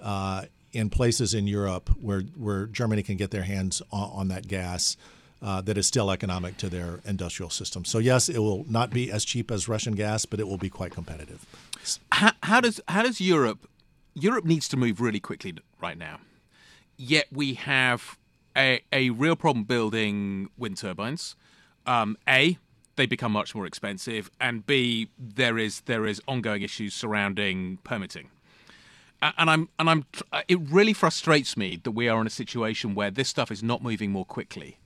uh, 0.00 0.44
in 0.72 0.90
places 0.90 1.34
in 1.34 1.46
Europe 1.46 1.90
where 2.00 2.22
where 2.36 2.66
Germany 2.66 3.02
can 3.02 3.16
get 3.16 3.30
their 3.30 3.42
hands 3.42 3.82
on, 3.90 4.10
on 4.12 4.28
that 4.28 4.48
gas. 4.48 4.96
Uh, 5.42 5.58
that 5.62 5.78
is 5.78 5.86
still 5.86 6.10
economic 6.10 6.58
to 6.58 6.68
their 6.68 7.00
industrial 7.06 7.48
system. 7.48 7.82
So 7.82 7.96
yes, 7.96 8.28
it 8.28 8.40
will 8.40 8.66
not 8.68 8.90
be 8.90 9.10
as 9.10 9.24
cheap 9.24 9.50
as 9.50 9.68
Russian 9.68 9.94
gas, 9.94 10.26
but 10.26 10.38
it 10.38 10.46
will 10.46 10.58
be 10.58 10.68
quite 10.68 10.92
competitive. 10.92 11.46
how, 12.12 12.32
how 12.42 12.60
does 12.60 12.78
how 12.88 13.02
does 13.02 13.22
Europe 13.22 13.66
Europe 14.14 14.44
needs 14.44 14.68
to 14.68 14.76
move 14.76 15.00
really 15.00 15.20
quickly 15.20 15.54
right 15.80 15.96
now. 15.96 16.20
Yet 16.96 17.26
we 17.32 17.54
have 17.54 18.18
a, 18.56 18.80
a 18.92 19.10
real 19.10 19.36
problem 19.36 19.64
building 19.64 20.50
wind 20.58 20.76
turbines. 20.76 21.36
Um, 21.86 22.16
a 22.28 22.58
they 22.96 23.06
become 23.06 23.32
much 23.32 23.54
more 23.54 23.64
expensive, 23.64 24.30
and 24.40 24.66
B 24.66 25.08
there 25.18 25.56
is 25.56 25.82
there 25.82 26.06
is 26.06 26.20
ongoing 26.28 26.62
issues 26.62 26.92
surrounding 26.92 27.78
permitting. 27.84 28.28
And 29.22 29.50
I'm 29.50 29.68
and 29.78 29.90
I'm 29.90 30.06
it 30.48 30.58
really 30.70 30.92
frustrates 30.92 31.56
me 31.56 31.78
that 31.84 31.90
we 31.90 32.08
are 32.08 32.20
in 32.20 32.26
a 32.26 32.30
situation 32.30 32.94
where 32.94 33.10
this 33.10 33.28
stuff 33.28 33.50
is 33.50 33.62
not 33.62 33.82
moving 33.82 34.10
more 34.10 34.24
quickly. 34.24 34.78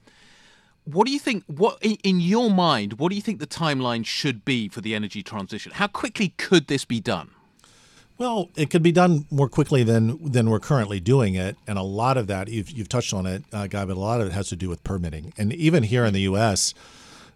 What 0.85 1.07
do 1.07 1.13
you 1.13 1.19
think? 1.19 1.45
What 1.47 1.79
in, 1.81 1.97
in 2.03 2.21
your 2.21 2.51
mind? 2.51 2.95
What 2.95 3.11
do 3.11 3.17
you 3.17 3.23
think 3.23 3.39
the 3.39 3.47
timeline 3.47 4.05
should 4.05 4.45
be 4.45 4.69
for 4.69 4.81
the 4.81 4.95
energy 4.95 5.23
transition? 5.23 5.73
How 5.73 5.87
quickly 5.87 6.35
could 6.37 6.67
this 6.67 6.85
be 6.85 7.01
done? 7.01 7.31
Well, 8.17 8.51
it 8.55 8.71
could 8.71 8.83
be 8.83 8.93
done 8.93 9.27
more 9.31 9.49
quickly 9.49 9.83
than 9.83 10.31
than 10.31 10.51
we're 10.51 10.61
currently 10.61 11.01
doing 11.01 11.35
it, 11.35 11.57
and 11.67 11.79
a 11.79 11.83
lot 11.83 12.17
of 12.17 12.27
that 12.29 12.49
you've 12.49 12.71
you've 12.71 12.89
touched 12.89 13.13
on 13.13 13.27
it, 13.27 13.45
uh, 13.53 13.67
Guy, 13.67 13.85
but 13.85 13.97
a 13.97 14.01
lot 14.01 14.21
of 14.21 14.29
it 14.29 14.33
has 14.33 14.49
to 14.49 14.57
do 14.57 14.69
with 14.69 14.85
permitting. 14.85 15.33
And 15.37 15.53
even 15.53 15.85
here 15.85 16.05
in 16.05 16.13
the 16.13 16.21
U.S., 16.23 16.75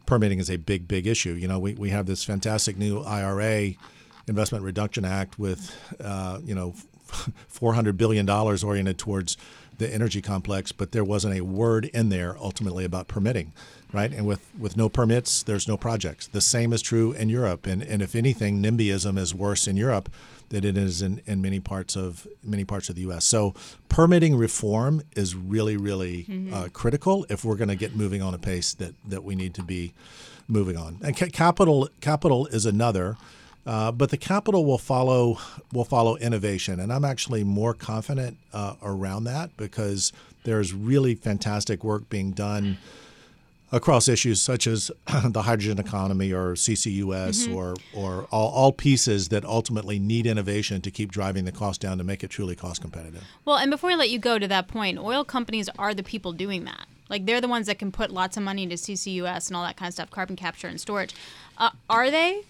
permitting 0.07 0.39
is 0.39 0.51
a 0.51 0.57
big, 0.57 0.87
big 0.87 1.07
issue. 1.07 1.33
You 1.33 1.49
know, 1.49 1.59
we 1.59 1.75
we 1.75 1.91
have 1.91 2.07
this 2.07 2.23
fantastic 2.23 2.77
new 2.77 3.01
IRA, 3.01 3.75
Investment 4.29 4.65
Reduction 4.65 5.05
Act, 5.05 5.39
with 5.39 5.75
uh, 6.01 6.39
you 6.45 6.55
know, 6.55 6.75
four 7.49 7.75
hundred 7.75 7.97
billion 7.97 8.27
dollars 8.27 8.63
oriented 8.65 8.99
towards 8.99 9.37
the 9.79 9.93
energy 9.95 10.21
complex, 10.21 10.73
but 10.73 10.91
there 10.91 11.05
wasn't 11.05 11.37
a 11.37 11.41
word 11.41 11.85
in 11.95 12.09
there 12.09 12.37
ultimately 12.41 12.85
about 12.85 13.07
permitting, 13.07 13.53
right? 13.93 14.13
And 14.13 14.27
with, 14.27 14.45
with 14.59 14.77
no 14.77 14.89
permits, 14.89 15.45
there's 15.45 15.69
no 15.69 15.77
projects. 15.77 16.27
The 16.27 16.41
same 16.41 16.73
is 16.73 16.83
true 16.83 17.13
in 17.13 17.29
Europe, 17.29 17.65
and 17.67 17.81
and 17.83 18.03
if 18.03 18.15
anything, 18.17 18.61
NIMBYism 18.63 19.17
is 19.17 19.35
worse 19.35 19.69
in 19.69 19.77
Europe 19.77 20.11
than 20.49 20.65
it 20.65 20.77
is 20.79 21.01
in, 21.03 21.21
in 21.27 21.41
many 21.43 21.61
parts 21.61 21.95
of 21.97 22.27
many 22.43 22.65
parts 22.65 22.89
of 22.89 22.97
the 22.97 23.03
U.S. 23.03 23.25
So 23.25 23.55
permitting 23.89 24.35
reform 24.37 25.03
is 25.15 25.35
really 25.37 25.77
really 25.77 26.25
Mhm. 26.25 26.53
uh, 26.53 26.69
critical 26.73 27.25
if 27.31 27.45
we're 27.45 27.57
going 27.57 27.69
to 27.69 27.77
get 27.77 27.95
moving 27.95 28.21
on 28.23 28.35
a 28.35 28.39
pace 28.39 28.75
that 28.75 28.95
that 29.09 29.23
we 29.23 29.35
need 29.37 29.55
to 29.55 29.63
be 29.63 29.93
moving 30.49 30.77
on. 30.77 30.99
And 31.03 31.17
ca- 31.17 31.29
capital 31.33 31.89
capital 32.01 32.47
is 32.47 32.67
another. 32.67 33.17
Uh, 33.67 33.93
but 33.93 34.09
the 34.11 34.17
capital 34.17 34.65
will 34.65 34.79
follow 34.79 35.39
will 35.73 35.85
follow 35.85 36.17
innovation, 36.17 36.81
and 36.81 36.91
I'm 36.93 37.05
actually 37.05 37.45
more 37.45 37.75
confident 37.75 38.39
uh, 38.53 38.75
around 38.83 39.25
that 39.25 39.55
because 39.59 40.13
there's 40.45 40.73
really 40.73 41.15
fantastic 41.15 41.85
work 41.85 42.09
being 42.09 42.31
done 42.31 42.79
across 43.71 44.09
issues 44.09 44.41
such 44.41 44.67
as 44.67 44.91
the 45.27 45.43
hydrogen 45.43 45.79
economy 45.79 46.33
or 46.33 46.55
CCUS 46.55 47.47
Mhm. 47.47 47.55
or 47.55 47.75
or 47.93 48.27
all, 48.31 48.49
all 48.51 48.73
pieces 48.73 49.29
that 49.29 49.45
ultimately 49.45 49.99
need 49.99 50.27
innovation 50.27 50.81
to 50.81 50.91
keep 50.91 51.13
driving 51.13 51.45
the 51.45 51.53
cost 51.53 51.83
down 51.83 51.99
to 51.99 52.05
make 52.05 52.25
it 52.25 52.29
truly 52.31 52.57
cost 52.57 52.81
competitive. 52.81 53.23
Well, 53.45 53.57
and 53.59 53.71
before 53.71 53.91
I 53.91 53.95
let 53.97 54.09
you 54.09 54.19
go 54.19 54.39
to 54.39 54.49
that 54.49 54.69
point, 54.69 54.99
oil 54.99 55.23
companies 55.25 55.69
are 55.79 55.93
the 55.93 56.03
people 56.03 56.33
doing 56.33 56.65
that. 56.65 56.87
Like 57.11 57.27
they're 57.27 57.43
the 57.43 57.49
ones 57.49 57.67
that 57.67 57.79
can 57.79 57.93
put 57.93 58.11
lots 58.11 58.39
of 58.39 58.43
money 58.43 58.63
into 58.63 58.77
CCUS 58.77 59.49
and 59.49 59.57
all 59.57 59.65
that 59.65 59.77
kind 59.77 59.89
of 59.89 59.95
stuff, 59.95 60.11
carbon 60.11 60.37
capture 60.37 60.69
and 60.69 60.81
storage. 60.81 61.15
Uh, 61.59 61.71
are 61.91 62.11
they? 62.11 62.45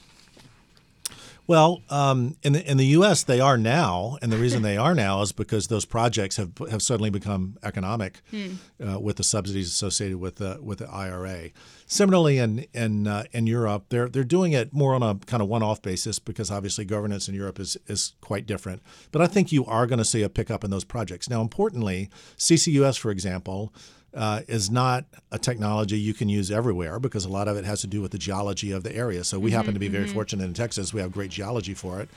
Well, 1.49 1.83
um, 1.89 2.37
in 2.43 2.53
the 2.53 2.71
in 2.71 2.77
the 2.77 2.85
U.S. 2.99 3.25
they 3.25 3.41
are 3.41 3.57
now, 3.57 4.19
and 4.21 4.31
the 4.31 4.37
reason 4.37 4.61
they 4.61 4.77
are 4.77 4.95
now 4.95 5.23
is 5.23 5.33
because 5.33 5.69
those 5.69 5.87
projects 5.87 6.37
have 6.37 6.53
have 6.71 6.83
suddenly 6.83 7.09
become 7.09 7.57
economic 7.63 8.21
Hmm. 8.31 8.57
uh, 8.87 9.01
with 9.01 9.17
the 9.17 9.25
subsidies 9.25 9.69
associated 9.69 10.19
with 10.19 10.37
the 10.37 10.59
with 10.63 10.81
the 10.81 10.91
IRA. 10.91 11.49
Similarly, 11.87 12.37
in 12.37 12.67
in 12.75 13.07
uh, 13.07 13.25
in 13.33 13.47
Europe, 13.47 13.87
they're 13.89 14.11
they're 14.11 14.25
doing 14.25 14.53
it 14.53 14.75
more 14.75 14.95
on 14.95 15.03
a 15.03 15.15
kind 15.25 15.43
of 15.43 15.49
one-off 15.49 15.81
basis 15.81 16.19
because 16.19 16.51
obviously 16.51 16.85
governance 16.85 17.29
in 17.31 17.35
Europe 17.35 17.59
is 17.59 17.79
is 17.87 18.13
quite 18.21 18.45
different. 18.45 18.83
But 19.11 19.23
I 19.23 19.27
think 19.27 19.51
you 19.51 19.65
are 19.65 19.87
going 19.87 20.01
to 20.01 20.05
see 20.05 20.23
a 20.23 20.29
pickup 20.29 20.65
in 20.65 20.71
those 20.71 20.85
projects. 20.85 21.31
Now, 21.31 21.41
importantly, 21.41 22.11
CCUS, 22.37 22.99
for 22.99 23.11
example. 23.11 23.73
Uh, 24.15 24.41
is 24.49 24.71
not 24.71 25.05
a 25.33 25.39
technology 25.39 25.99
you 25.99 26.15
can 26.15 26.31
use 26.31 26.51
everywhere 26.51 26.99
because 26.99 27.27
a 27.27 27.29
lot 27.29 27.47
of 27.47 27.59
it 27.59 27.65
has 27.67 27.83
to 27.83 27.87
do 27.87 28.01
with 28.01 28.11
the 28.11 28.19
geology 28.19 28.73
of 28.73 28.83
the 28.83 28.95
area. 28.97 29.23
So 29.23 29.39
we 29.39 29.51
happen 29.51 29.75
to 29.75 29.79
be 29.81 29.89
very 29.89 30.07
mhm. 30.07 30.15
fortunate 30.15 30.45
in 30.45 30.55
Texas. 30.55 30.95
We 30.95 31.01
have 31.03 31.13
great 31.13 31.31
geology 31.31 31.75
for 31.75 32.01
it, 32.01 32.09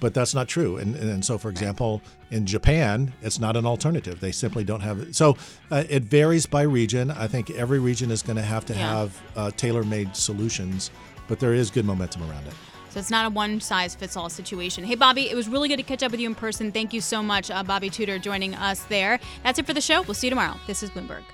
but 0.00 0.14
that's 0.14 0.34
not 0.34 0.48
true. 0.48 0.78
And, 0.78 0.96
and 0.96 1.22
so, 1.22 1.36
for 1.36 1.50
example, 1.50 2.00
in 2.30 2.46
Japan, 2.46 3.12
it's 3.20 3.38
not 3.38 3.54
an 3.54 3.66
alternative. 3.66 4.18
They 4.18 4.32
simply 4.32 4.64
don't 4.64 4.80
have 4.80 4.98
it. 5.00 5.14
So 5.14 5.36
uh, 5.70 5.84
it 5.90 6.04
varies 6.04 6.46
by 6.46 6.62
region. 6.62 7.10
I 7.10 7.28
think 7.28 7.50
every 7.50 7.80
region 7.80 8.10
is 8.10 8.22
going 8.22 8.36
to 8.36 8.42
have 8.42 8.64
to 8.66 8.72
Yeah. 8.72 8.88
have 8.96 9.22
uh, 9.36 9.50
tailor-made 9.50 10.16
solutions, 10.16 10.90
but 11.28 11.38
there 11.38 11.52
is 11.52 11.70
good 11.70 11.84
momentum 11.84 12.22
around 12.22 12.46
it. 12.46 12.54
So 12.96 13.00
it's 13.00 13.10
not 13.10 13.26
a 13.26 13.28
one 13.28 13.60
size 13.60 13.94
fits 13.94 14.16
all 14.16 14.30
situation. 14.30 14.82
Hey, 14.82 14.94
Bobby, 14.94 15.28
it 15.28 15.34
was 15.34 15.50
really 15.50 15.68
good 15.68 15.76
to 15.76 15.82
catch 15.82 16.02
up 16.02 16.12
with 16.12 16.18
you 16.18 16.26
in 16.30 16.34
person. 16.34 16.72
Thank 16.72 16.94
you 16.94 17.02
so 17.02 17.22
much, 17.22 17.50
uh, 17.50 17.62
Bobby 17.62 17.90
Tudor, 17.90 18.18
joining 18.18 18.54
us 18.54 18.84
there. 18.84 19.20
That's 19.42 19.58
it 19.58 19.66
for 19.66 19.74
the 19.74 19.82
show. 19.82 20.00
We'll 20.00 20.14
see 20.14 20.28
you 20.28 20.30
tomorrow. 20.30 20.54
This 20.66 20.82
is 20.82 20.88
Bloomberg. 20.88 21.24